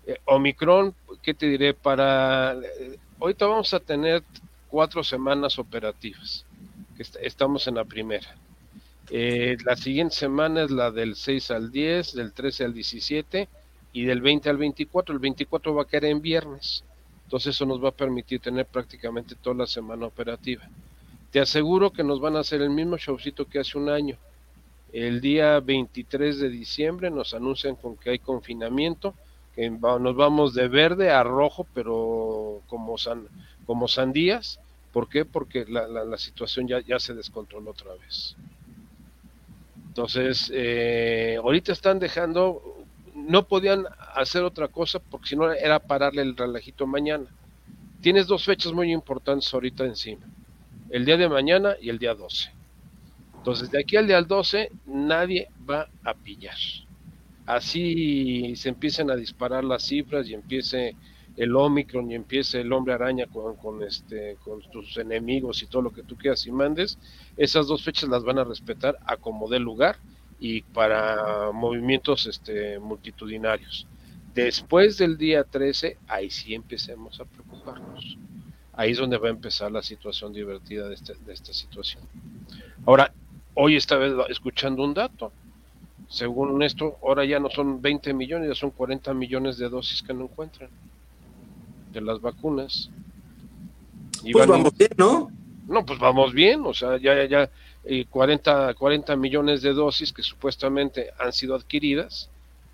eh, 0.07 0.17
Omicron, 0.25 0.93
¿qué 1.21 1.33
te 1.33 1.47
diré? 1.47 1.73
Para 1.73 2.53
eh, 2.53 2.97
ahorita 3.19 3.45
vamos 3.45 3.73
a 3.73 3.79
tener 3.79 4.23
cuatro 4.69 5.03
semanas 5.03 5.59
operativas. 5.59 6.45
Que 6.95 7.03
est 7.03 7.17
estamos 7.21 7.67
en 7.67 7.75
la 7.75 7.85
primera. 7.85 8.35
Eh, 9.09 9.57
la 9.65 9.75
siguiente 9.75 10.15
semana 10.15 10.63
es 10.63 10.71
la 10.71 10.91
del 10.91 11.15
6 11.15 11.51
al 11.51 11.71
10, 11.71 12.13
del 12.13 12.31
13 12.31 12.65
al 12.65 12.73
17 12.73 13.49
y 13.91 14.05
del 14.05 14.21
20 14.21 14.49
al 14.49 14.57
24. 14.57 15.13
El 15.13 15.19
24 15.19 15.75
va 15.75 15.81
a 15.83 15.85
caer 15.85 16.05
en 16.05 16.21
viernes. 16.21 16.85
Entonces 17.31 17.55
eso 17.55 17.65
nos 17.65 17.81
va 17.81 17.87
a 17.87 17.93
permitir 17.93 18.41
tener 18.41 18.65
prácticamente 18.65 19.35
toda 19.35 19.55
la 19.55 19.65
semana 19.65 20.05
operativa. 20.05 20.67
Te 21.31 21.39
aseguro 21.39 21.89
que 21.89 22.03
nos 22.03 22.19
van 22.19 22.35
a 22.35 22.41
hacer 22.41 22.61
el 22.61 22.71
mismo 22.71 22.97
showcito 22.97 23.45
que 23.45 23.59
hace 23.59 23.77
un 23.77 23.87
año. 23.87 24.17
El 24.91 25.21
día 25.21 25.57
23 25.61 26.39
de 26.39 26.49
diciembre 26.49 27.09
nos 27.09 27.33
anuncian 27.33 27.77
con 27.77 27.95
que 27.95 28.09
hay 28.09 28.19
confinamiento, 28.19 29.13
que 29.55 29.69
nos 29.69 30.13
vamos 30.13 30.53
de 30.53 30.67
verde 30.67 31.09
a 31.09 31.23
rojo, 31.23 31.65
pero 31.73 32.63
como, 32.67 32.97
san, 32.97 33.29
sandías. 33.87 34.59
¿Por 34.91 35.07
qué? 35.07 35.23
Porque 35.23 35.63
la, 35.69 36.17
situación 36.17 36.67
ya, 36.67 36.81
ya 36.81 36.99
se 36.99 37.13
descontroló 37.13 37.71
otra 37.71 37.93
vez. 37.93 38.35
Entonces, 39.87 40.51
eh, 40.53 41.37
ahorita 41.41 41.71
están 41.71 41.97
dejando 41.97 42.80
no 43.31 43.47
podían 43.47 43.85
hacer 44.13 44.43
otra 44.43 44.67
cosa 44.67 44.99
porque 44.99 45.29
si 45.29 45.35
no 45.37 45.49
era 45.49 45.79
pararle 45.79 46.21
el 46.21 46.35
relajito 46.35 46.85
mañana. 46.85 47.27
Tienes 48.01 48.27
dos 48.27 48.43
fechas 48.43 48.73
muy 48.73 48.91
importantes 48.91 49.53
ahorita 49.53 49.85
encima, 49.85 50.25
el 50.89 51.05
día 51.05 51.15
de 51.15 51.29
mañana 51.29 51.75
y 51.81 51.89
el 51.89 51.97
día 51.97 52.13
12. 52.13 52.51
Entonces, 53.37 53.71
de 53.71 53.79
aquí 53.79 53.95
al 53.95 54.07
día 54.07 54.21
12, 54.21 54.69
nadie 54.85 55.47
va 55.69 55.87
a 56.03 56.13
pillar. 56.13 56.57
Así 57.45 58.53
se 58.57 58.67
empiecen 58.67 59.09
a 59.09 59.15
disparar 59.15 59.63
las 59.63 59.83
cifras 59.83 60.27
y 60.27 60.33
empiece 60.33 60.95
el 61.37 61.55
Omicron 61.55 62.11
y 62.11 62.15
empiece 62.15 62.59
el 62.59 62.73
hombre 62.73 62.95
araña 62.95 63.27
con, 63.27 63.55
con, 63.55 63.81
este, 63.81 64.37
tus 64.73 64.97
enemigos 64.97 65.63
y 65.63 65.67
todo 65.67 65.83
lo 65.83 65.91
que 65.91 66.03
tú 66.03 66.17
quieras 66.17 66.45
y 66.45 66.51
mandes, 66.51 66.99
esas 67.37 67.67
dos 67.67 67.81
fechas 67.81 68.09
las 68.09 68.25
van 68.25 68.39
a 68.39 68.43
respetar 68.43 68.97
a 69.05 69.15
como 69.15 69.47
dé 69.47 69.59
lugar 69.59 69.95
y 70.41 70.63
para 70.63 71.51
movimientos 71.53 72.25
este, 72.25 72.79
multitudinarios. 72.79 73.85
Después 74.33 74.97
del 74.97 75.15
día 75.15 75.43
13, 75.43 75.99
ahí 76.07 76.31
sí 76.31 76.55
empecemos 76.55 77.21
a 77.21 77.25
preocuparnos. 77.25 78.17
Ahí 78.73 78.91
es 78.91 78.97
donde 78.97 79.19
va 79.19 79.27
a 79.27 79.31
empezar 79.31 79.71
la 79.71 79.83
situación 79.83 80.33
divertida 80.33 80.87
de, 80.87 80.95
este, 80.95 81.13
de 81.13 81.33
esta 81.33 81.53
situación. 81.53 82.01
Ahora, 82.87 83.13
hoy 83.53 83.75
estaba 83.75 84.25
escuchando 84.29 84.83
un 84.83 84.95
dato. 84.95 85.31
Según 86.09 86.63
esto, 86.63 86.97
ahora 87.03 87.23
ya 87.23 87.39
no 87.39 87.51
son 87.51 87.79
20 87.79 88.11
millones, 88.15 88.49
ya 88.49 88.55
son 88.55 88.71
40 88.71 89.13
millones 89.13 89.59
de 89.59 89.69
dosis 89.69 90.01
que 90.01 90.13
no 90.13 90.23
encuentran 90.23 90.71
de 91.93 92.01
las 92.01 92.19
vacunas. 92.19 92.89
Y 94.23 94.33
pues 94.33 94.47
vamos 94.47 94.75
bien, 94.75 94.91
¿no? 94.97 95.29
No, 95.67 95.85
pues 95.85 95.99
vamos 95.99 96.33
bien, 96.33 96.63
o 96.65 96.73
sea, 96.73 96.97
ya, 96.97 97.13
ya, 97.15 97.25
ya 97.25 97.49
eh, 97.83 98.05
40, 98.09 98.73
40 98.75 99.15
millones 99.15 99.61
de 99.61 99.73
dosis 99.73 100.13
que 100.13 100.21
supuestamente 100.21 101.09
han 101.19 101.33
sido 101.33 101.55
adquiridas 101.55 102.29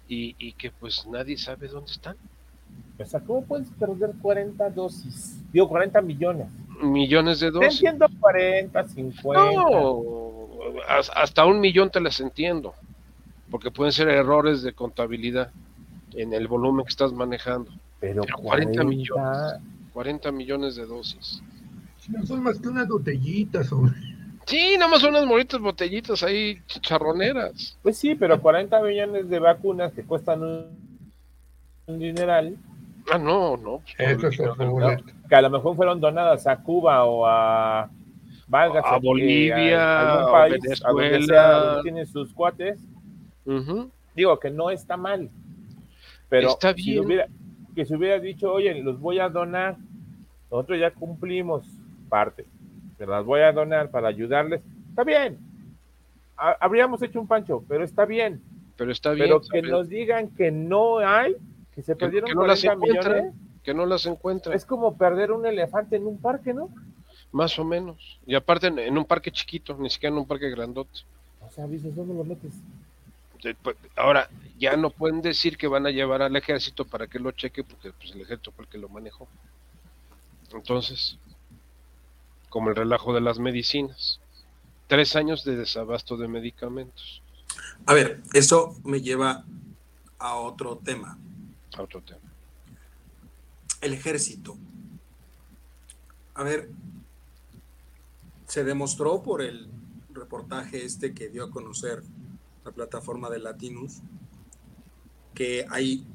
y, 0.08 0.36
y, 0.38 0.54
que 0.54 0.72
pues 0.72 1.06
nadie 1.08 1.38
sabe 1.38 1.68
dónde 1.68 1.92
están. 1.92 2.18
O 3.00 3.06
sea, 3.06 3.20
¿cómo 3.20 3.44
puedes 3.44 3.70
perder 3.72 4.12
40 4.22 4.70
dosis? 4.72 5.40
Digo, 5.52 5.70
40 5.70 6.02
millones. 6.02 6.48
Millones 6.82 7.40
de 7.40 7.52
dosis. 7.52 7.80
Te 7.80 7.88
entiendo 7.88 8.08
40, 8.20 8.88
50. 8.88 9.52
No, 9.54 10.48
hasta 10.88 11.46
un 11.46 11.60
millón 11.60 11.90
te 11.90 12.02
las 12.02 12.20
entiendo, 12.20 12.74
porque 13.50 13.72
pueden 13.72 13.92
ser 13.92 14.10
errores 14.10 14.62
de 14.62 14.74
contabilidad 14.74 15.52
en 16.14 16.34
el 16.34 16.48
volumen 16.48 16.86
que 16.86 16.90
estás 16.90 17.14
manejando. 17.14 17.72
Pero, 18.00 18.24
Pero 18.24 18.38
40, 18.38 18.72
40 18.74 18.84
millones. 18.84 19.62
40 19.94 20.32
millones 20.32 20.76
de 20.76 20.86
dosis. 20.86 21.42
No 22.10 22.26
son 22.26 22.44
más 22.44 22.60
que 22.60 22.68
unas 22.68 22.88
botellitas, 22.88 23.72
hombre. 23.72 23.96
Sí, 24.48 24.76
nada 24.78 24.90
más 24.90 25.04
unas 25.04 25.26
moritas 25.26 25.60
botellitas 25.60 26.24
ahí 26.24 26.60
chicharroneras. 26.68 27.78
Pues 27.84 27.98
sí, 27.98 28.16
pero 28.16 28.42
40 28.42 28.82
millones 28.82 29.30
de 29.30 29.40
vacunas 29.40 29.94
que 29.94 30.04
cuestan 30.04 30.42
un 30.44 30.88
un 31.88 32.00
dineral. 32.00 32.58
Ah, 33.12 33.18
no, 33.18 33.56
no. 33.56 33.82
Eso 33.98 34.28
es 34.28 34.40
otro 34.42 34.70
boleto. 34.72 35.06
Que 35.30 35.36
a 35.36 35.42
lo 35.42 35.50
mejor 35.50 35.76
fueron 35.76 36.02
donadas 36.02 36.46
a 36.48 36.58
Cuba 36.58 37.06
o 37.06 37.26
a. 37.26 37.90
válgase, 38.48 38.88
A 38.90 38.98
Bolivia, 38.98 39.82
a 39.82 40.12
algún 40.14 40.30
a 40.30 40.32
país, 40.34 40.82
a 40.84 40.90
donde 40.90 41.10
Venezuela. 41.10 41.72
sea, 41.74 41.82
tienen 41.84 42.06
sus 42.08 42.34
cuates. 42.34 42.80
Digo 44.16 44.38
que 44.40 44.50
no 44.50 44.70
está 44.70 44.98
mal. 44.98 45.30
Pero 46.28 46.50
Está 46.50 46.74
si 46.74 46.92
bien. 46.92 47.06
hubiera, 47.06 47.28
que 47.74 47.86
se 47.86 47.96
hubiera 47.96 48.20
dicho, 48.20 48.52
oye, 48.52 48.74
los 48.84 49.00
voy 49.00 49.20
a 49.20 49.30
donar, 49.30 49.78
nosotros 50.52 50.78
ya 50.78 50.92
cumplimos 50.92 51.66
parte, 52.10 52.46
se 52.98 53.06
las 53.06 53.24
voy 53.26 53.42
a 53.42 53.52
donar 53.52 53.90
para 53.92 54.08
ayudarles, 54.08 54.62
está 54.90 55.04
bien. 55.04 55.38
Ha- 56.38 56.58
Habríamos 56.60 57.02
hecho 57.02 57.20
un 57.20 57.28
pancho, 57.28 57.64
pero 57.68 57.84
está 57.84 58.06
bien. 58.06 58.42
Pero 58.76 58.92
está 58.92 59.12
bien. 59.12 59.28
Pero 59.28 59.42
que 59.42 59.62
nos 59.62 59.90
digan 59.90 60.30
que 60.30 60.52
no 60.52 61.00
hay, 61.00 61.36
que 61.74 61.82
se 61.82 61.94
que- 61.94 61.96
perdieron 61.98 62.28
que 62.30 62.36
no 62.36 62.46
las 62.46 62.62
40 62.64 62.74
encuentran, 62.86 63.16
millones, 63.16 63.34
que 63.64 63.74
no 63.74 63.86
las 63.86 64.06
encuentran, 64.06 64.56
es 64.56 64.66
como 64.66 64.98
perder 64.98 65.32
un 65.32 65.46
elefante 65.46 65.96
en 65.96 66.06
un 66.08 66.20
parque, 66.20 66.54
¿no? 66.54 66.70
más 67.34 67.60
o 67.60 67.66
menos. 67.66 68.20
Y 68.26 68.36
aparte 68.36 68.68
en, 68.68 68.80
en 68.80 68.98
un 68.98 69.04
parque 69.06 69.32
chiquito, 69.32 69.76
ni 69.78 69.90
siquiera 69.90 70.14
en 70.16 70.20
un 70.20 70.26
parque 70.28 70.50
grandote. 70.50 71.02
O 71.46 71.52
sea, 71.52 71.68
dices, 71.68 71.94
¿dónde 71.96 72.14
lo 72.14 72.24
metes? 72.24 72.54
Pues, 73.62 73.76
Ahora, 73.98 74.30
ya 74.58 74.76
no 74.78 74.90
pueden 74.90 75.22
decir 75.22 75.58
que 75.58 75.68
van 75.68 75.86
a 75.86 75.92
llevar 75.92 76.22
al 76.22 76.36
ejército 76.36 76.86
para 76.86 77.06
que 77.06 77.20
lo 77.20 77.32
cheque, 77.32 77.64
porque 77.66 77.92
pues, 77.92 78.12
el 78.16 78.22
ejército 78.22 78.52
fue 78.54 78.64
el 78.64 78.70
que 78.72 78.78
lo 78.78 78.88
manejó. 78.90 79.28
Entonces, 80.54 81.18
como 82.50 82.70
el 82.70 82.76
relajo 82.76 83.14
de 83.14 83.22
las 83.22 83.40
medicinas. 83.40 84.20
Tres 84.88 85.16
años 85.16 85.44
de 85.44 85.56
desabasto 85.56 86.18
de 86.18 86.28
medicamentos. 86.28 87.22
A 87.86 87.94
ver, 87.94 88.22
eso 88.34 88.76
me 88.84 89.02
lleva 89.02 89.44
a 90.20 90.36
otro 90.36 90.78
tema. 90.78 91.18
A 91.78 91.82
otro 91.82 92.02
tema. 92.02 92.32
El 93.82 93.94
ejército. 93.94 94.58
A 96.34 96.44
ver, 96.44 96.70
se 98.48 98.64
demostró 98.64 99.22
por 99.24 99.42
el 99.42 99.70
reportaje 100.14 100.86
este 100.86 101.14
que 101.14 101.30
dio 101.30 101.46
a 101.46 101.52
conocer 101.52 102.04
la 102.64 102.72
plataforma 102.72 103.30
de 103.30 103.40
Latinus 103.40 104.02
que 105.34 105.66
hay 105.70 106.06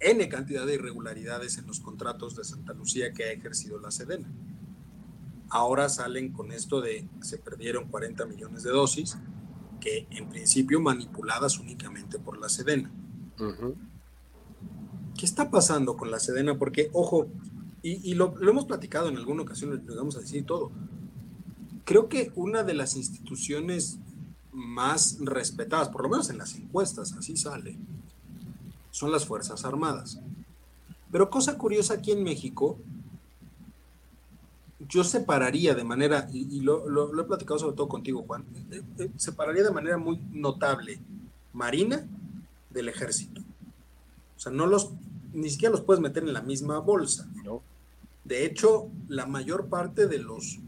N 0.00 0.28
cantidad 0.28 0.66
de 0.66 0.74
irregularidades 0.74 1.58
en 1.58 1.66
los 1.68 1.78
contratos 1.78 2.34
de 2.34 2.42
Santa 2.42 2.72
Lucía 2.72 3.12
que 3.12 3.24
ha 3.24 3.32
ejercido 3.32 3.78
la 3.78 3.92
Sedena. 3.92 4.28
Ahora 5.54 5.90
salen 5.90 6.32
con 6.32 6.50
esto 6.50 6.80
de 6.80 7.06
que 7.20 7.26
se 7.26 7.36
perdieron 7.36 7.88
40 7.88 8.24
millones 8.24 8.62
de 8.62 8.70
dosis, 8.70 9.18
que 9.82 10.06
en 10.10 10.26
principio 10.30 10.80
manipuladas 10.80 11.58
únicamente 11.58 12.18
por 12.18 12.38
la 12.38 12.48
Sedena. 12.48 12.90
Ujú. 13.38 13.76
¿Qué 15.14 15.26
está 15.26 15.50
pasando 15.50 15.94
con 15.98 16.10
la 16.10 16.20
Sedena? 16.20 16.58
Porque, 16.58 16.88
ojo, 16.94 17.26
y, 17.82 18.10
y 18.10 18.14
lo, 18.14 18.34
lo 18.38 18.50
hemos 18.50 18.64
platicado 18.64 19.10
en 19.10 19.18
alguna 19.18 19.42
ocasión, 19.42 19.82
lo 19.84 19.94
vamos 19.94 20.16
a 20.16 20.20
decir 20.20 20.46
todo. 20.46 20.70
Creo 21.84 22.08
que 22.08 22.32
una 22.34 22.62
de 22.62 22.72
las 22.72 22.96
instituciones 22.96 23.98
más 24.52 25.18
respetadas, 25.20 25.90
por 25.90 26.02
lo 26.02 26.08
menos 26.08 26.30
en 26.30 26.38
las 26.38 26.54
encuestas, 26.54 27.12
así 27.12 27.36
sale, 27.36 27.76
son 28.90 29.12
las 29.12 29.26
Fuerzas 29.26 29.66
Armadas. 29.66 30.18
Pero 31.10 31.28
cosa 31.28 31.58
curiosa 31.58 31.92
aquí 31.92 32.12
en 32.12 32.24
México, 32.24 32.78
yo 34.88 35.04
separaría 35.04 35.74
de 35.74 35.84
manera, 35.84 36.28
y, 36.32 36.56
y 36.56 36.60
lo, 36.60 36.88
lo- 36.88 37.12
lo 37.12 37.22
he 37.22 37.26
platicado 37.26 37.58
sobre 37.58 37.76
todo 37.76 37.88
contigo, 37.88 38.24
Juan, 38.26 38.44
eh, 38.70 38.82
eh, 38.98 39.10
separaría 39.16 39.62
de 39.62 39.70
manera 39.70 39.98
muy 39.98 40.18
notable 40.32 41.00
Marina 41.52 42.06
del 42.70 42.88
Ejército. 42.88 43.40
O 44.36 44.40
sea, 44.40 44.50
no 44.52 44.66
los, 44.66 44.90
ni 45.32 45.50
siquiera 45.50 45.72
los 45.72 45.82
puedes 45.82 46.00
meter 46.00 46.22
en 46.24 46.32
la 46.32 46.42
misma 46.42 46.78
bolsa. 46.78 47.28
¿no? 47.44 47.62
De 48.24 48.44
hecho, 48.46 48.88
la 49.08 49.26
mayor 49.26 49.66
parte 49.68 50.06
de 50.06 50.18
los 50.18 50.58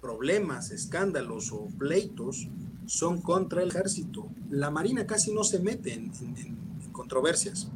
problemas, 0.00 0.70
escándalos 0.70 1.52
o 1.52 1.66
pleitos 1.78 2.48
son 2.86 3.20
contra 3.20 3.62
el 3.62 3.68
ejército. 3.68 4.26
La 4.50 4.70
Marina 4.70 5.06
casi 5.06 5.32
no 5.32 5.44
se 5.44 5.60
mete 5.60 5.92
en, 5.94 6.10
en- 6.20 6.36
en- 6.38 6.56
en 6.84 6.92
controversias. 6.92 7.68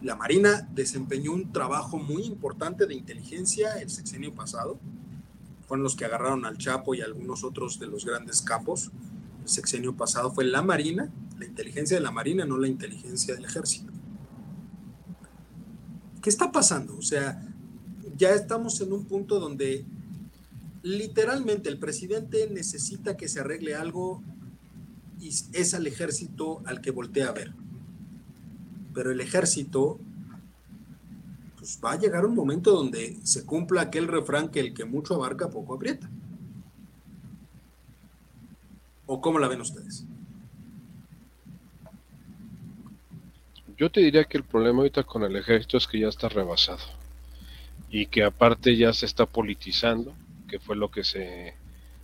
La 0.00 0.14
Marina 0.14 0.68
desempeñó 0.72 1.32
un 1.32 1.52
trabajo 1.52 1.98
muy 1.98 2.22
importante 2.22 2.86
de 2.86 2.94
inteligencia 2.94 3.80
el 3.80 3.90
sexenio 3.90 4.32
pasado. 4.32 4.78
Fueron 5.66 5.82
los 5.82 5.96
que 5.96 6.04
agarraron 6.04 6.44
al 6.44 6.56
Chapo 6.56 6.94
y 6.94 7.00
algunos 7.00 7.42
otros 7.42 7.80
de 7.80 7.88
los 7.88 8.04
grandes 8.04 8.40
capos. 8.40 8.92
El 9.42 9.48
sexenio 9.48 9.96
pasado 9.96 10.32
fue 10.32 10.44
la 10.44 10.62
Marina, 10.62 11.10
la 11.36 11.44
inteligencia 11.44 11.96
de 11.96 12.02
la 12.02 12.12
Marina, 12.12 12.44
no 12.44 12.58
la 12.58 12.68
inteligencia 12.68 13.34
del 13.34 13.44
ejército. 13.44 13.92
¿Qué 16.22 16.30
está 16.30 16.52
pasando? 16.52 16.96
O 16.96 17.02
sea, 17.02 17.42
ya 18.16 18.30
estamos 18.30 18.80
en 18.80 18.92
un 18.92 19.04
punto 19.04 19.40
donde 19.40 19.84
literalmente 20.82 21.68
el 21.68 21.78
presidente 21.78 22.48
necesita 22.50 23.16
que 23.16 23.28
se 23.28 23.40
arregle 23.40 23.74
algo 23.74 24.22
y 25.20 25.28
es 25.28 25.74
al 25.74 25.86
ejército 25.86 26.62
al 26.66 26.80
que 26.80 26.92
voltea 26.92 27.28
a 27.28 27.32
ver. 27.32 27.52
Pero 28.98 29.12
el 29.12 29.20
ejército, 29.20 29.96
pues 31.56 31.78
va 31.84 31.92
a 31.92 31.98
llegar 32.00 32.26
un 32.26 32.34
momento 32.34 32.72
donde 32.72 33.16
se 33.22 33.46
cumpla 33.46 33.82
aquel 33.82 34.08
refrán 34.08 34.48
que 34.48 34.58
el 34.58 34.74
que 34.74 34.84
mucho 34.84 35.14
abarca, 35.14 35.50
poco 35.50 35.76
aprieta. 35.76 36.10
¿O 39.06 39.20
cómo 39.20 39.38
la 39.38 39.46
ven 39.46 39.60
ustedes? 39.60 40.04
Yo 43.76 43.88
te 43.88 44.00
diría 44.00 44.24
que 44.24 44.38
el 44.38 44.42
problema 44.42 44.78
ahorita 44.78 45.04
con 45.04 45.22
el 45.22 45.36
ejército 45.36 45.76
es 45.76 45.86
que 45.86 46.00
ya 46.00 46.08
está 46.08 46.28
rebasado 46.28 46.82
y 47.88 48.06
que 48.06 48.24
aparte 48.24 48.76
ya 48.76 48.92
se 48.92 49.06
está 49.06 49.26
politizando, 49.26 50.12
que 50.48 50.58
fue 50.58 50.74
lo 50.74 50.90
que 50.90 51.04
se, 51.04 51.54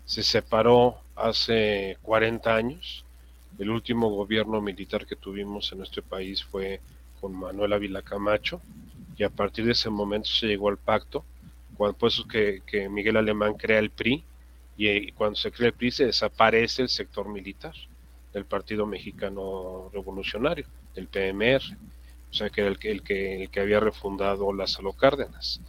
se 0.05 0.22
separó 0.22 1.01
hace 1.16 1.99
40 2.03 2.55
años. 2.55 3.03
El 3.59 3.70
último 3.70 4.09
gobierno 4.11 4.61
militar 4.61 5.07
que 5.07 5.16
tuvimos 5.16 5.70
en 5.72 5.78
nuestro 5.78 6.02
país 6.02 6.42
fue 6.44 6.80
con 7.20 7.32
Manuel 7.34 7.72
Ávila 7.72 8.02
Camacho 8.02 8.61
y 9.16 9.22
a 9.24 9.30
partir 9.30 9.64
de 9.64 9.72
ese 9.72 9.90
momento 9.90 10.28
se 10.28 10.46
llegó 10.46 10.68
al 10.68 10.78
pacto, 10.78 11.24
cuando 11.76 11.96
pues 11.96 12.22
que, 12.30 12.62
que 12.66 12.88
Miguel 12.88 13.16
Alemán 13.16 13.55
crea 13.55 13.78
el 13.78 13.90
PRI 13.90 14.24
y 14.76 14.88
eh, 14.88 15.12
cuando 15.14 15.36
se 15.36 15.52
crea 15.52 15.68
el 15.68 15.74
PRI 15.74 15.90
se 15.90 16.07
desaparece 16.07 16.82
el 16.82 16.88
sector 16.88 17.28
militar 17.28 17.74
del 18.32 18.44
Partido 18.46 18.86
Mexicano 18.86 19.88
Revolucionario, 19.92 20.66
del 20.94 21.09
PMR, 21.09 21.64
o 22.30 22.34
sea 22.34 22.50
que 22.50 22.61
era 22.62 22.70
el 22.70 22.78
que, 22.78 22.90
el 22.90 23.02
que, 23.02 23.42
el 23.44 23.50
que 23.50 23.61
había 23.61 23.80
refundado 23.80 24.52
Lázaro 24.52 24.92
Cárdenas, 24.92 25.61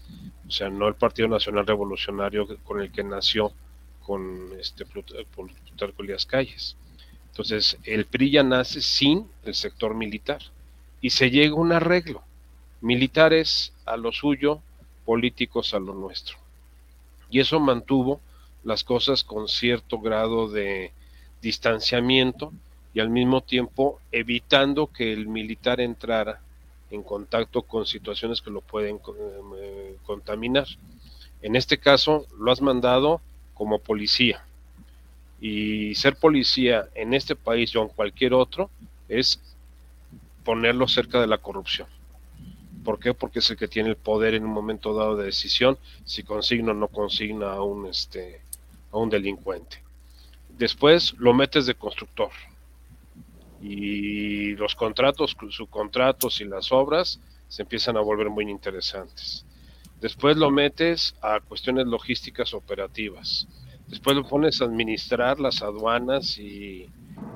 o 0.47 0.51
sea, 0.51 0.69
no 0.69 0.87
el 0.87 0.95
Partido 0.95 1.27
Nacional 1.27 1.67
Revolucionario 1.67 2.47
con 2.63 2.81
el 2.81 2.91
que 2.91 3.03
nació 3.03 3.51
con 3.99 4.49
este 4.59 4.85
Plut- 4.85 5.25
Plutarco 5.27 6.03
Elías 6.03 6.25
Calles. 6.25 6.77
Entonces, 7.35 7.77
el 7.83 8.05
PRI 8.05 8.31
ya 8.31 8.43
nace 8.43 8.79
sin 8.79 9.27
el 9.43 9.55
sector 9.55 9.93
militar 9.93 10.39
y 11.01 11.09
se 11.09 11.29
llega 11.29 11.51
a 11.51 11.59
un 11.59 11.73
arreglo. 11.73 12.23
Militares 12.79 13.73
a 13.85 13.97
lo 13.97 14.13
suyo, 14.13 14.61
políticos 15.03 15.73
a 15.73 15.79
lo 15.79 15.93
nuestro. 15.93 16.37
Y 17.29 17.41
eso 17.41 17.59
mantuvo 17.59 18.21
las 18.63 18.85
cosas 18.85 19.25
con 19.25 19.49
cierto 19.49 19.99
grado 19.99 20.47
de 20.47 20.93
distanciamiento 21.41 22.53
y 22.93 23.01
al 23.01 23.09
mismo 23.09 23.41
tiempo 23.41 23.99
evitando 24.13 24.87
que 24.87 25.11
el 25.11 25.27
militar 25.27 25.81
entrara 25.81 26.39
en 26.89 27.03
contacto 27.03 27.63
con 27.63 27.85
situaciones 27.85 28.41
que 28.41 28.49
lo 28.49 28.61
pueden 28.61 29.01
eh, 29.57 29.97
contaminar. 30.05 30.67
En 31.41 31.57
este 31.57 31.79
caso, 31.79 32.27
lo 32.39 32.49
has 32.53 32.61
mandado 32.61 33.19
como 33.53 33.79
policía. 33.79 34.45
Y 35.47 35.93
ser 35.93 36.15
policía 36.15 36.89
en 36.95 37.13
este 37.13 37.35
país 37.35 37.75
o 37.75 37.83
en 37.83 37.89
cualquier 37.89 38.33
otro 38.33 38.71
es 39.07 39.39
ponerlo 40.43 40.87
cerca 40.87 41.21
de 41.21 41.27
la 41.27 41.37
corrupción. 41.37 41.87
¿Por 42.83 42.97
qué? 42.99 43.13
Porque 43.13 43.37
es 43.37 43.49
el 43.51 43.55
que 43.55 43.67
tiene 43.67 43.89
el 43.89 43.95
poder 43.95 44.33
en 44.33 44.43
un 44.43 44.49
momento 44.49 44.95
dado 44.95 45.15
de 45.15 45.25
decisión 45.25 45.77
si 46.03 46.23
consigna 46.23 46.71
o 46.71 46.73
no 46.73 46.87
consigna 46.87 47.51
a 47.53 47.61
un, 47.61 47.85
este, 47.85 48.41
a 48.91 48.97
un 48.97 49.11
delincuente. 49.11 49.83
Después 50.49 51.13
lo 51.19 51.31
metes 51.31 51.67
de 51.67 51.75
constructor. 51.75 52.31
Y 53.61 54.55
los 54.55 54.73
contratos, 54.73 55.37
subcontratos 55.51 56.41
y 56.41 56.45
las 56.45 56.71
obras 56.71 57.19
se 57.49 57.61
empiezan 57.61 57.97
a 57.97 58.01
volver 58.01 58.31
muy 58.31 58.49
interesantes. 58.49 59.45
Después 60.01 60.37
lo 60.37 60.49
metes 60.49 61.13
a 61.21 61.39
cuestiones 61.39 61.85
logísticas 61.85 62.55
operativas. 62.55 63.47
Después 63.87 64.15
lo 64.15 64.27
pones 64.27 64.61
a 64.61 64.65
administrar 64.65 65.39
las 65.39 65.61
aduanas 65.61 66.37
y, 66.37 66.89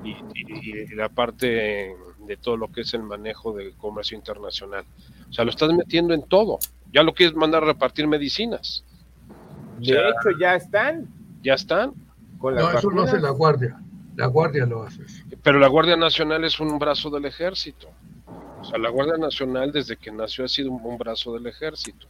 y, 0.04 0.10
y, 0.34 0.70
y 0.92 0.96
la 0.96 1.10
parte 1.10 1.96
de 2.30 2.38
todo 2.38 2.58
lo 2.58 2.72
que 2.72 2.82
es 2.82 2.94
el 2.94 3.04
manejo 3.04 3.54
del 3.54 3.74
comercio 3.76 4.18
internacional. 4.18 4.86
O 5.30 5.34
sea, 5.34 5.46
lo 5.46 5.52
estás 5.52 5.74
metiendo 5.74 6.14
en 6.14 6.24
todo. 6.24 6.60
Ya 6.94 7.04
lo 7.04 7.14
quieres 7.14 7.36
mandar 7.36 7.64
a 7.64 7.68
repartir 7.68 8.08
medicinas. 8.08 8.84
De 9.80 9.94
o 9.94 10.00
sea, 10.00 10.10
hecho, 10.10 10.40
ya 10.40 10.56
están. 10.56 11.08
Ya 11.42 11.54
están. 11.54 11.94
Con 12.38 12.56
no, 12.56 12.72
eso 12.72 12.92
no 12.92 13.04
hace 13.04 13.20
la 13.20 13.32
Guardia. 13.32 13.80
La 14.16 14.28
Guardia 14.28 14.66
lo 14.66 14.84
hace. 14.84 15.04
Pero 15.42 15.60
la 15.60 15.68
Guardia 15.68 15.96
Nacional 15.96 16.44
es 16.44 16.60
un 16.60 16.78
brazo 16.80 17.10
del 17.10 17.26
ejército. 17.26 17.90
O 18.62 18.64
sea, 18.64 18.78
la 18.78 18.90
Guardia 18.90 19.18
Nacional 19.18 19.72
desde 19.72 19.98
que 19.98 20.12
nació 20.12 20.46
ha 20.46 20.48
sido 20.48 20.72
un, 20.72 20.98
brazo 20.98 21.34
del 21.34 21.48
ejército. 21.48 22.08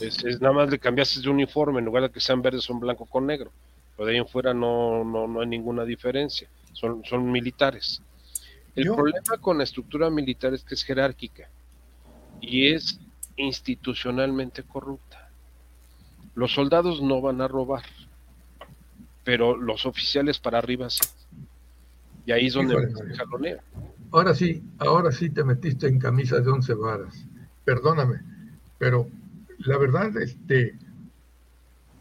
Es, 0.00 0.40
nada 0.40 0.54
más 0.54 0.70
le 0.70 0.78
cambiaste 0.78 1.20
de 1.20 1.28
uniforme, 1.28 1.78
en 1.78 1.84
lugar 1.84 2.04
de 2.04 2.10
que 2.10 2.20
sean 2.20 2.42
verdes 2.42 2.64
son 2.64 2.80
blanco 2.80 3.06
con 3.06 3.26
negro. 3.26 3.52
Pero 3.96 4.06
de 4.06 4.12
ahí 4.12 4.18
en 4.18 4.26
fuera 4.26 4.54
no, 4.54 5.04
no, 5.04 5.26
no 5.26 5.40
hay 5.40 5.46
ninguna 5.46 5.84
diferencia. 5.84 6.48
Son, 6.72 7.04
son 7.04 7.30
militares. 7.30 8.02
El 8.76 8.86
problema 8.86 9.36
con 9.40 9.58
la 9.58 9.64
estructura 9.64 10.10
militar 10.10 10.54
es 10.54 10.64
que 10.64 10.74
es 10.74 10.84
jerárquica 10.84 11.48
y 12.40 12.72
es 12.72 13.00
institucionalmente 13.36 14.62
corrupta. 14.62 15.28
Los 16.34 16.52
soldados 16.52 17.02
no 17.02 17.20
van 17.20 17.40
a 17.40 17.48
robar, 17.48 17.82
pero 19.24 19.56
los 19.56 19.86
oficiales 19.86 20.38
para 20.38 20.58
arriba 20.58 20.88
sí. 20.88 21.04
Y 22.26 22.32
ahí 22.32 22.46
es 22.46 22.54
donde 22.54 22.76
se 22.94 23.14
jalonea. 23.16 23.62
Ahora 24.12 24.34
sí, 24.34 24.62
ahora 24.78 25.10
sí 25.12 25.30
te 25.30 25.44
metiste 25.44 25.88
en 25.88 25.98
camisa 25.98 26.40
de 26.40 26.50
once 26.50 26.74
varas. 26.74 27.26
Perdóname, 27.64 28.20
pero 28.78 29.08
la 29.60 29.76
verdad, 29.78 30.16
este, 30.16 30.78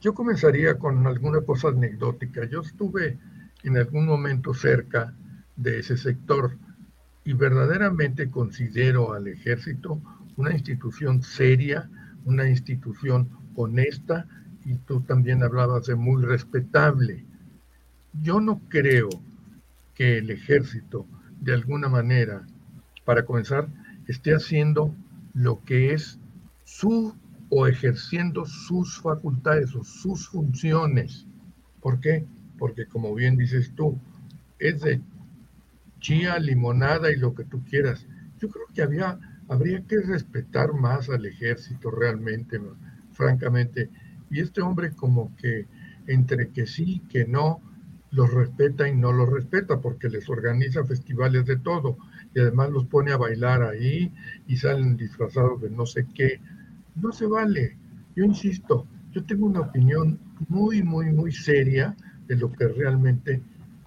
yo 0.01 0.13
comenzaría 0.13 0.77
con 0.77 1.05
alguna 1.05 1.41
cosa 1.41 1.69
anecdótica. 1.69 2.45
Yo 2.45 2.61
estuve 2.61 3.17
en 3.63 3.77
algún 3.77 4.05
momento 4.05 4.53
cerca 4.53 5.13
de 5.57 5.79
ese 5.79 5.97
sector 5.97 6.57
y 7.25 7.33
verdaderamente 7.33 8.29
considero 8.29 9.13
al 9.13 9.27
ejército 9.27 10.01
una 10.37 10.53
institución 10.53 11.21
seria, 11.21 11.89
una 12.23 12.47
institución 12.47 13.29
honesta 13.55 14.25
y 14.63 14.75
tú 14.75 15.01
también 15.01 15.43
hablabas 15.43 15.87
de 15.87 15.95
muy 15.95 16.23
respetable. 16.23 17.25
Yo 18.21 18.39
no 18.39 18.61
creo 18.69 19.09
que 19.95 20.19
el 20.19 20.29
ejército, 20.29 21.05
de 21.41 21.53
alguna 21.53 21.89
manera, 21.89 22.47
para 23.03 23.25
comenzar, 23.25 23.67
esté 24.07 24.33
haciendo 24.33 24.95
lo 25.33 25.61
que 25.65 25.93
es 25.93 26.19
su 26.63 27.13
o 27.49 27.67
ejerciendo 27.67 28.45
sus 28.45 28.99
facultades 28.99 29.75
o 29.75 29.83
sus 29.83 30.27
funciones. 30.27 31.25
¿Por 31.81 31.99
qué? 31.99 32.25
Porque 32.57 32.85
como 32.85 33.13
bien 33.15 33.37
dices 33.37 33.73
tú, 33.75 33.99
es 34.59 34.81
de 34.81 35.01
chía, 35.99 36.37
limonada 36.39 37.11
y 37.11 37.17
lo 37.17 37.33
que 37.33 37.43
tú 37.43 37.63
quieras. 37.63 38.05
Yo 38.39 38.49
creo 38.49 38.65
que 38.73 38.81
había, 38.81 39.19
habría 39.47 39.83
que 39.85 39.99
respetar 40.01 40.73
más 40.73 41.09
al 41.09 41.25
ejército 41.25 41.91
realmente, 41.91 42.59
francamente. 43.11 43.89
Y 44.29 44.41
este 44.41 44.61
hombre 44.61 44.91
como 44.91 45.35
que 45.35 45.67
entre 46.07 46.49
que 46.49 46.65
sí, 46.65 47.01
que 47.09 47.25
no, 47.25 47.61
los 48.11 48.33
respeta 48.33 48.87
y 48.87 48.95
no 48.95 49.11
los 49.11 49.29
respeta 49.29 49.79
porque 49.79 50.09
les 50.09 50.27
organiza 50.29 50.83
festivales 50.83 51.45
de 51.45 51.57
todo 51.57 51.97
y 52.33 52.39
además 52.39 52.71
los 52.71 52.85
pone 52.85 53.11
a 53.11 53.17
bailar 53.17 53.61
ahí 53.61 54.11
y 54.47 54.57
salen 54.57 54.97
disfrazados 54.97 55.61
de 55.61 55.69
no 55.69 55.85
sé 55.85 56.07
qué. 56.15 56.41
No 57.01 57.11
se 57.11 57.25
vale. 57.25 57.77
Yo 58.15 58.23
insisto, 58.23 58.85
yo 59.11 59.23
tengo 59.23 59.45
una 59.45 59.61
opinión 59.61 60.19
muy, 60.47 60.83
muy, 60.83 61.11
muy 61.11 61.31
seria 61.31 61.95
de 62.27 62.35
lo 62.35 62.51
que 62.51 62.67
realmente 62.67 63.41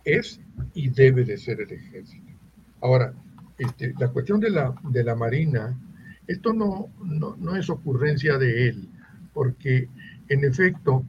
es 0.05 0.41
y 0.75 0.89
debe 0.89 1.25
de 1.25 1.37
ser 1.39 1.61
el 1.61 1.73
ejército. 1.73 2.33
Ahora, 2.81 3.13
este, 3.59 3.95
la 3.99 4.09
cuestión 4.09 4.41
de 4.41 4.51
la, 4.51 4.75
de 4.83 5.05
la 5.05 5.15
Marina, 5.15 5.79
esto 6.27 6.53
no, 6.53 6.89
no, 7.05 7.37
no 7.37 7.57
es 7.57 7.71
ocurrencia 7.71 8.39
de 8.39 8.69
él, 8.69 8.89
porque 9.33 9.89
en 10.29 10.45
efecto, 10.45 11.05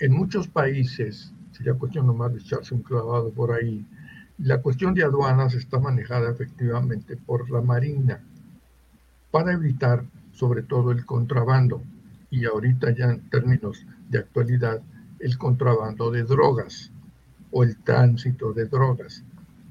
en 0.00 0.12
muchos 0.12 0.48
países, 0.48 1.32
sería 1.52 1.74
cuestión 1.74 2.06
nomás 2.06 2.32
de 2.32 2.40
echarse 2.40 2.74
un 2.74 2.82
clavado 2.82 3.30
por 3.30 3.52
ahí. 3.52 3.84
La 4.38 4.62
cuestión 4.62 4.94
de 4.94 5.02
aduanas 5.02 5.54
está 5.54 5.80
manejada 5.80 6.30
efectivamente 6.30 7.16
por 7.16 7.50
la 7.50 7.60
Marina 7.60 8.20
para 9.30 9.52
evitar 9.52 10.04
sobre 10.38 10.62
todo 10.62 10.92
el 10.92 11.04
contrabando 11.04 11.82
y 12.30 12.44
ahorita 12.44 12.94
ya 12.94 13.06
en 13.06 13.28
términos 13.28 13.84
de 14.08 14.18
actualidad 14.18 14.80
el 15.18 15.36
contrabando 15.36 16.12
de 16.12 16.22
drogas 16.22 16.92
o 17.50 17.64
el 17.64 17.76
tránsito 17.78 18.52
de 18.52 18.66
drogas, 18.66 19.24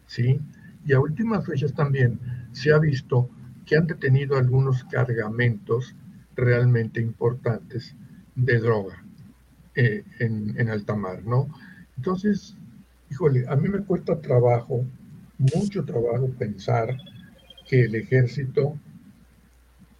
¿sí? 0.08 0.42
Y 0.86 0.92
a 0.92 1.00
últimas 1.00 1.46
fechas 1.46 1.74
también 1.74 2.20
se 2.52 2.74
ha 2.74 2.80
visto 2.80 3.30
que 3.66 3.78
han 3.78 3.88
detenido 3.88 4.38
algunos 4.38 4.84
cargamentos 4.86 5.96
realmente 6.36 7.00
importantes 7.00 7.96
de 8.36 8.60
droga 8.60 9.02
eh, 9.76 10.04
en, 10.20 10.54
en 10.60 10.70
alta 10.70 10.96
mar, 10.96 11.24
¿no? 11.24 11.48
Entonces, 11.96 12.58
híjole, 13.10 13.46
a 13.48 13.56
mí 13.56 13.70
me 13.70 13.80
cuesta 13.86 14.20
trabajo, 14.20 14.84
mucho 15.38 15.86
trabajo 15.86 16.30
pensar 16.38 16.98
que 17.68 17.84
el 17.86 17.96
ejército, 17.96 18.78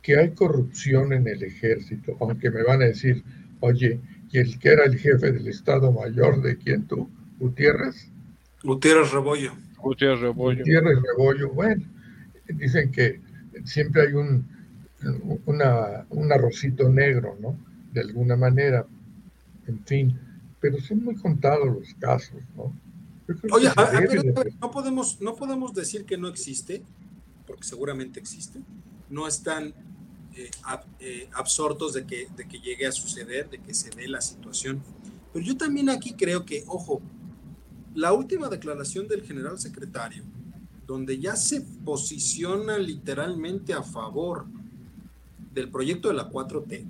que 0.08 0.18
hay 0.18 0.32
corrupción 0.32 1.12
en 1.12 1.28
el 1.28 1.44
ejército, 1.44 2.16
aunque 2.22 2.50
me 2.50 2.64
van 2.64 2.82
a 2.82 2.86
decir, 2.86 3.26
oye, 3.60 4.00
¿y 4.32 4.38
el 4.38 4.58
que 4.58 4.70
era 4.70 4.86
el 4.86 4.98
jefe 4.98 5.34
del 5.34 5.50
Estado 5.50 5.92
Mayor 5.92 6.42
de 6.42 6.58
quién 6.58 6.88
tú? 6.88 7.10
¿Gutiérrez? 7.40 8.10
Gutiérrez 8.64 9.12
Rebollo. 9.12 9.52
Gutiérrez 9.76 10.22
Rebollo. 10.22 10.60
Gutiérrez 10.60 11.00
Rebollo, 11.02 11.50
bueno, 11.50 11.84
dicen 12.48 12.90
que 12.90 13.20
siempre 13.66 14.04
hay 14.04 14.14
un, 14.14 14.48
una, 15.46 16.06
un 16.10 16.32
arrocito 16.32 16.88
negro, 16.88 17.38
¿no? 17.42 17.60
De 17.92 18.00
alguna 18.00 18.38
manera, 18.38 18.86
en 19.68 19.84
fin, 19.84 20.18
pero 20.62 20.80
son 20.80 21.04
muy 21.04 21.16
contados 21.16 21.68
los 21.68 21.94
casos, 21.96 22.40
¿no? 22.56 22.74
Oye, 23.52 23.70
no, 24.62 24.72
podemos, 24.72 25.20
no 25.20 25.36
podemos 25.36 25.74
decir 25.74 26.06
que 26.06 26.18
no 26.18 26.30
existe, 26.30 26.82
porque 27.46 27.66
seguramente 27.66 28.22
existe. 28.22 28.62
No 29.10 29.28
están 29.28 29.74
eh, 30.38 30.52
eh, 31.00 31.30
absortos 31.34 31.94
de 31.94 32.06
que, 32.06 32.28
de 32.38 32.48
que 32.48 32.60
llegue 32.60 32.86
a 32.86 32.92
suceder, 32.92 33.50
de 33.50 33.58
que 33.58 33.74
se 33.74 33.90
dé 33.90 34.08
la 34.08 34.22
situación. 34.22 34.84
Pero 35.34 35.44
yo 35.44 35.58
también 35.58 35.90
aquí 35.90 36.14
creo 36.14 36.46
que, 36.46 36.64
ojo, 36.68 37.02
la 37.96 38.14
última 38.14 38.48
declaración 38.48 39.08
del 39.08 39.24
general 39.24 39.58
secretario, 39.58 40.24
donde 40.86 41.18
ya 41.18 41.36
se 41.36 41.62
posiciona 41.62 42.78
literalmente 42.78 43.74
a 43.74 43.82
favor 43.82 44.46
del 45.56 45.72
proyecto 45.72 46.10
de 46.10 46.14
la 46.14 46.30
4T, 46.30 46.86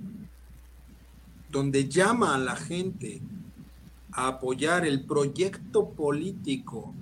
donde 1.50 1.88
llama 1.88 2.34
a 2.34 2.38
la 2.38 2.54
gente 2.54 3.22
a 4.12 4.28
apoyar 4.28 4.86
el 4.86 5.06
proyecto 5.06 5.88
político, 5.88 6.92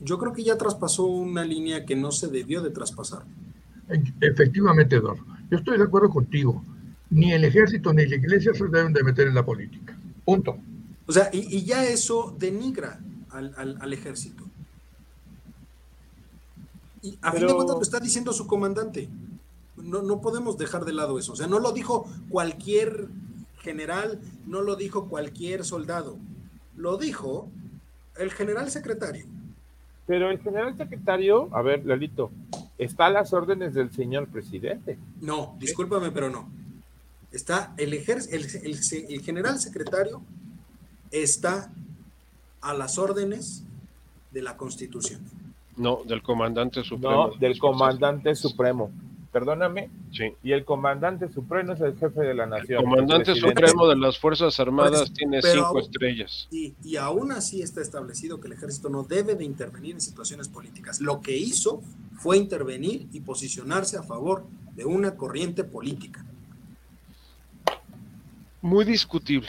yo 0.00 0.18
creo 0.18 0.32
que 0.32 0.44
ya 0.44 0.56
traspasó 0.56 1.04
una 1.04 1.44
línea 1.44 1.84
que 1.84 1.94
no 1.94 2.10
se 2.10 2.28
debió 2.28 2.62
de 2.62 2.70
traspasar. 2.70 3.26
Efectivamente, 4.20 4.96
Eduardo. 4.96 5.24
Yo 5.50 5.58
estoy 5.58 5.78
de 5.78 5.84
acuerdo 5.84 6.10
contigo. 6.10 6.62
Ni 7.10 7.32
el 7.32 7.44
ejército 7.44 7.92
ni 7.92 8.06
la 8.06 8.16
iglesia 8.16 8.52
se 8.52 8.64
deben 8.66 8.92
de 8.92 9.04
meter 9.04 9.28
en 9.28 9.34
la 9.34 9.44
política. 9.44 9.96
Punto. 10.24 10.58
O 11.06 11.12
sea, 11.12 11.30
y, 11.32 11.64
ya 11.64 11.84
eso 11.84 12.34
denigra 12.36 12.98
al, 13.30 13.92
ejército. 13.92 14.42
Y 17.02 17.16
a 17.22 17.32
fin 17.32 17.46
de 17.46 17.54
cuentas 17.54 17.76
lo 17.76 17.82
está 17.82 18.00
diciendo 18.00 18.32
su 18.32 18.46
comandante. 18.46 19.08
No, 19.76 20.02
no 20.02 20.20
podemos 20.20 20.58
dejar 20.58 20.84
de 20.84 20.92
lado 20.92 21.18
eso. 21.18 21.32
O 21.32 21.36
sea, 21.36 21.46
no 21.46 21.60
lo 21.60 21.70
dijo 21.70 22.10
cualquier 22.28 23.08
general, 23.60 24.20
no 24.46 24.62
lo 24.62 24.74
dijo 24.74 25.08
cualquier 25.08 25.64
soldado, 25.64 26.18
lo 26.76 26.96
dijo 26.96 27.48
el 28.16 28.32
general 28.32 28.70
secretario. 28.70 29.26
Pero 30.06 30.30
el 30.30 30.38
general 30.38 30.76
secretario, 30.76 31.48
a 31.52 31.62
ver, 31.62 31.84
Lalito, 31.84 32.30
está 32.78 33.06
a 33.06 33.10
las 33.10 33.32
órdenes 33.32 33.74
del 33.74 33.90
señor 33.92 34.28
presidente. 34.28 34.98
No, 35.20 35.56
discúlpame, 35.58 36.10
pero 36.10 36.30
no. 36.30 36.48
Está 37.32 37.74
el, 37.76 37.92
el, 37.92 39.22
general 39.22 39.58
secretario 39.58 40.22
está 41.10 41.72
a 42.60 42.74
las 42.74 42.98
órdenes 42.98 43.64
de 44.30 44.42
la 44.42 44.56
Constitución. 44.56 45.20
No, 45.76 46.02
del 46.04 46.22
comandante 46.22 46.82
supremo. 46.82 47.28
No, 47.28 47.36
del 47.36 47.58
comandante 47.58 48.34
supremo 48.34 48.90
perdóname. 49.36 49.90
Sí. 50.12 50.32
Y 50.42 50.52
el 50.52 50.64
comandante 50.64 51.30
supremo 51.30 51.74
es 51.74 51.80
el 51.82 51.98
jefe 51.98 52.22
de 52.22 52.32
la 52.32 52.46
nación. 52.46 52.78
El 52.78 52.84
comandante 52.86 53.34
supremo 53.34 53.86
de 53.86 53.96
las 53.96 54.18
Fuerzas 54.18 54.58
Armadas 54.60 55.12
tiene 55.12 55.42
cinco 55.42 55.78
estrellas. 55.78 56.48
Y, 56.50 56.72
y 56.82 56.96
aún 56.96 57.32
así 57.32 57.60
está 57.60 57.82
establecido 57.82 58.40
que 58.40 58.46
el 58.46 58.54
ejército 58.54 58.88
no 58.88 59.02
debe 59.02 59.34
de 59.34 59.44
intervenir 59.44 59.96
en 59.96 60.00
situaciones 60.00 60.48
políticas. 60.48 61.02
Lo 61.02 61.20
que 61.20 61.36
hizo 61.36 61.82
fue 62.16 62.38
intervenir 62.38 63.08
y 63.12 63.20
posicionarse 63.20 63.96
a 63.96 64.02
favor 64.02 64.46
de 64.74 64.84
una 64.84 65.16
corriente 65.16 65.64
política. 65.64 66.24
Muy 68.62 68.84
discutible, 68.84 69.48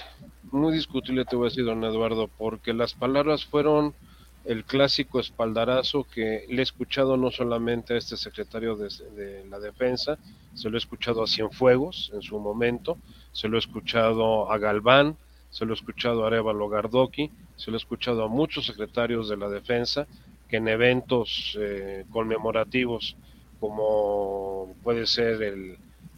muy 0.52 0.74
discutible 0.74 1.26
te 1.26 1.36
voy 1.36 1.48
a 1.48 1.50
decir, 1.50 1.66
don 1.66 1.84
Eduardo, 1.84 2.30
porque 2.38 2.74
las 2.74 2.94
palabras 2.94 3.46
fueron 3.46 3.94
el 4.46 4.64
clásico 4.64 5.20
espaldarazo 5.20 6.06
que 6.06 6.46
le 6.48 6.60
he 6.60 6.62
escuchado 6.62 7.18
no 7.18 7.32
solamente 7.32 7.94
a 7.94 7.98
este 7.98 8.16
secretario 8.16 8.78
de, 8.78 9.46
la 9.50 9.60
defensa, 9.60 10.18
se 10.54 10.70
lo 10.70 10.78
he 10.78 10.80
escuchado 10.80 11.24
a 11.24 11.28
Cienfuegos 11.28 12.12
en 12.14 12.22
su 12.22 12.40
momento, 12.40 12.98
se 13.34 13.50
lo 13.50 13.58
he 13.58 13.60
escuchado 13.60 14.50
a 14.50 14.58
Galván, 14.58 15.18
se 15.50 15.66
lo 15.66 15.74
he 15.74 15.76
escuchado 15.76 16.24
a 16.24 16.28
Arevalo 16.28 16.70
Gardoki, 16.70 17.30
se 17.58 17.72
lo 17.72 17.78
he 17.78 17.80
escuchado 17.80 18.24
a 18.24 18.30
muchos 18.30 18.66
secretarios 18.66 19.28
de 19.28 19.38
la 19.38 19.50
defensa 19.50 20.08
que 20.48 20.58
en 20.58 20.68
eventos 20.68 21.58
eh, 21.60 22.06
conmemorativos 22.12 23.16
como 23.60 24.76
puede 24.84 25.06
ser 25.08 25.42
el 25.42 25.78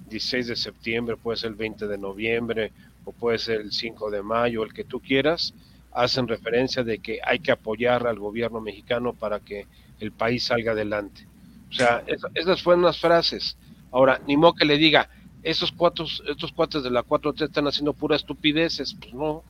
16 0.09 0.47
de 0.47 0.55
septiembre, 0.55 1.17
puede 1.17 1.37
ser 1.37 1.51
el 1.51 1.55
20 1.55 1.87
de 1.87 1.97
noviembre 1.97 2.71
o 3.05 3.11
puede 3.11 3.37
ser 3.37 3.61
el 3.61 3.71
5 3.71 4.09
de 4.11 4.21
mayo, 4.21 4.63
el 4.63 4.73
que 4.73 4.83
tú 4.83 4.99
quieras, 4.99 5.53
hacen 5.91 6.27
referencia 6.27 6.83
de 6.83 6.99
que 6.99 7.19
hay 7.23 7.39
que 7.39 7.51
apoyar 7.51 8.07
al 8.07 8.19
gobierno 8.19 8.61
mexicano 8.61 9.13
para 9.13 9.39
que 9.39 9.67
el 9.99 10.11
país 10.11 10.43
salga 10.43 10.73
adelante. 10.73 11.27
O 11.69 11.73
sea, 11.73 12.03
esas 12.33 12.61
fueron 12.61 12.83
las 12.83 12.99
frases. 12.99 13.57
Ahora, 13.91 14.21
ni 14.27 14.37
modo 14.37 14.53
que 14.53 14.65
le 14.65 14.77
diga, 14.77 15.09
esos 15.43 15.71
cuatro, 15.71 16.05
estos 16.27 16.51
cuates 16.51 16.83
de 16.83 16.91
la 16.91 17.03
4T 17.03 17.45
están 17.45 17.67
haciendo 17.67 17.93
pura 17.93 18.15
estupideces, 18.15 18.95
pues 18.99 19.13
no. 19.13 19.43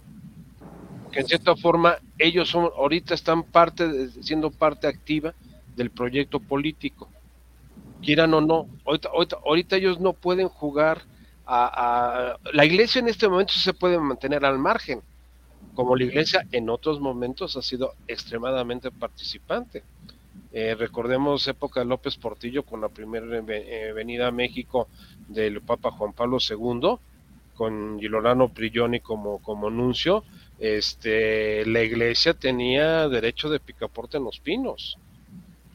Que 1.11 1.21
en 1.21 1.27
cierta 1.27 1.55
forma 1.55 1.97
ellos 2.17 2.49
son, 2.49 2.69
ahorita 2.75 3.13
están 3.13 3.43
parte, 3.43 4.09
siendo 4.21 4.51
parte 4.51 4.87
activa 4.87 5.33
del 5.75 5.89
proyecto 5.89 6.39
político, 6.39 7.09
quieran 8.01 8.33
o 8.33 8.41
no. 8.41 8.67
Ahorita, 8.85 9.09
ahorita, 9.45 9.75
ellos 9.77 9.99
no 9.99 10.13
pueden 10.13 10.49
jugar 10.49 11.01
a, 11.45 12.37
La 12.53 12.65
iglesia 12.65 12.99
en 12.99 13.07
este 13.07 13.27
momento 13.27 13.53
se 13.53 13.73
puede 13.73 13.97
mantener 13.97 14.45
al 14.45 14.59
margen, 14.59 15.01
como 15.73 15.95
la 15.95 16.03
iglesia 16.03 16.45
en 16.51 16.69
otros 16.69 16.99
momentos 16.99 17.57
ha 17.57 17.61
sido 17.61 17.93
extremadamente 18.07 18.91
participante. 18.91 19.83
Eh, 20.51 20.75
recordemos 20.75 21.47
época 21.47 21.79
de 21.79 21.85
López 21.85 22.17
Portillo 22.17 22.63
con 22.63 22.81
la 22.81 22.89
primera 22.89 23.25
eh, 23.47 23.93
venida 23.93 24.27
a 24.27 24.31
México 24.31 24.87
del 25.27 25.61
Papa 25.61 25.91
Juan 25.91 26.13
Pablo 26.13 26.37
II, 26.39 26.97
con 27.53 27.99
Gilorano 27.99 28.49
Prigioni 28.49 28.99
como, 28.99 29.39
como 29.39 29.69
nuncio, 29.69 30.23
este, 30.59 31.65
la 31.65 31.81
iglesia 31.83 32.33
tenía 32.33 33.07
derecho 33.07 33.49
de 33.49 33.59
picaporte 33.59 34.17
en 34.17 34.23
los 34.23 34.39
pinos. 34.39 34.97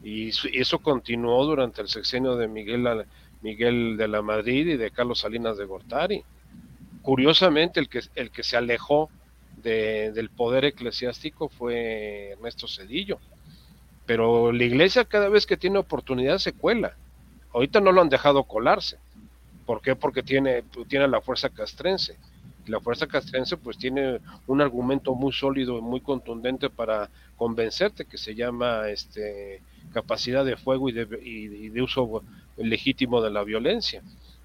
Y, 0.03 0.29
eso 0.53 0.79
continuó 0.79 1.45
durante 1.45 1.81
el 1.81 1.87
sexenio 1.87 2.35
de 2.35 2.47
Miguel, 2.47 3.05
Miguel 3.41 3.97
de 3.97 4.07
la 4.07 4.21
Madrid 4.21 4.67
y 4.67 4.77
de 4.77 4.91
Carlos 4.91 5.19
Salinas 5.19 5.57
de 5.57 5.65
Gortari. 5.65 6.23
Curiosamente, 7.01 7.79
el 7.79 7.89
que, 7.89 8.01
el 8.15 8.31
que 8.31 8.43
se 8.43 8.57
alejó 8.57 9.09
del 9.57 10.29
poder 10.29 10.65
eclesiástico 10.65 11.49
fue 11.49 12.31
Ernesto 12.31 12.67
Cedillo 12.67 13.19
pero 14.05 14.51
la 14.51 14.63
iglesia 14.63 15.05
cada 15.05 15.29
vez 15.29 15.45
que 15.45 15.57
tiene 15.57 15.79
oportunidad 15.79 16.37
se 16.37 16.53
cuela. 16.53 16.95
Ahorita 17.53 17.79
no 17.79 17.91
lo 17.91 18.01
han 18.01 18.09
dejado 18.09 18.43
colarse. 18.43 18.97
¿Por 19.65 19.81
qué? 19.81 19.95
Porque 19.95 20.21
tiene, 20.21 20.63
tiene 20.87 21.07
la 21.07 21.21
fuerza 21.21 21.49
castrense. 21.49 22.17
La 22.67 22.79
fuerza 22.79 23.07
castrense 23.07 23.57
pues 23.57 23.77
tiene 23.77 24.19
un 24.47 24.61
argumento 24.61 25.13
muy 25.15 25.31
sólido 25.31 25.77
y 25.77 25.81
muy 25.81 26.01
contundente 26.01 26.69
para 26.69 27.09
convencerte 27.35 28.05
que 28.05 28.17
se 28.17 28.35
llama 28.35 28.89
este 28.89 29.61
capacidad 29.93 30.43
de 30.43 30.57
fuego 30.57 30.89
y 30.89 30.93
de, 30.93 31.07
y 31.23 31.69
de 31.69 31.81
uso 31.81 32.23
legítimo 32.57 33.21
de 33.21 33.31
la 33.31 33.43
violencia. 33.43 34.01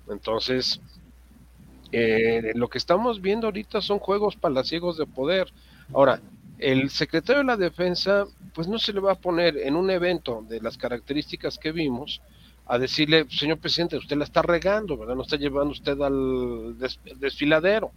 Entonces, 0.08 0.80
eh, 1.92 2.52
lo 2.54 2.68
que 2.68 2.78
estamos 2.78 3.20
viendo 3.20 3.46
ahorita 3.46 3.80
son 3.80 3.98
juegos 3.98 4.36
palaciegos 4.36 4.96
de 4.96 5.06
poder. 5.06 5.52
Ahora, 5.92 6.20
el 6.58 6.90
secretario 6.90 7.40
de 7.40 7.46
la 7.46 7.56
Defensa, 7.56 8.26
pues 8.54 8.68
no 8.68 8.78
se 8.78 8.92
le 8.92 9.00
va 9.00 9.12
a 9.12 9.20
poner 9.20 9.56
en 9.56 9.76
un 9.76 9.90
evento 9.90 10.44
de 10.48 10.60
las 10.60 10.76
características 10.76 11.58
que 11.58 11.72
vimos 11.72 12.20
a 12.70 12.78
decirle, 12.78 13.26
señor 13.28 13.58
presidente, 13.58 13.96
usted 13.96 14.16
la 14.16 14.22
está 14.22 14.42
regando, 14.42 14.96
¿verdad? 14.96 15.16
No 15.16 15.22
está 15.22 15.36
llevando 15.36 15.72
usted 15.72 16.00
al 16.00 16.76
desfiladero. 17.18 17.90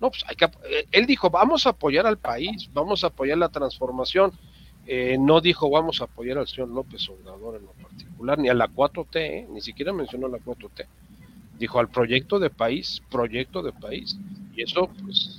No, 0.00 0.10
pues 0.10 0.24
hay 0.28 0.36
que, 0.36 0.44
eh, 0.44 0.86
él 0.92 1.06
dijo, 1.06 1.28
vamos 1.28 1.66
a 1.66 1.70
apoyar 1.70 2.06
al 2.06 2.18
país, 2.18 2.70
vamos 2.72 3.02
a 3.02 3.08
apoyar 3.08 3.38
la 3.38 3.48
transformación. 3.48 4.30
Eh, 4.86 5.16
no 5.18 5.40
dijo, 5.40 5.68
vamos 5.68 6.00
a 6.00 6.04
apoyar 6.04 6.38
al 6.38 6.46
señor 6.46 6.68
López 6.68 7.08
Obrador 7.08 7.56
en 7.56 7.66
lo 7.66 7.72
particular, 7.72 8.38
ni 8.38 8.48
a 8.48 8.54
la 8.54 8.68
4T, 8.68 9.16
¿eh? 9.16 9.46
ni 9.50 9.60
siquiera 9.60 9.92
mencionó 9.92 10.28
la 10.28 10.38
4T. 10.38 10.86
Dijo 11.58 11.80
al 11.80 11.88
proyecto 11.88 12.38
de 12.38 12.50
país, 12.50 13.02
proyecto 13.10 13.60
de 13.60 13.72
país. 13.72 14.16
Y 14.54 14.62
eso, 14.62 14.88
pues, 15.02 15.36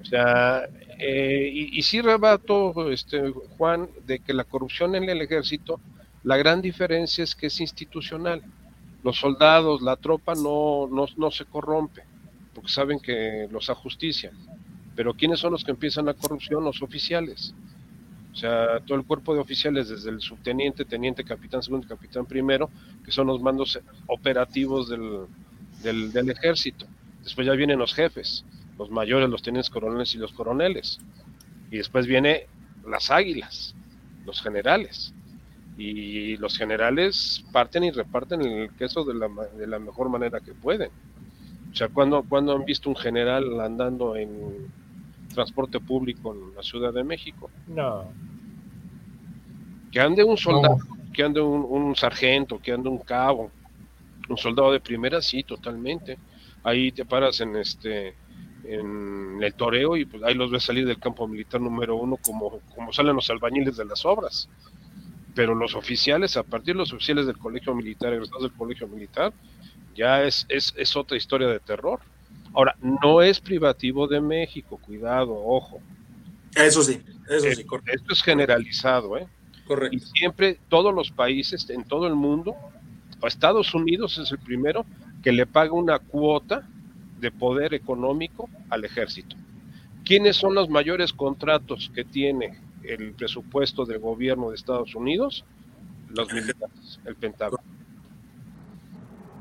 o 0.00 0.04
sea, 0.06 0.62
eh, 0.98 1.50
y, 1.52 1.78
y, 1.78 1.82
sí 1.82 2.00
rebato, 2.00 2.90
este, 2.90 3.30
Juan, 3.58 3.90
de 4.06 4.20
que 4.20 4.32
la 4.32 4.44
corrupción 4.44 4.94
en 4.94 5.10
el 5.10 5.20
ejército, 5.20 5.80
la 6.24 6.36
gran 6.36 6.60
diferencia 6.60 7.22
es 7.22 7.34
que 7.34 7.46
es 7.46 7.60
institucional. 7.60 8.42
Los 9.02 9.18
soldados, 9.18 9.82
la 9.82 9.96
tropa 9.96 10.34
no, 10.34 10.88
no, 10.90 11.06
no 11.16 11.30
se 11.30 11.44
corrompe, 11.44 12.02
porque 12.54 12.70
saben 12.70 12.98
que 12.98 13.46
los 13.50 13.70
ajustician. 13.70 14.32
Pero 14.96 15.14
¿quiénes 15.14 15.40
son 15.40 15.52
los 15.52 15.64
que 15.64 15.70
empiezan 15.70 16.06
la 16.06 16.14
corrupción? 16.14 16.64
Los 16.64 16.82
oficiales. 16.82 17.54
O 18.32 18.36
sea, 18.36 18.80
todo 18.80 18.98
el 18.98 19.04
cuerpo 19.04 19.34
de 19.34 19.40
oficiales, 19.40 19.88
desde 19.88 20.10
el 20.10 20.20
subteniente, 20.20 20.84
teniente, 20.84 21.22
capitán, 21.24 21.62
segundo, 21.62 21.86
capitán 21.86 22.26
primero, 22.26 22.68
que 23.04 23.12
son 23.12 23.28
los 23.28 23.40
mandos 23.40 23.78
operativos 24.08 24.88
del, 24.88 25.26
del, 25.82 26.10
del 26.12 26.30
ejército. 26.30 26.86
Después 27.22 27.46
ya 27.46 27.52
vienen 27.52 27.78
los 27.78 27.94
jefes 27.94 28.44
los 28.78 28.90
mayores, 28.90 29.28
los 29.28 29.42
tenientes 29.42 29.70
coroneles 29.70 30.14
y 30.14 30.18
los 30.18 30.32
coroneles. 30.32 31.00
Y 31.70 31.78
después 31.78 32.06
viene 32.06 32.46
las 32.86 33.10
águilas, 33.10 33.74
los 34.24 34.40
generales. 34.42 35.14
Y 35.76 36.36
los 36.36 36.56
generales 36.56 37.44
parten 37.52 37.84
y 37.84 37.90
reparten 37.90 38.42
el 38.42 38.70
queso 38.74 39.04
de 39.04 39.14
la, 39.14 39.28
de 39.56 39.66
la 39.66 39.78
mejor 39.78 40.08
manera 40.08 40.40
que 40.40 40.54
pueden. 40.54 40.90
O 41.72 41.74
sea, 41.74 41.88
cuando, 41.88 42.22
cuando 42.22 42.54
han 42.54 42.64
visto 42.64 42.88
un 42.88 42.96
general 42.96 43.60
andando 43.60 44.14
en 44.14 44.68
transporte 45.34 45.80
público 45.80 46.32
en 46.32 46.54
la 46.54 46.62
Ciudad 46.62 46.92
de 46.92 47.04
México? 47.04 47.50
No. 47.66 48.04
Que 49.90 50.00
ande 50.00 50.24
un 50.24 50.38
soldado, 50.38 50.78
que 51.12 51.22
ande 51.22 51.40
un, 51.40 51.66
un 51.68 51.94
sargento, 51.96 52.58
que 52.58 52.72
ande 52.72 52.88
un 52.88 52.98
cabo, 52.98 53.50
un 54.28 54.38
soldado 54.38 54.72
de 54.72 54.80
primera, 54.80 55.20
sí, 55.20 55.42
totalmente. 55.42 56.18
Ahí 56.62 56.92
te 56.92 57.04
paras 57.04 57.40
en 57.40 57.56
este 57.56 58.14
en 58.66 59.42
el 59.42 59.52
toreo 59.52 59.94
y 59.94 60.06
pues 60.06 60.22
ahí 60.22 60.34
los 60.34 60.50
ves 60.50 60.62
salir 60.62 60.86
del 60.86 60.98
campo 60.98 61.28
militar 61.28 61.60
número 61.60 61.96
uno 61.96 62.16
como, 62.16 62.60
como 62.74 62.94
salen 62.94 63.14
los 63.14 63.28
albañiles 63.28 63.76
de 63.76 63.84
las 63.84 64.06
obras. 64.06 64.48
Pero 65.34 65.54
los 65.54 65.74
oficiales, 65.74 66.36
a 66.36 66.42
partir 66.42 66.74
de 66.74 66.78
los 66.78 66.92
oficiales 66.92 67.26
del 67.26 67.38
colegio 67.38 67.74
militar, 67.74 68.12
egresados 68.12 68.42
del 68.42 68.52
colegio 68.52 68.86
militar, 68.86 69.32
ya 69.94 70.22
es, 70.22 70.46
es, 70.48 70.72
es 70.76 70.96
otra 70.96 71.16
historia 71.16 71.48
de 71.48 71.60
terror. 71.60 72.00
Ahora, 72.52 72.76
no 72.80 73.20
es 73.20 73.40
privativo 73.40 74.06
de 74.06 74.20
México, 74.20 74.78
cuidado, 74.78 75.34
ojo. 75.34 75.80
Eso 76.54 76.82
sí, 76.82 77.02
eso 77.28 77.50
sí, 77.50 77.64
correcto. 77.64 77.92
Esto 77.92 78.12
es 78.12 78.22
generalizado, 78.22 79.18
¿eh? 79.18 79.26
Correcto. 79.66 79.96
Y 79.96 80.00
siempre 80.00 80.58
todos 80.68 80.94
los 80.94 81.10
países 81.10 81.68
en 81.70 81.84
todo 81.84 82.06
el 82.06 82.14
mundo, 82.14 82.54
Estados 83.26 83.74
Unidos 83.74 84.18
es 84.18 84.30
el 84.30 84.38
primero 84.38 84.84
que 85.22 85.32
le 85.32 85.46
paga 85.46 85.72
una 85.72 85.98
cuota 85.98 86.68
de 87.20 87.30
poder 87.30 87.74
económico 87.74 88.48
al 88.70 88.84
ejército. 88.84 89.36
¿Quiénes 90.04 90.36
son 90.36 90.54
los 90.54 90.68
mayores 90.68 91.12
contratos 91.12 91.90
que 91.94 92.04
tiene 92.04 92.58
el 92.86 93.12
presupuesto 93.12 93.84
del 93.84 93.98
gobierno 93.98 94.50
de 94.50 94.56
Estados 94.56 94.94
Unidos? 94.94 95.44
Los 96.10 96.32
militares, 96.32 97.00
el 97.04 97.16
Pentágono. 97.16 97.62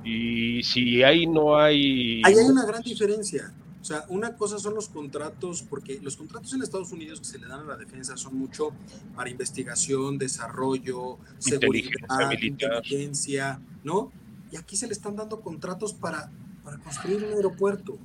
Y 0.04 0.64
si 0.64 1.04
ahí 1.04 1.28
no 1.28 1.58
hay... 1.58 2.22
Ahí 2.26 2.34
hay 2.34 2.46
una 2.46 2.66
gran 2.66 2.82
diferencia. 2.82 3.54
O 3.80 3.86
sea, 3.86 4.06
una 4.10 4.36
cosa 4.36 4.58
son 4.60 4.76
los 4.76 4.88
contratos, 4.90 5.62
porque 5.62 6.00
los 6.02 6.16
contratos 6.16 6.54
en 6.54 6.62
Estados 6.62 6.92
Unidos 6.92 7.20
que 7.20 7.26
se 7.26 7.38
le 7.38 7.48
dan 7.48 7.62
a 7.62 7.64
la 7.64 7.78
defensa 7.78 8.16
son 8.16 8.38
mucho 8.38 8.72
para 9.16 9.30
investigación, 9.30 10.18
desarrollo, 10.18 11.18
seguridad, 11.38 12.32
inteligencia, 12.42 13.60
¿no? 13.84 14.12
Y 14.52 14.56
aquí 14.56 14.78
se 14.78 14.88
le 14.88 14.94
están 14.94 15.16
dando 15.16 15.42
contratos 15.42 15.94
para 15.94 16.32
para 16.64 16.78
construir 16.78 17.24
un 17.24 17.34
aeropuerto, 17.34 17.98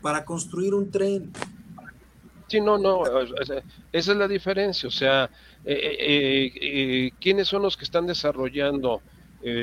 para 0.00 0.24
construir 0.24 0.74
un 0.74 0.90
tren. 0.90 1.32
Sí, 2.48 2.62
no, 2.62 2.78
no, 2.78 3.02
esa 3.20 3.62
es 3.92 4.06
la 4.08 4.26
diferencia. 4.26 4.88
O 4.88 4.92
sea, 4.92 5.30
eh, 5.64 5.74
eh, 5.74 6.52
eh, 6.60 7.10
¿quiénes 7.20 7.46
son 7.46 7.62
los 7.62 7.76
que 7.76 7.84
están 7.84 8.06
desarrollando 8.06 9.02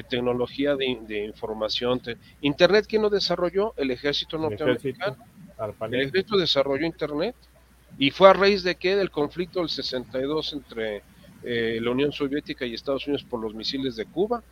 tecnología 0.09 0.75
de, 0.75 1.25
información? 1.25 2.01
¿Internet 2.41 2.85
quién 2.87 3.01
lo 3.01 3.09
desarrolló? 3.09 3.73
El 3.75 3.91
ejército 3.91 4.37
norteamericano. 4.37 5.17
El 5.81 5.95
ejército 5.95 6.37
desarrolló 6.37 6.85
Internet. 6.85 7.35
¿Y 7.97 8.11
fue 8.11 8.29
a 8.29 8.33
raíz 8.33 8.63
de 8.63 8.75
qué? 8.75 8.95
Del 8.95 9.09
conflicto 9.09 9.59
del 9.59 9.69
62 9.69 10.53
entre 10.53 11.01
la 11.43 11.91
Unión 11.91 12.11
Soviética 12.11 12.65
y 12.65 12.75
Estados 12.75 13.07
Unidos 13.07 13.23
por 13.23 13.41
los 13.41 13.55
misiles 13.55 13.95
de 13.95 14.05
Cuba. 14.05 14.43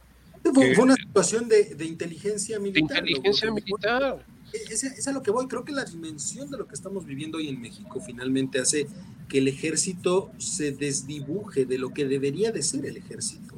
Fue, 0.54 0.76
una 0.78 0.96
situación 0.96 1.48
de, 1.48 1.86
inteligencia 1.86 2.60
militar. 2.60 3.04
De 3.04 3.12
inteligencia 3.12 3.52
militar. 3.52 4.26
Es, 4.54 4.84
es, 4.84 5.08
a 5.08 5.12
lo 5.12 5.24
que 5.24 5.32
voy. 5.32 5.48
Creo 5.48 5.66
que 5.66 5.72
la 5.72 5.84
dimensión 5.84 6.50
de 6.52 6.58
lo 6.58 6.68
que 6.68 6.76
estamos 6.76 7.06
viviendo 7.06 7.38
hoy 7.38 7.50
en 7.50 7.60
México 7.60 8.00
finalmente 8.00 8.60
hace 8.60 8.88
que 9.28 9.40
el 9.40 9.48
ejército 9.48 10.32
se 10.38 10.72
desdibuje 10.72 11.66
de 11.66 11.78
lo 11.78 11.90
que 11.90 12.06
debería 12.06 12.52
de 12.52 12.62
ser 12.62 12.86
el 12.86 12.98
ejército. 12.98 13.56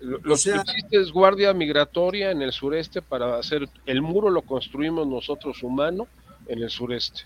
Lo, 0.00 0.20
que 0.36 0.50
existe 0.50 0.66
es 0.90 1.10
guardia 1.12 1.54
migratoria 1.54 2.30
en 2.30 2.42
el 2.42 2.52
sureste 2.52 3.00
para 3.00 3.38
hacer 3.38 3.68
el 3.86 4.02
muro 4.02 4.28
lo 4.28 4.42
construimos 4.42 5.06
nosotros 5.06 5.62
humano 5.62 6.08
en 6.46 6.62
el 6.62 6.68
sureste. 6.68 7.22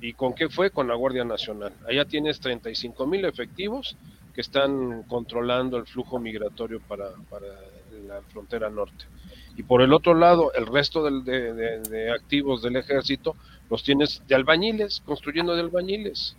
¿Y 0.00 0.14
con 0.14 0.34
qué 0.34 0.48
fue? 0.48 0.70
Con 0.70 0.88
la 0.88 0.94
Guardia 0.94 1.24
Nacional. 1.24 1.72
Allá 1.86 2.04
tienes 2.04 2.40
35 2.40 3.06
mil 3.06 3.24
efectivos 3.24 3.96
que 4.34 4.40
están 4.40 5.02
controlando 5.04 5.76
el 5.76 5.86
flujo 5.86 6.18
migratorio 6.18 6.80
para, 6.80 7.10
para 7.28 7.46
la 8.06 8.22
frontera 8.22 8.70
norte. 8.70 9.04
Y 9.60 9.62
por 9.62 9.82
el 9.82 9.92
otro 9.92 10.14
lado, 10.14 10.54
el 10.54 10.66
resto 10.66 11.04
de, 11.04 12.10
activos 12.14 12.62
del 12.62 12.76
ejército 12.76 13.36
los 13.68 13.84
tienes 13.84 14.22
de 14.26 14.34
albañiles, 14.34 15.02
construyendo 15.04 15.54
de 15.54 15.60
albañiles. 15.60 16.34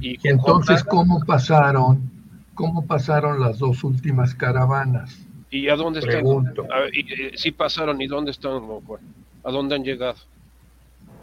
Y, 0.00 0.16
entonces, 0.26 0.82
¿cómo 0.82 1.20
pasaron? 1.26 2.10
¿Cómo 2.54 2.86
pasaron 2.86 3.40
las 3.40 3.58
dos 3.58 3.84
últimas 3.84 4.34
caravanas? 4.34 5.18
¿Y 5.50 5.68
a 5.68 5.76
dónde 5.76 6.00
Pregunto. 6.00 6.62
están? 6.62 6.78
y, 6.94 7.36
sí 7.36 7.52
pasaron, 7.52 8.00
¿y 8.00 8.06
dónde 8.06 8.30
están? 8.30 8.62
¿A 9.44 9.50
dónde 9.50 9.74
han 9.74 9.84
llegado? 9.84 10.16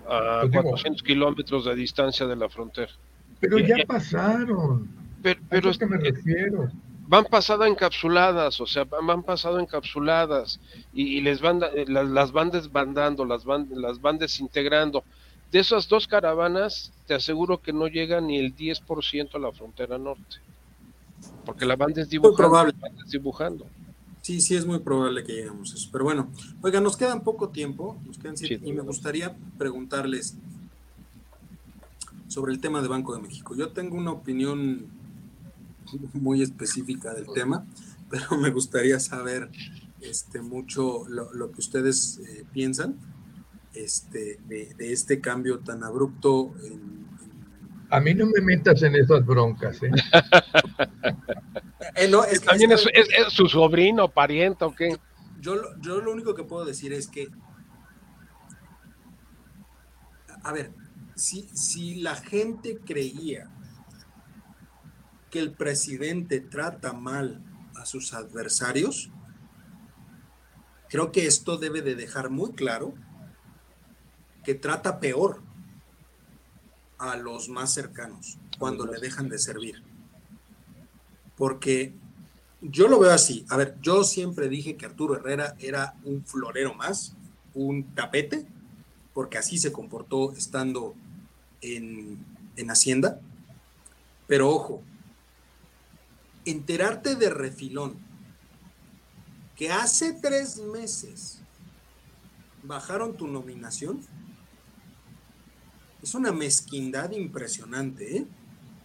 A 0.08 0.42
400 0.54 0.82
pues 0.84 1.02
kilómetros 1.02 1.66
de 1.66 1.74
distancia 1.74 2.28
de 2.28 2.36
la 2.36 2.48
frontera. 2.48 2.92
Pero 3.40 3.58
ya 3.58 3.78
pasaron. 3.88 4.88
Pero, 5.24 5.42
pero 5.50 5.72
que 5.72 5.86
me 5.88 5.98
refiero 5.98 6.70
van 7.10 7.26
pasado 7.26 7.66
encapsuladas, 7.66 8.62
o 8.62 8.68
sea, 8.68 8.84
van 8.84 9.24
pasado 9.24 9.60
encapsuladas 9.60 10.60
y, 10.94 11.20
les 11.22 11.42
van, 11.42 11.60
eh, 11.64 11.86
las, 11.88 12.32
van 12.32 12.52
desbandando, 12.52 13.26
las 13.26 13.44
van, 13.46 13.68
las 13.72 14.00
van 14.00 14.20
desintegrando. 14.20 15.04
De 15.52 15.58
esas 15.58 15.90
dos 15.90 16.08
caravanas, 16.08 16.94
te 17.08 17.16
aseguro 17.16 17.60
que 17.60 17.74
no 17.74 17.88
llega 17.88 18.22
ni 18.22 18.38
el 18.38 18.56
10% 18.56 19.34
a 19.34 19.40
la 19.40 19.52
frontera 19.52 19.98
norte, 19.98 20.38
porque 21.46 21.66
la 21.66 21.76
van 21.76 21.94
desdibujando. 21.94 22.72
desdibujando. 23.04 23.66
Sí, 24.22 24.40
sí, 24.40 24.56
es 24.56 24.68
muy 24.68 24.78
probable 24.78 25.24
que 25.24 25.34
lleguemos 25.34 25.72
a 25.72 25.76
eso. 25.78 25.90
Pero 25.92 26.04
bueno, 26.04 26.30
oiga, 26.62 26.80
nos 26.80 26.96
queda 26.96 27.20
poco 27.24 27.50
tiempo, 27.50 28.00
nos 28.06 28.20
quedan 28.20 28.36
y 28.40 28.72
me 28.72 28.84
gustaría 28.84 29.36
preguntarles 29.58 30.38
sobre 32.28 32.54
el 32.54 32.62
tema 32.62 32.84
de 32.84 32.88
Banco 32.88 33.16
de 33.16 33.22
México. 33.24 33.56
Yo 33.56 33.70
tengo 33.70 33.98
una 33.98 34.12
opinión 34.12 34.99
muy 36.14 36.42
específica 36.42 37.14
del 37.14 37.28
tema, 37.34 37.66
pero 38.10 38.24
me 38.38 38.50
gustaría 38.50 39.00
saber 39.00 39.50
este, 40.02 40.42
mucho 40.42 41.06
lo, 41.08 41.52
que 41.52 41.60
ustedes 41.60 42.20
eh, 42.20 42.46
piensan 42.54 42.98
este, 43.74 44.40
de, 44.48 44.76
este 44.80 45.20
cambio 45.20 45.60
tan 45.60 45.84
abrupto. 45.84 46.54
A 47.90 48.00
mí 48.00 48.14
no 48.14 48.28
me 48.28 48.42
metas 48.42 48.82
en 48.84 48.96
esas 48.96 49.26
broncas. 49.26 49.82
¿eh? 49.84 49.92
eh 51.96 52.08
no, 52.08 52.24
es 52.24 52.42
También 52.42 52.72
es, 52.72 52.88
su 53.30 53.48
sobrino, 53.48 54.10
pariente 54.10 54.64
o 54.66 54.74
qué. 54.76 54.98
Yo, 55.42 55.56
yo 55.82 56.02
lo 56.02 56.12
único 56.12 56.36
que 56.36 56.44
puedo 56.44 56.66
decir 56.66 56.94
es 56.94 57.08
que, 57.08 57.30
a 60.44 60.52
ver, 60.52 60.72
si, 61.16 61.48
si 61.54 61.96
la 62.02 62.16
gente 62.16 62.80
creía 62.86 63.50
que 65.30 65.40
el 65.40 65.52
presidente 65.52 66.40
trata 66.40 66.94
mal 66.94 67.42
a 67.76 67.86
sus 67.86 68.14
adversarios, 68.14 69.10
creo 70.90 71.12
que 71.12 71.28
esto 71.28 71.58
debe 71.58 71.82
de 71.82 71.96
dejar 71.96 72.30
muy 72.30 72.52
claro 72.54 72.94
que 74.44 74.56
trata 74.56 75.00
peor 75.00 75.42
a 76.98 77.16
los 77.16 77.50
más 77.50 77.74
cercanos 77.74 78.38
cuando 78.58 78.86
le 78.86 79.00
dejan 79.00 79.30
de 79.30 79.40
servir. 79.40 79.84
Porque 81.38 81.94
yo 82.62 82.88
lo 82.88 83.00
veo 83.00 83.12
así. 83.12 83.46
A 83.50 83.58
ver, 83.58 83.78
yo 83.82 84.04
siempre 84.04 84.50
dije 84.50 84.76
que 84.76 84.86
Arturo 84.86 85.16
Herrera 85.16 85.56
era 85.60 85.96
un 86.04 86.26
florero 86.26 86.74
más, 86.74 87.16
un 87.54 87.96
tapete, 87.96 88.46
porque 89.14 89.38
así 89.38 89.58
se 89.58 89.72
comportó 89.72 90.34
estando 90.34 90.94
en, 91.62 92.20
en 92.58 92.72
Hacienda. 92.72 93.22
Pero 94.28 94.50
ojo, 94.50 94.84
enterarte 96.52 97.16
de 97.16 97.30
refilón 97.30 97.98
que 99.56 99.72
hace 99.72 100.14
tres 100.14 100.58
meses 100.58 101.42
bajaron 102.64 103.16
tu 103.16 103.28
nominación, 103.28 104.00
es 106.02 106.14
una 106.14 106.32
mezquindad 106.32 107.12
impresionante, 107.12 108.18
¿eh? 108.18 108.26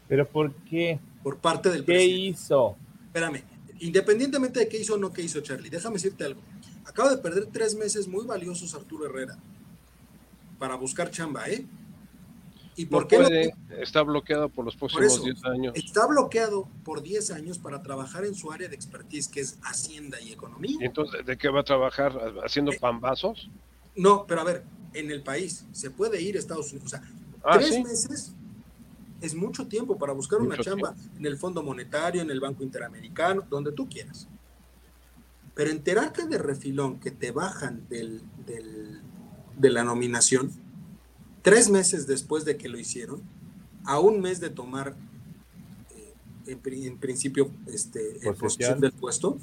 ¿Pero 0.08 0.28
por 0.28 0.52
qué? 0.64 0.98
Por 1.22 1.38
parte 1.38 1.70
del 1.70 1.84
¿Qué 1.84 2.04
hizo? 2.04 2.76
Espérame, 3.06 3.42
independientemente 3.78 4.60
de 4.60 4.68
qué 4.68 4.78
hizo 4.80 4.94
o 4.94 4.98
no 4.98 5.12
qué 5.12 5.22
hizo 5.22 5.40
Charlie, 5.40 5.70
déjame 5.70 5.94
decirte 5.94 6.24
algo. 6.24 6.40
Acaba 6.84 7.10
de 7.10 7.18
perder 7.18 7.46
tres 7.46 7.74
meses 7.76 8.08
muy 8.08 8.26
valiosos 8.26 8.74
Arturo 8.74 9.06
Herrera 9.06 9.38
para 10.58 10.74
buscar 10.76 11.10
chamba, 11.10 11.48
¿eh? 11.48 11.64
¿Y 12.76 12.86
por 12.86 13.06
qué 13.06 13.52
está 13.78 14.02
bloqueado 14.02 14.48
por 14.48 14.64
los 14.64 14.76
próximos 14.76 15.22
10 15.22 15.44
años? 15.44 15.74
Está 15.76 16.06
bloqueado 16.06 16.68
por 16.84 17.02
10 17.02 17.30
años 17.30 17.58
para 17.58 17.82
trabajar 17.82 18.24
en 18.24 18.34
su 18.34 18.50
área 18.50 18.68
de 18.68 18.74
expertise, 18.74 19.28
que 19.28 19.40
es 19.40 19.58
Hacienda 19.62 20.20
y 20.20 20.32
Economía. 20.32 20.76
¿Y 20.80 20.84
entonces 20.84 21.24
de 21.24 21.38
qué 21.38 21.48
va 21.48 21.60
a 21.60 21.64
trabajar? 21.64 22.18
¿Haciendo 22.44 22.72
eh, 22.72 22.78
pambazos? 22.80 23.48
No, 23.94 24.26
pero 24.26 24.40
a 24.40 24.44
ver, 24.44 24.64
en 24.92 25.10
el 25.10 25.22
país 25.22 25.64
se 25.72 25.90
puede 25.90 26.20
ir 26.20 26.36
a 26.36 26.40
Estados 26.40 26.72
Unidos. 26.72 26.86
O 26.86 26.96
sea, 26.96 27.02
ah, 27.44 27.58
tres 27.58 27.82
meses 27.82 28.34
es 29.20 29.34
mucho 29.34 29.66
tiempo 29.68 29.96
para 29.96 30.12
buscar 30.12 30.40
una 30.40 30.58
chamba 30.58 30.94
en 31.16 31.24
el 31.24 31.36
Fondo 31.36 31.62
Monetario, 31.62 32.22
en 32.22 32.30
el 32.30 32.40
Banco 32.40 32.62
Interamericano, 32.64 33.44
donde 33.48 33.72
tú 33.72 33.88
quieras. 33.88 34.28
Pero 35.54 35.70
enterarte 35.70 36.26
de 36.26 36.38
refilón 36.38 36.98
que 36.98 37.12
te 37.12 37.30
bajan 37.30 37.86
del, 37.88 38.22
de 39.56 39.70
la 39.70 39.84
nominación 39.84 40.50
tres 41.44 41.68
meses 41.68 42.06
después 42.06 42.46
de 42.46 42.56
que 42.56 42.70
lo 42.70 42.78
hicieron, 42.78 43.22
a 43.84 44.00
un 44.00 44.20
mes 44.22 44.40
de 44.40 44.48
tomar 44.48 44.96
eh, 45.94 46.14
en, 46.46 46.96
principio 46.98 47.50
este, 47.66 48.18
posesión 48.40 48.80
del 48.80 48.92
puesto. 48.92 49.36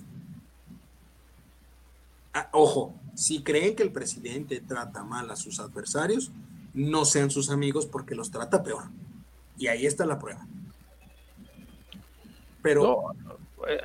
Ah, 2.34 2.50
ojo, 2.54 2.96
si 3.14 3.44
creen 3.44 3.76
que 3.76 3.84
el 3.84 3.92
presidente 3.92 4.60
trata 4.62 5.04
mal 5.04 5.30
a 5.30 5.36
sus 5.36 5.60
adversarios, 5.60 6.32
no 6.74 7.06
sean 7.06 7.30
sus 7.30 7.52
amigos 7.52 7.86
porque 7.86 8.16
los 8.16 8.32
trata 8.32 8.64
peor. 8.64 8.86
Y 9.60 9.68
ahí 9.68 9.86
está 9.86 10.08
la 10.08 10.18
prueba. 10.18 10.48
Pero... 12.64 13.14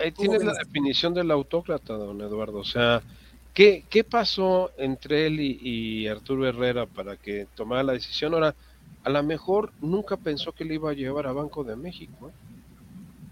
ahí 0.00 0.10
tienes 0.12 0.42
la 0.42 0.54
definición 0.54 1.12
del 1.12 1.30
autócrata, 1.30 1.92
don 1.92 2.22
Eduardo. 2.22 2.60
O 2.60 2.64
sea, 2.64 3.02
¿Qué, 3.56 3.84
¿Qué, 3.88 4.04
pasó 4.04 4.70
entre 4.76 5.28
él 5.28 5.40
y, 5.40 6.06
Arturo 6.08 6.46
Herrera 6.46 6.84
para 6.84 7.16
que 7.16 7.46
tomara 7.54 7.82
la 7.82 7.94
decisión? 7.94 8.34
Ahora, 8.34 8.54
a 9.02 9.08
lo 9.08 9.22
mejor 9.22 9.72
nunca 9.80 10.18
pensó 10.18 10.52
que 10.52 10.66
le 10.66 10.74
iba 10.74 10.90
a 10.90 10.92
llevar 10.92 11.26
a 11.26 11.32
Banco 11.32 11.64
de 11.64 11.74
México. 11.74 12.28
¿eh? 12.28 12.32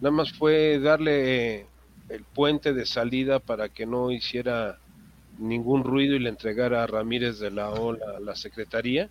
Nada 0.01 0.13
más 0.13 0.33
fue 0.33 0.79
darle 0.79 1.67
el 2.09 2.25
puente 2.35 2.73
de 2.73 2.87
salida 2.87 3.39
para 3.39 3.69
que 3.69 3.85
no 3.85 4.11
hiciera 4.11 4.79
ningún 5.39 5.85
ruido 5.85 6.17
y 6.17 6.21
le 6.21 6.31
entregara 6.31 6.83
a 6.83 6.87
Ramírez 6.87 7.39
de 7.39 7.51
la 7.51 7.69
Ola 7.69 8.17
a 8.17 8.21
la 8.21 8.35
secretaría 8.35 9.11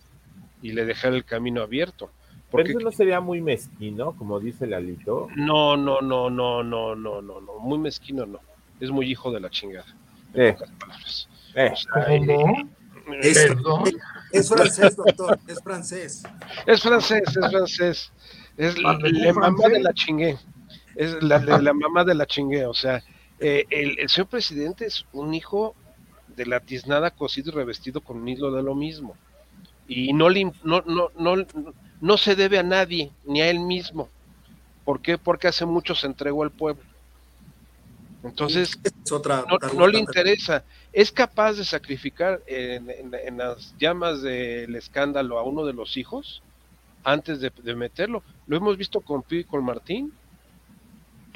y 0.62 0.72
le 0.72 0.84
dejara 0.84 1.14
el 1.14 1.24
camino 1.24 1.62
abierto. 1.62 2.10
Porque, 2.50 2.72
Pero 2.72 2.78
eso 2.80 2.86
no 2.86 2.90
sería 2.90 3.20
muy 3.20 3.40
mezquino, 3.40 4.16
como 4.16 4.40
dice 4.40 4.66
Lalito. 4.66 5.28
No, 5.36 5.76
no, 5.76 6.00
no, 6.00 6.28
no, 6.28 6.64
no, 6.64 6.96
no, 6.96 7.22
no, 7.22 7.40
no, 7.40 7.58
muy 7.60 7.78
mezquino 7.78 8.26
no. 8.26 8.40
Es 8.80 8.90
muy 8.90 9.08
hijo 9.08 9.30
de 9.30 9.38
la 9.38 9.48
chingada. 9.48 9.86
Eh. 10.34 10.56
Eh. 11.54 11.72
Es, 14.32 14.48
francés, 14.48 14.96
doctor, 14.96 15.38
es 15.46 15.62
francés. 15.62 16.22
Es 16.66 16.82
francés, 16.82 17.22
es 17.26 17.50
francés. 17.50 18.12
Es 18.56 18.78
la, 18.82 18.98
mamá 19.32 19.68
de 19.68 19.80
la 19.80 19.92
chingue. 19.92 20.38
Es 20.96 21.22
la, 21.22 21.38
la, 21.38 21.72
mamá 21.72 22.04
de 22.04 22.14
la 22.14 22.26
chingue. 22.26 22.66
O 22.66 22.74
sea, 22.74 23.02
eh, 23.38 23.64
el, 23.70 24.08
señor 24.08 24.28
presidente 24.28 24.86
es 24.86 25.04
un 25.12 25.34
hijo 25.34 25.74
de 26.36 26.46
la 26.46 26.60
tiznada 26.60 27.10
cocido 27.10 27.52
y 27.52 27.54
revestido 27.54 28.00
con 28.00 28.18
un 28.18 28.28
hilo 28.28 28.50
de 28.50 28.62
lo 28.62 28.74
mismo. 28.74 29.16
Y 29.86 30.12
no, 30.12 30.28
le, 30.28 30.50
no, 30.64 30.82
no, 30.86 31.10
no, 31.16 31.46
no 32.00 32.16
se 32.16 32.34
debe 32.34 32.58
a 32.58 32.62
nadie, 32.62 33.12
ni 33.24 33.40
a 33.40 33.50
él 33.50 33.60
mismo. 33.60 34.08
¿Por 34.84 35.00
qué? 35.00 35.18
Porque 35.18 35.48
hace 35.48 35.64
mucho 35.66 35.94
se 35.94 36.06
entregó 36.06 36.42
al 36.42 36.50
pueblo. 36.50 36.82
Entonces, 38.24 38.78
no, 39.76 39.86
le 39.86 39.98
interesa. 39.98 40.64
Es 40.92 41.12
capaz 41.12 41.54
de 41.54 41.64
sacrificar 41.64 42.42
en, 42.46 43.36
las 43.36 43.76
llamas 43.78 44.22
del 44.22 44.74
escándalo 44.76 45.38
a 45.38 45.42
uno 45.42 45.64
de 45.66 45.74
los 45.74 45.96
hijos 45.98 46.42
antes 47.04 47.38
de, 47.40 47.74
meterlo. 47.74 48.22
Lo 48.46 48.56
hemos 48.56 48.78
visto 48.78 49.02
con 49.02 49.22
Pi 49.22 49.40
y 49.40 49.44
con 49.44 49.62
Martín. 49.62 50.12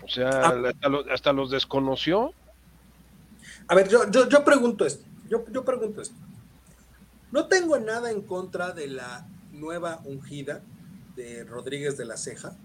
O 0.02 0.08
sea, 0.08 0.30
ah. 0.30 0.72
hasta, 1.12 1.32
los 1.34 1.50
desconoció. 1.50 2.32
A 3.66 3.74
ver, 3.74 3.88
yo, 3.88 4.10
yo, 4.10 4.26
yo 4.26 4.42
pregunto 4.42 4.86
esto. 4.86 5.04
Yo, 5.28 5.44
yo 5.52 5.64
pregunto 5.64 6.00
esto. 6.00 6.16
No 7.30 7.48
tengo 7.48 7.78
nada 7.78 8.10
en 8.10 8.22
contra 8.22 8.72
de 8.72 8.88
la 8.88 9.26
nueva 9.52 10.00
ungida 10.04 10.62
de 11.16 11.44
Rodríguez 11.44 11.98
de 11.98 12.06
la 12.06 12.16
Ceja. 12.16 12.56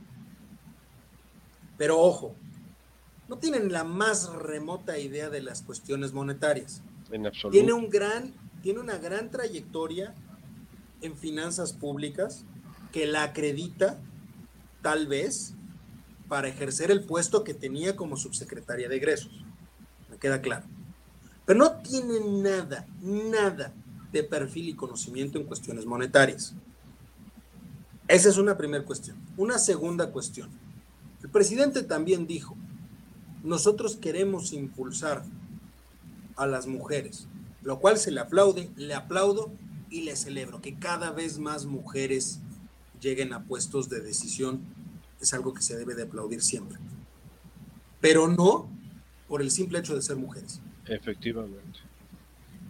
Pero 1.78 2.00
ojo, 2.00 2.36
no 3.28 3.38
tienen 3.38 3.72
la 3.72 3.84
más 3.84 4.32
remota 4.34 4.98
idea 5.00 5.30
de 5.30 5.42
las 5.42 5.62
cuestiones 5.62 6.14
monetarias. 6.14 6.82
En 7.12 7.26
absoluto. 7.26 7.52
Tiene, 7.52 7.74
un 7.74 7.90
gran, 7.90 8.34
tiene 8.62 8.80
una 8.80 8.98
gran 8.98 9.30
trayectoria 9.30 10.14
en 11.02 11.16
finanzas 11.18 11.74
públicas, 11.74 12.46
que 12.92 13.08
la 13.08 13.24
acredita, 13.24 14.00
tal 14.82 15.08
vez, 15.08 15.56
para 16.28 16.48
ejercer 16.48 16.92
el 16.92 17.04
puesto 17.04 17.44
que 17.44 17.54
tenía 17.54 17.96
como 17.96 18.18
subsecretaria 18.18 18.88
de 18.88 18.96
egresos. 18.96 19.32
Me 20.10 20.18
queda 20.18 20.42
claro. 20.42 20.66
Pero 21.46 21.60
no 21.60 21.82
tiene 21.82 22.20
nada, 22.20 22.88
nada 23.02 23.74
de 24.12 24.24
perfil 24.24 24.70
y 24.70 24.76
conocimiento 24.76 25.38
en 25.38 25.46
cuestiones 25.46 25.86
monetarias. 25.86 26.54
Esa 28.08 28.30
es 28.30 28.38
una 28.38 28.56
primera 28.56 28.86
cuestión. 28.86 29.18
Una 29.38 29.58
segunda 29.58 30.12
cuestión. 30.12 30.50
El 31.22 31.30
presidente 31.30 31.84
también 31.84 32.28
dijo, 32.28 32.56
nosotros 33.44 33.98
queremos 33.98 34.54
impulsar 34.54 35.24
a 36.36 36.48
las 36.48 36.66
mujeres, 36.66 37.28
lo 37.62 37.80
cual 37.80 37.98
se 37.98 38.12
le 38.12 38.22
aplaude, 38.22 38.70
le 38.76 38.94
aplaudo 38.94 39.52
y 39.90 40.02
le 40.02 40.16
celebro 40.16 40.62
que 40.62 40.76
cada 40.76 41.12
vez 41.12 41.38
más 41.38 41.66
mujeres 41.66 42.40
lleguen 43.00 43.34
a 43.34 43.44
puestos 43.44 43.90
de 43.90 44.02
decisión. 44.02 44.62
Es 45.22 45.34
algo 45.34 45.54
que 45.54 45.62
se 45.62 45.78
debe 45.78 45.94
de 45.94 46.04
aplaudir 46.04 46.42
siempre. 46.42 46.80
Pero 48.02 48.28
no 48.28 48.70
por 49.28 49.42
el 49.42 49.52
simple 49.52 49.80
hecho 49.80 49.96
de 49.96 50.02
ser 50.02 50.16
mujeres. 50.16 50.62
Efectivamente. 50.86 51.80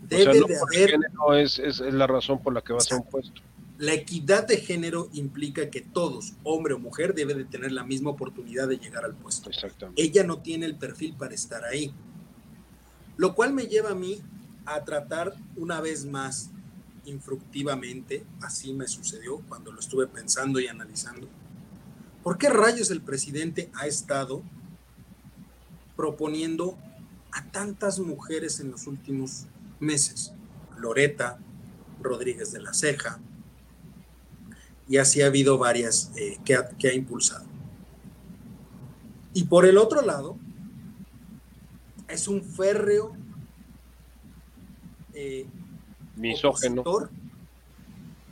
Debe 0.04 0.42
de 0.48 0.58
haber... 0.58 1.00
Es, 1.42 1.60
es, 1.60 1.80
es, 1.80 1.94
la 1.94 2.08
razón 2.08 2.42
por 2.42 2.54
la 2.54 2.62
que 2.62 2.74
vas 2.74 2.92
a 2.92 2.98
un 2.98 3.04
puesto. 3.04 3.42
La 3.84 3.94
equidad 3.94 4.48
de 4.48 4.56
género 4.62 5.10
implica 5.12 5.70
que 5.70 5.82
todos, 5.82 6.36
hombre 6.44 6.74
o 6.74 6.80
mujer, 6.80 7.14
deben 7.14 7.38
de 7.38 7.44
tener 7.44 7.74
la 7.74 7.84
misma 7.84 8.12
oportunidad 8.12 8.70
de 8.70 8.78
llegar 8.78 9.04
al 9.04 9.14
puesto. 9.14 9.50
Ella 9.98 10.24
no 10.24 10.42
tiene 10.42 10.66
el 10.66 10.78
perfil 10.78 11.18
para 11.18 11.36
estar 11.36 11.66
ahí. 11.66 11.94
Lo 13.18 13.36
cual 13.36 13.52
me 13.52 13.68
lleva 13.68 13.90
a 13.90 13.94
mí 13.94 14.22
a 14.64 14.86
tratar 14.86 15.36
una 15.58 15.82
vez 15.82 16.06
más 16.06 16.50
infructivamente, 17.04 18.26
así 18.42 18.72
me 18.72 18.88
sucedió 18.88 19.40
cuando 19.50 19.74
lo 19.74 19.82
estuve 19.82 20.08
pensando 20.08 20.62
y 20.62 20.68
analizando, 20.68 21.28
¿por 22.24 22.38
qué 22.38 22.50
rayos 22.50 22.90
el 22.90 23.02
presidente 23.02 23.70
ha 23.74 23.86
estado 23.86 24.44
proponiendo 25.98 26.78
a 27.34 27.52
tantas 27.52 28.00
mujeres 28.00 28.62
en 28.62 28.72
los 28.72 28.88
últimos 28.88 29.48
meses? 29.82 30.32
Loreta, 30.78 31.38
Rodríguez 32.02 32.54
de 32.54 32.62
la 32.62 32.74
Ceja, 32.74 33.20
y 34.94 35.00
así 35.00 35.24
ha 35.24 35.26
habido 35.26 35.58
varias 35.58 36.12
eh, 36.18 36.38
que, 36.46 36.54
ha, 36.54 36.70
que 36.70 36.88
ha 36.88 36.94
impulsado. 36.94 37.48
Y 39.34 39.46
por 39.46 39.66
el 39.66 39.80
otro 39.80 40.04
lado, 40.04 40.38
es 42.08 42.28
un 42.28 42.44
férreo 42.44 43.18
eh, 45.16 45.48
misógeno 46.16 46.82
opositor 46.82 47.10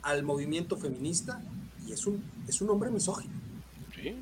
al 0.02 0.22
movimiento 0.22 0.76
feminista 0.76 1.42
y 1.84 1.90
es 1.90 2.06
un, 2.06 2.22
es 2.46 2.62
un 2.62 2.70
hombre 2.70 2.92
misógino. 2.92 3.34
Sí. 3.96 4.14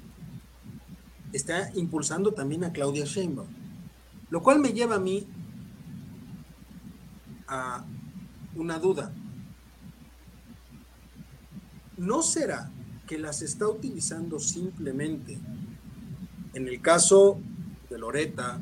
Está 1.34 1.70
impulsando 1.74 2.32
también 2.32 2.64
a 2.64 2.72
Claudia 2.72 3.05
Sheinbaum, 3.05 3.49
lo 4.30 4.43
cual 4.43 4.61
me 4.61 4.72
lleva 4.72 4.95
a 4.95 4.99
mí 4.99 5.26
a 7.49 7.84
una 8.57 8.78
duda. 8.78 9.12
¿No 12.01 12.22
será 12.22 12.70
que 13.07 13.18
las 13.18 13.42
está 13.42 13.68
utilizando 13.68 14.38
simplemente 14.40 15.36
en 16.55 16.66
el 16.66 16.80
caso 16.80 17.38
de 17.90 17.98
Loreta, 17.98 18.59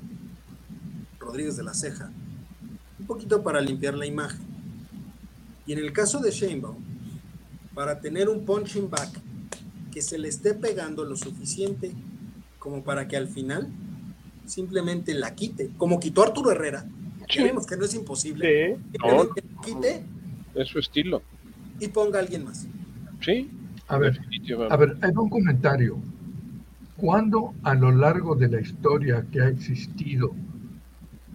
Rodríguez 1.21 1.57
de 1.57 1.63
la 1.63 1.73
Ceja, 1.73 2.11
un 2.99 3.07
poquito 3.07 3.41
para 3.45 3.61
limpiar 3.61 3.95
la 3.95 4.07
imagen? 4.07 4.45
Y 5.69 5.73
en 5.73 5.79
el 5.79 5.93
caso 5.93 6.19
de 6.19 6.33
Sheinbaum, 6.33 6.79
para 7.75 8.01
tener 8.01 8.29
un 8.29 8.45
punching 8.45 8.91
back 8.91 9.09
que 9.93 10.03
se 10.03 10.19
le 10.19 10.27
esté 10.27 10.55
pegando 10.55 11.05
lo 11.05 11.15
suficiente 11.17 11.93
como 12.59 12.83
para 12.83 13.07
que 13.07 13.17
al 13.17 13.29
final 13.29 13.69
simplemente 14.47 15.15
la 15.15 15.37
quite, 15.37 15.71
como 15.79 16.01
quitó 16.01 16.25
Arturo 16.25 16.51
Herrera, 16.51 16.85
Sí. 17.29 17.45
que 17.69 17.77
no 17.77 17.85
es 17.85 17.95
imposible, 17.95 18.75
Sí. 18.75 18.83
simplemente 18.91 19.45
la 19.55 19.61
quite 19.61 20.05
Es 20.57 20.69
su 20.71 20.81
estilo. 20.81 21.23
y 21.79 21.87
ponga 21.87 22.19
a 22.19 22.23
alguien 22.23 22.43
más. 22.45 22.67
Sí. 23.21 23.51
A 23.89 23.97
ver, 23.99 24.21
a 24.71 24.77
ver, 24.77 24.97
hay 25.01 25.11
un 25.17 25.31
comentario. 25.31 25.99
¿Cuándo 26.97 27.55
a 27.63 27.75
lo 27.75 27.91
largo 27.91 28.35
de 28.35 28.49
la 28.49 28.61
historia 28.61 29.25
que 29.33 29.41
ha 29.41 29.49
existido 29.49 30.35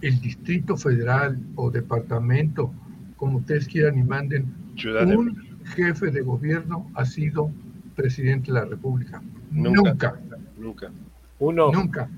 el 0.02 0.20
Distrito 0.20 0.76
Federal 0.76 1.38
o 1.56 1.70
departamento, 1.70 2.70
como 3.16 3.38
ustedes 3.38 3.66
quieran 3.66 3.98
y 3.98 4.02
manden, 4.02 4.54
Ciudad 4.76 5.06
de 5.06 5.16
un 5.16 5.58
jefe 5.64 6.10
de 6.10 6.20
gobierno 6.20 6.90
ha 6.94 7.04
sido 7.04 7.50
presidente 7.96 8.52
de 8.52 8.60
la 8.60 8.64
República? 8.66 9.22
Nunca. 9.50 9.82
Nunca, 9.82 10.20
Nunca. 10.58 10.90
Uno, 11.38 11.72
nunca, 11.72 12.08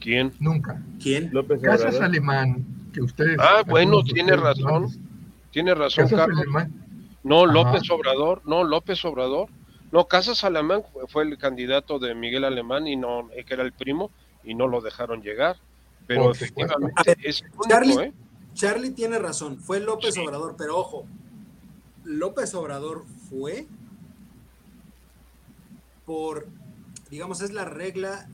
¿Quién? 0.00 0.32
nunca. 0.40 0.80
¿Quién? 1.02 1.30
López 1.32 1.60
Casas. 1.60 2.00
Alemán, 2.00 2.64
que 2.92 3.02
ustedes... 3.02 3.36
Ah, 3.38 3.62
bueno, 3.66 4.02
tiene 4.02 4.34
ustedes 4.34 4.40
razón. 4.40 4.88
Tiene 5.50 5.74
razón, 5.74 6.04
Casas 6.04 6.18
Carlos. 6.20 6.40
Alemán, 6.40 6.72
No, 7.22 7.44
Ajá. 7.44 7.52
López 7.52 7.90
Obrador. 7.90 8.42
No, 8.44 8.64
López 8.64 9.04
Obrador. 9.04 9.48
No, 9.90 10.06
Casas 10.06 10.44
Alemán 10.44 10.82
fue, 11.08 11.24
el 11.24 11.38
candidato 11.38 11.98
de 11.98 12.14
Miguel 12.14 12.44
Alemán 12.44 12.86
y 12.86 12.96
no, 12.96 13.30
eh, 13.32 13.44
que 13.44 13.54
era 13.54 13.62
el 13.62 13.72
primo, 13.72 14.10
y 14.44 14.54
no 14.54 14.66
lo 14.66 14.80
dejaron 14.80 15.22
llegar. 15.22 15.56
Pero 16.06 16.30
efectivamente 16.30 17.16
es 17.22 17.40
el 17.42 17.48
único, 17.48 17.68
Charlie, 17.68 18.04
¿eh? 18.04 18.12
Charlie 18.54 18.90
tiene 18.90 19.18
razón, 19.18 19.58
fue 19.58 19.80
López 19.80 20.14
Sí. 20.14 20.20
Obrador, 20.20 20.56
pero 20.58 20.76
ojo, 20.76 21.06
López 22.04 22.54
Obrador 22.54 23.04
fue 23.30 23.66
por, 26.06 26.46
digamos, 27.10 27.40
es 27.42 27.52
la 27.52 27.64
regla, 27.64 28.28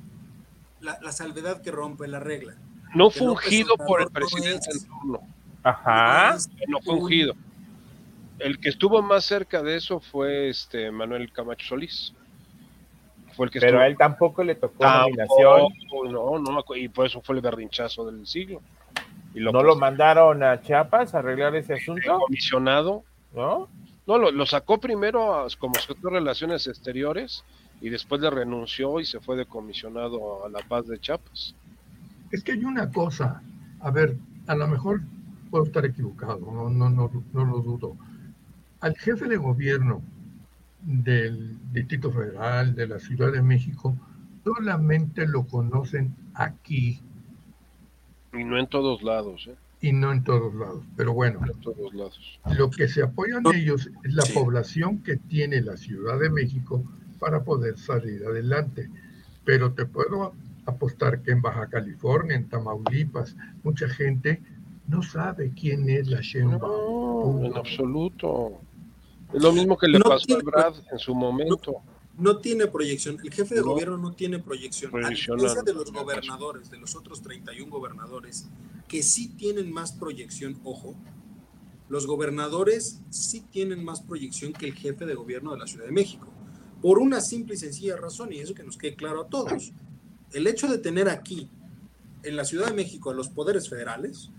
la, 0.81 0.99
la 1.03 1.13
salvedad 1.13 1.63
que 1.63 1.71
rompe 1.71 2.07
la 2.09 2.21
regla. 2.21 2.55
No 2.95 3.11
que 3.11 3.19
fue 3.19 3.27
López 3.29 3.45
ungido 3.47 3.77
por 3.77 4.03
el 4.03 4.09
presidente 4.11 4.71
es- 4.71 4.83
en 4.85 4.89
turno. 4.89 5.21
Ajá. 5.63 6.35
Es 6.37 6.49
No 6.69 6.81
fue 6.81 6.95
un- 6.95 7.03
ungido. 7.03 7.35
El 8.45 8.59
que 8.61 8.69
estuvo 8.69 9.01
más 9.01 9.25
cerca 9.25 9.63
de 9.63 9.77
eso 9.77 10.01
fue 10.01 10.51
este 10.51 10.91
Manuel 10.91 11.33
Camacho 11.33 11.67
Solís. 11.67 12.13
Fue 13.35 13.47
el 13.47 13.51
que 13.53 13.59
Pero 13.59 13.71
estuvo. 13.79 13.83
a 13.83 13.87
él 13.87 13.97
tampoco 13.97 14.45
le 14.45 14.55
tocó 14.55 14.79
Tampoco, 14.81 15.09
nominación. 15.11 16.13
No, 16.13 16.39
no, 16.39 16.65
y 16.77 16.89
por 16.89 17.07
eso 17.07 17.21
fue 17.23 17.37
el 17.37 17.41
berrinchazo 17.41 18.05
del 18.11 18.27
siglo. 18.27 18.61
Y 19.35 19.41
lo 19.41 19.51
¿No 19.51 19.63
lo 19.63 19.77
mandaron 19.77 20.43
a 20.43 20.61
Chiapas 20.61 21.15
a 21.15 21.21
arreglar 21.21 21.57
ese 21.57 21.73
el 21.75 21.81
asunto? 21.81 22.19
comisionado. 22.19 23.03
¿No? 23.35 23.69
No, 24.07 24.19
lo, 24.19 24.31
lo 24.31 24.45
sacó 24.47 24.79
primero 24.79 25.35
a- 25.35 25.47
como 25.59 25.75
secretario 25.77 26.11
de 26.11 26.21
Relaciones 26.21 26.67
Exteriores 26.67 27.43
y 27.81 27.89
después 27.89 28.21
le 28.21 28.29
renunció 28.31 29.01
y 29.01 29.07
se 29.07 29.21
fue 29.21 29.37
de 29.37 29.47
comisionado 29.47 30.45
a 30.45 30.51
La 30.51 30.61
Paz 30.61 30.87
de 30.87 31.01
Chiapas. 31.01 31.55
Es 32.31 32.45
que 32.45 32.53
hay 32.53 32.65
una 32.65 32.91
cosa, 32.93 33.43
a 33.81 33.91
ver, 33.91 34.15
a 34.47 34.55
lo 34.55 34.69
mejor 34.69 35.01
puedo 35.51 35.65
estar 35.65 35.85
equivocado, 35.87 36.39
no, 36.41 36.69
no, 36.69 36.91
no, 36.91 37.11
no 37.33 37.45
lo 37.47 37.59
dudo. 37.61 37.97
Al 38.85 38.95
jefe 38.99 39.27
de 39.29 39.39
gobierno 39.39 40.03
del 40.83 41.57
Distrito 41.73 42.11
Federal, 42.13 42.75
de 42.75 42.87
la 42.87 42.99
Ciudad 42.99 43.33
de 43.33 43.41
México, 43.41 43.97
solamente 44.45 45.27
lo 45.27 45.47
conocen 45.47 46.15
aquí 46.35 47.01
Y 48.33 48.45
no 48.45 48.59
en 48.59 48.67
todos 48.69 49.03
lados, 49.03 49.47
¿eh? 49.49 49.57
y 49.81 49.93
no 49.93 50.13
en 50.13 50.23
todos 50.23 50.55
lados. 50.55 50.85
Pero 50.97 51.15
bueno, 51.15 51.41
No 51.41 51.53
en 51.53 51.61
todos 51.61 51.95
lados. 51.95 52.41
lo 52.59 52.71
que 52.71 52.89
se 52.89 53.03
apoyan 53.03 53.45
ellos 53.55 53.91
es 54.03 54.13
la 54.13 54.23
Sí. 54.25 54.35
población 54.35 55.03
que 55.03 55.17
tiene 55.17 55.63
la 55.63 55.77
Ciudad 55.79 56.19
de 56.19 56.29
México 56.29 56.85
para 57.19 57.43
poder 57.43 57.79
salir 57.79 58.23
adelante. 58.27 58.91
Pero 59.47 59.73
te 59.73 59.87
puedo 59.87 60.35
apostar 60.67 61.23
que 61.23 61.31
en 61.33 61.41
Baja 61.41 61.69
California, 61.69 62.37
en 62.37 62.49
Tamaulipas, 62.51 63.35
mucha 63.63 63.89
gente 63.89 64.43
no 64.89 65.03
sabe 65.03 65.53
quién 65.59 65.89
es 65.89 66.07
la 66.09 66.21
Sheinbaum. 66.21 67.41
No, 67.41 67.47
en 67.47 67.57
absoluto. 67.57 68.61
Es 69.33 69.43
lo 69.43 69.53
mismo 69.53 69.77
que 69.77 69.89
le 69.89 69.99
No 69.99 70.05
pasó 70.05 70.25
a 70.25 70.27
tiene- 70.27 70.43
Brad 70.43 70.75
en 70.93 70.99
su 70.99 71.15
momento. 71.15 71.75
No 72.17 72.39
tiene 72.39 72.67
proyección. 72.69 73.19
El 73.25 73.33
jefe 73.33 73.57
de 73.57 73.61
No. 73.63 73.69
gobierno 73.69 73.97
no 73.99 74.13
tiene 74.13 74.39
proyección. 74.39 74.93
A 75.05 75.09
diferencia 75.09 75.63
de 75.63 75.73
los 75.75 75.93
gobernadores, 75.93 76.71
de 76.71 76.79
los 76.79 76.95
otros 76.95 77.21
31 77.23 77.71
gobernadores, 77.71 78.47
que 78.87 79.03
sí 79.03 79.29
tienen 79.31 79.73
más 79.73 79.93
proyección, 79.93 80.59
ojo, 80.63 80.95
los 81.89 82.07
gobernadores 82.07 83.01
sí 83.11 83.41
tienen 83.51 83.85
más 83.85 84.01
proyección 84.01 84.53
que 84.53 84.67
el 84.67 84.75
jefe 84.75 85.07
de 85.07 85.15
gobierno 85.15 85.53
de 85.53 85.59
la 85.59 85.67
Ciudad 85.67 85.87
de 85.87 85.93
México. 85.93 86.29
Por 86.81 86.99
una 86.99 87.21
simple 87.21 87.55
y 87.55 87.59
sencilla 87.59 87.97
razón, 87.97 88.33
y 88.33 88.39
eso 88.39 88.55
que 88.55 88.63
nos 88.63 88.77
quede 88.77 88.95
claro 88.95 89.23
a 89.23 89.27
todos. 89.29 89.73
El 90.33 90.47
hecho 90.47 90.69
de 90.69 90.79
tener 90.79 91.09
aquí, 91.09 91.49
en 92.23 92.37
la 92.37 92.45
Ciudad 92.45 92.67
de 92.69 92.75
México, 92.75 93.11
a 93.11 93.15
los 93.15 93.29
poderes 93.29 93.69
federales, 93.69 94.31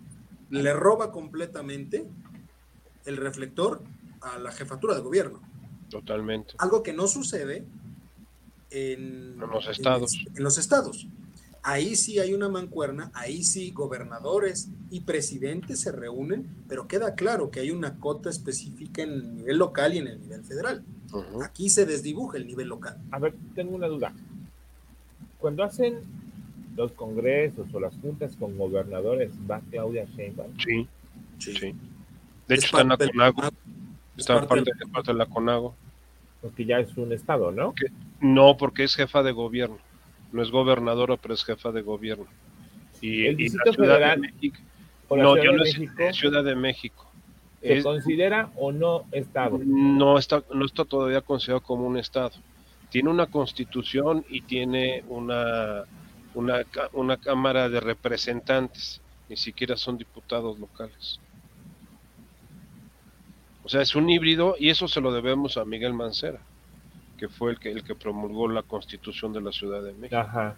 le 0.49 0.73
roba 0.73 1.11
completamente 1.11 2.07
el 3.05 3.17
reflector 3.17 3.81
a 4.25 4.39
la 4.39 4.51
jefatura 4.51 4.95
de 4.95 5.01
gobierno. 5.01 5.39
Totalmente. 5.89 6.53
Algo 6.57 6.81
que 6.83 6.93
no 6.93 7.07
sucede 7.07 7.63
en, 8.71 9.33
En 9.33 9.39
los 9.39 9.67
estados. 9.67 10.13
En, 10.27 10.37
en 10.37 10.43
los 10.43 10.57
estados. 10.57 11.07
Ahí 11.63 11.95
sí 11.95 12.19
hay 12.19 12.33
una 12.33 12.47
mancuerna, 12.47 13.09
ahí 13.15 13.43
sí 13.43 13.71
gobernadores 13.71 14.69
y 14.91 14.99
presidentes 15.01 15.79
se 15.79 15.91
reúnen, 15.91 16.47
pero 16.67 16.87
queda 16.87 17.15
claro 17.15 17.49
que 17.49 17.59
hay 17.59 17.71
una 17.71 17.95
cota 17.99 18.29
específica 18.29 19.01
en 19.01 19.09
el 19.13 19.35
nivel 19.37 19.57
local 19.57 19.93
y 19.95 19.97
en 19.97 20.07
el 20.07 20.21
nivel 20.21 20.43
federal. 20.43 20.83
Aquí 21.43 21.69
se 21.69 21.85
desdibuja 21.85 22.37
el 22.37 22.45
nivel 22.45 22.67
local. 22.67 22.97
A 23.11 23.17
ver, 23.19 23.33
tengo 23.55 23.75
una 23.75 23.87
duda. 23.87 24.13
Cuando 25.39 25.63
hacen 25.63 25.99
los 26.75 26.91
congresos 26.91 27.67
o 27.73 27.79
las 27.79 27.95
juntas 27.97 28.35
con 28.35 28.57
gobernadores, 28.57 29.31
¿va 29.49 29.61
Claudia 29.71 30.05
Sheinbaum? 30.15 30.51
Sí, 30.59 30.87
Sí. 31.39 31.53
sí. 31.55 31.75
De 32.47 32.55
Es 32.55 32.63
hecho, 32.65 32.77
está 32.77 32.81
en 32.81 32.89
la 32.89 32.97
parte 32.97 33.05
del 33.05 33.33
CONAGO. 33.33 33.55
Está 34.17 34.35
parte 34.35 34.47
parte, 34.47 34.71
es 34.83 34.89
parte 34.89 35.11
de 35.11 35.17
la 35.17 35.25
CONAGO. 35.25 35.75
Porque 36.41 36.65
ya 36.65 36.79
es 36.79 36.95
un 36.97 37.11
estado, 37.11 37.51
¿no? 37.51 37.73
No, 38.21 38.55
porque 38.57 38.83
es 38.83 38.95
jefa 38.95 39.23
de 39.23 39.31
gobierno. 39.31 39.77
No 40.31 40.41
es 40.41 40.51
gobernadora, 40.51 41.17
pero 41.17 41.33
es 41.33 41.43
jefa 41.43 41.71
de 41.71 41.81
gobierno. 41.81 42.27
Y, 43.01 43.25
¿El 43.25 43.39
y 43.41 43.49
la 43.49 43.49
Ciudad 43.49 43.73
Federal 43.75 44.21
de 44.21 44.27
México. 44.31 44.57
¿O 45.07 45.15
la 45.17 45.23
No, 45.23 45.33
Ciudad 45.33 45.43
yo 45.45 45.51
de 45.51 45.57
no 45.57 45.63
es 45.63 45.79
México 45.79 46.13
Ciudad 46.13 46.43
de 46.43 46.55
México. 46.55 47.11
se 47.61 47.77
Es- 47.77 47.83
considera 47.83 48.51
o 48.57 48.71
no 48.71 49.05
estado? 49.11 49.59
no 49.63 50.17
está, 50.19 50.43
no 50.53 50.65
está 50.65 50.85
todavía 50.85 51.21
considerado 51.21 51.61
como 51.61 51.85
un 51.87 51.97
estado. 51.97 52.31
Tiene 52.89 53.09
una 53.09 53.25
constitución 53.25 54.23
y 54.29 54.41
tiene 54.41 55.03
una, 55.09 55.83
una, 56.35 56.61
una 56.93 57.17
cámara 57.17 57.67
de 57.69 57.79
representantes. 57.79 59.01
Ni 59.29 59.35
siquiera 59.37 59.75
son 59.75 59.97
diputados 59.97 60.59
locales. 60.59 61.19
O 63.65 63.69
sea, 63.69 63.81
es 63.81 63.95
un 63.95 64.07
híbrido 64.07 64.55
y 64.59 64.69
eso 64.69 64.87
se 64.87 65.01
lo 65.01 65.11
debemos 65.11 65.57
a 65.57 65.65
Miguel 65.65 65.93
Mancera, 65.93 66.39
que 67.17 67.27
fue 67.27 67.49
el 67.51 67.59
que, 67.59 67.71
el 67.71 67.83
que 67.83 67.95
promulgó 67.95 68.47
la 68.47 68.61
constitución 68.61 69.33
de 69.33 69.41
la 69.41 69.51
Ciudad 69.51 69.81
de 69.81 69.93
México. 69.93 70.17
Ajá. 70.17 70.55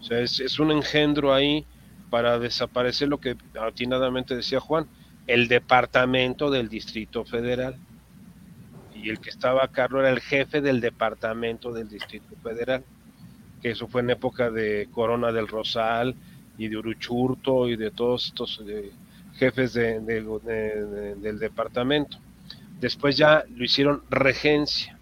O 0.00 0.02
sea, 0.02 0.20
es, 0.20 0.40
es 0.40 0.58
un 0.58 0.70
engendro 0.70 1.34
ahí 1.34 1.66
para 2.08 2.38
desaparecer 2.38 3.08
lo 3.08 3.18
que 3.18 3.36
atinadamente 3.60 4.34
decía 4.34 4.58
Juan, 4.58 4.86
el 5.26 5.48
departamento 5.48 6.50
del 6.50 6.70
Distrito 6.70 7.26
Federal. 7.26 7.76
Y 8.94 9.10
el 9.10 9.20
que 9.20 9.28
estaba 9.28 9.62
a 9.62 9.68
cargo 9.68 10.00
era 10.00 10.08
el 10.08 10.20
jefe 10.20 10.62
del 10.62 10.80
departamento 10.80 11.72
del 11.72 11.90
Distrito 11.90 12.34
Federal, 12.42 12.84
que 13.60 13.72
eso 13.72 13.86
fue 13.86 14.00
en 14.00 14.10
época 14.10 14.50
de 14.50 14.88
Corona 14.90 15.30
del 15.30 15.46
Rosal 15.46 16.14
y 16.56 16.68
de 16.68 16.78
Uruchurto 16.78 17.68
y 17.68 17.76
de 17.76 17.90
todos 17.90 18.28
estos 18.28 18.62
eh, 18.66 18.90
jefes 19.36 19.72
de- 19.74 20.00
de- 20.00 20.22
de- 20.22 20.86
de- 20.86 21.14
del 21.16 21.38
departamento. 21.38 22.18
Después 22.80 23.16
ya 23.16 23.44
lo 23.54 23.64
hicieron 23.64 24.02
regencia, 24.10 24.98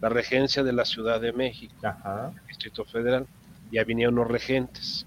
la 0.00 0.08
regencia 0.08 0.62
de 0.62 0.72
la 0.72 0.84
Ciudad 0.84 1.20
de 1.20 1.32
México. 1.32 1.74
Ajá. 1.82 2.32
Distrito 2.48 2.84
Federal, 2.84 3.26
ya 3.72 3.84
vinieron 3.84 4.14
los 4.14 4.28
regentes. 4.28 5.06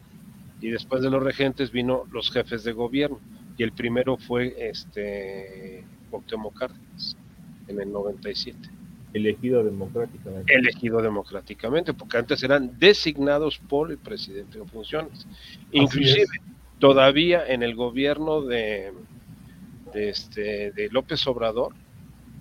Y 0.61 0.69
después 0.69 1.01
de 1.01 1.09
los 1.09 1.23
regentes 1.23 1.71
vino 1.71 2.03
los 2.11 2.31
jefes 2.31 2.63
de 2.63 2.73
gobierno. 2.73 3.19
Y 3.57 3.63
el 3.63 3.71
primero 3.71 4.17
fue 4.17 4.55
este 4.57 5.83
Cuauhtémoc 6.09 6.57
Cárdenas, 6.57 7.15
en 7.67 7.79
el 7.81 7.91
97. 7.91 8.57
Elegido 9.13 9.63
democráticamente. 9.63 10.53
Elegido 10.53 11.01
democráticamente, 11.01 11.93
porque 11.93 12.17
antes 12.17 12.43
eran 12.43 12.77
designados 12.77 13.57
por 13.57 13.91
el 13.91 13.97
presidente 13.97 14.59
en 14.59 14.67
funciones. 14.67 15.25
Inclusive, 15.71 16.25
todavía 16.79 17.45
en 17.45 17.63
el 17.63 17.75
gobierno 17.75 18.41
de, 18.41 18.93
de, 19.93 20.09
este, 20.09 20.71
de 20.71 20.89
López 20.89 21.25
Obrador, 21.27 21.73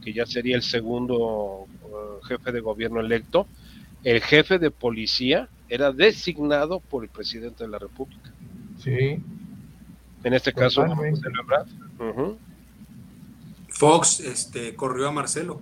que 0.02 0.12
ya 0.12 0.26
sería 0.26 0.56
el 0.56 0.62
segundo 0.62 1.16
uh, 1.16 2.24
jefe 2.26 2.52
de 2.52 2.60
gobierno 2.60 3.00
electo, 3.00 3.46
el 4.04 4.20
jefe 4.20 4.58
de 4.58 4.70
policía 4.70 5.48
era 5.68 5.92
designado 5.92 6.80
por 6.80 7.02
el 7.04 7.10
presidente 7.10 7.64
de 7.64 7.70
la 7.70 7.78
República. 7.78 8.32
Sí, 8.82 9.20
En 10.24 10.34
este 10.34 10.52
caso, 10.52 10.82
Totalmente. 10.82 11.28
Ebrard. 11.28 11.68
Ujú. 11.98 12.38
Fox 13.68 14.20
este, 14.20 14.74
corrió 14.74 15.08
a 15.08 15.12
Marcelo. 15.12 15.60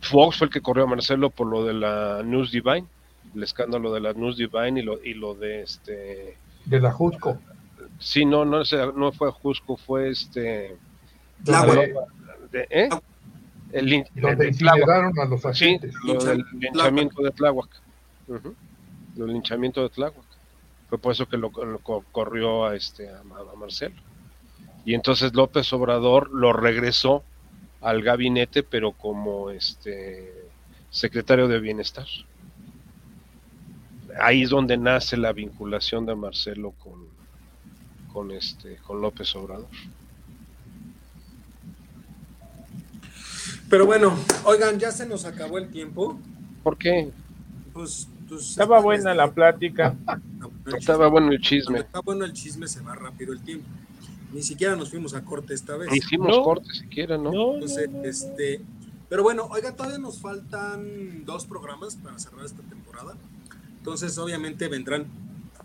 Fox 0.00 0.38
fue 0.38 0.46
el 0.46 0.52
que 0.52 0.60
corrió 0.60 0.84
a 0.84 0.86
Marcelo 0.86 1.30
por 1.30 1.46
lo 1.46 1.64
de 1.64 1.74
la 1.74 2.22
News 2.24 2.52
Divine, 2.52 2.86
el 3.34 3.42
escándalo 3.42 3.92
de 3.92 4.00
la 4.00 4.12
News 4.12 4.36
Divine 4.36 4.80
y 4.80 4.82
lo, 4.82 5.02
y 5.02 5.14
lo 5.14 5.34
de 5.34 5.62
este. 5.62 6.36
de 6.66 6.80
la 6.80 6.92
Jusco. 6.92 7.38
Sí, 7.98 8.24
no, 8.24 8.44
no, 8.44 8.62
no 8.96 9.12
fue 9.12 9.30
Jusco, 9.32 9.76
fue 9.76 10.10
este. 10.10 10.76
Donde, 11.40 11.94
de- 12.52 12.66
¿eh? 12.70 12.88
El, 13.72 14.04
donde 14.14 14.48
incineraron 14.48 15.18
a 15.18 15.24
los 15.26 15.42
Sí, 15.56 15.78
lo 16.04 16.14
del 16.24 16.44
linchamiento 16.58 17.22
de 17.22 17.30
Tláhuac. 17.32 17.68
Ujú. 18.28 18.54
El 19.16 19.26
linchamiento 19.26 19.82
de 19.82 19.90
Tláhuac. 19.90 20.24
Fue 20.88 20.98
por 20.98 21.12
eso 21.12 21.26
que 21.28 21.36
lo, 21.36 21.50
lo 21.50 21.78
co- 21.80 22.04
corrió 22.12 22.64
a, 22.64 22.74
este, 22.76 23.10
a, 23.10 23.18
a 23.20 23.56
Marcelo. 23.56 23.96
Y 24.86 24.94
entonces 24.94 25.34
López 25.34 25.70
Obrador 25.74 26.30
lo 26.30 26.52
regresó 26.54 27.22
al 27.82 28.02
gabinete, 28.02 28.62
pero 28.62 28.92
como 28.92 29.50
este 29.50 30.32
secretario 30.90 31.46
de 31.46 31.60
Bienestar. 31.60 32.06
Ahí 34.20 34.42
es 34.42 34.50
donde 34.50 34.76
nace 34.78 35.16
la 35.16 35.32
vinculación 35.32 36.06
de 36.06 36.14
Marcelo 36.14 36.72
con, 36.82 37.06
con, 38.12 38.30
este, 38.32 38.76
con 38.78 39.00
López 39.00 39.34
Obrador. 39.36 39.68
Pero 43.70 43.86
bueno, 43.86 44.16
oigan, 44.44 44.78
ya 44.78 44.90
se 44.90 45.06
nos 45.06 45.24
acabó 45.24 45.58
el 45.58 45.68
tiempo. 45.70 46.18
¿Por 46.62 46.76
qué? 46.78 47.10
Pues, 47.72 48.08
pues, 48.28 48.50
Estaba 48.50 48.80
buena 48.80 49.14
la 49.14 49.30
plática. 49.30 49.94
Estaba 50.76 51.08
bueno 51.08 51.30
el 51.32 51.40
chisme. 51.40 51.80
está 51.80 52.00
bueno 52.00 52.24
el 52.24 52.32
chisme, 52.34 52.66
se 52.68 52.80
va 52.82 52.94
rápido 52.94 53.32
el 53.32 53.40
tiempo. 53.40 53.66
Ni 54.32 54.42
siquiera 54.42 54.76
nos 54.76 54.90
fuimos 54.90 55.14
a 55.14 55.22
corte 55.24 55.54
esta 55.54 55.76
vez. 55.76 55.88
Hicimos 55.94 56.28
No. 56.36 56.42
corte 56.42 56.68
siquiera, 56.74 57.16
¿no? 57.16 57.24
No, 57.24 57.32
no, 57.32 57.54
Entonces, 57.54 57.90
no. 57.90 58.04
este, 58.04 58.60
pero 59.08 59.22
bueno, 59.22 59.46
oiga, 59.50 59.74
todavía 59.74 59.98
nos 59.98 60.18
faltan 60.20 61.24
dos 61.24 61.46
programas 61.46 61.96
para 61.96 62.18
cerrar 62.18 62.44
esta 62.44 62.62
temporada. 62.64 63.14
Entonces, 63.78 64.18
obviamente 64.18 64.68
vendrán 64.68 65.06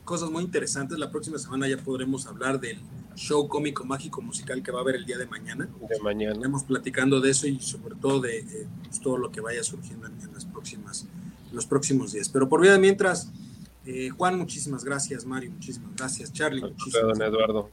cosas 0.04 0.30
muy 0.30 0.44
interesantes. 0.44 0.98
La 1.00 1.10
próxima 1.12 1.38
semana 1.38 1.68
ya 1.68 1.78
podremos 1.78 2.28
hablar 2.28 2.60
del 2.60 2.80
show 3.16 3.48
cómico 3.48 3.86
mágico 3.86 4.22
musical 4.22 4.64
que 4.64 4.72
va 4.72 4.80
a 4.80 4.82
haber 4.82 4.96
el 4.96 5.06
día 5.06 5.18
de 5.18 5.28
mañana. 5.28 5.70
De 5.90 6.00
mañana. 6.00 6.34
Estaremos 6.34 6.64
platicando 6.64 7.22
de 7.22 7.32
eso 7.32 7.48
y 7.48 7.60
sobre 7.60 7.96
todo 7.96 8.22
de 8.22 8.40
eh, 8.40 8.68
pues, 8.84 9.00
todo 9.00 9.18
lo 9.18 9.32
que 9.32 9.42
vaya 9.42 9.64
surgiendo 9.64 10.08
en, 10.08 10.20
en 10.22 10.34
las 10.34 10.46
próximas, 10.46 11.06
en 11.50 11.56
los 11.56 11.66
próximos 11.66 12.12
días. 12.14 12.30
Pero 12.30 12.50
por 12.50 12.62
vida 12.62 12.78
mientras, 12.78 13.32
eh, 13.86 14.10
Juan, 14.10 14.38
muchísimas 14.38 14.84
gracias, 14.84 15.26
Mario, 15.26 15.52
muchísimas 15.52 15.96
gracias, 15.96 16.32
Charlie, 16.32 16.62
Don 16.62 16.72
muchísimas 16.72 17.20
Eduardo. 17.20 17.70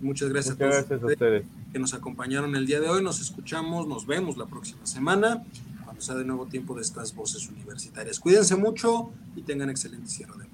Muchas 0.00 0.30
gracias 0.30 0.56
Muchas 0.56 0.66
a 0.66 0.70
todos 0.70 0.88
gracias 0.88 1.02
a 1.02 1.06
ustedes 1.06 1.44
que 1.72 1.78
nos 1.78 1.94
acompañaron 1.94 2.56
el 2.56 2.66
día 2.66 2.80
de 2.80 2.88
hoy. 2.88 3.02
Nos 3.02 3.20
escuchamos, 3.20 3.86
nos 3.86 4.06
vemos 4.06 4.36
la 4.36 4.46
próxima 4.46 4.84
semana, 4.84 5.44
cuando 5.84 6.02
sea 6.02 6.16
de 6.16 6.24
nuevo 6.24 6.46
tiempo 6.46 6.74
de 6.74 6.82
estas 6.82 7.14
voces 7.14 7.48
universitarias. 7.48 8.18
Cuídense 8.18 8.56
mucho 8.56 9.12
y 9.36 9.42
tengan 9.42 9.70
excelente 9.70 10.08
cierre 10.08 10.36
de. 10.38 10.51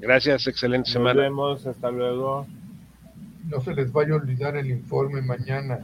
Gracias, 0.00 0.46
excelente 0.46 0.88
Nos 0.88 0.92
semana. 0.92 1.22
vemos. 1.22 1.66
Hasta 1.66 1.90
luego. 1.90 2.46
No 3.44 3.60
se 3.60 3.74
les 3.74 3.92
vaya 3.92 4.12
a 4.14 4.16
olvidar 4.16 4.56
el 4.56 4.70
informe 4.70 5.20
mañana. 5.22 5.80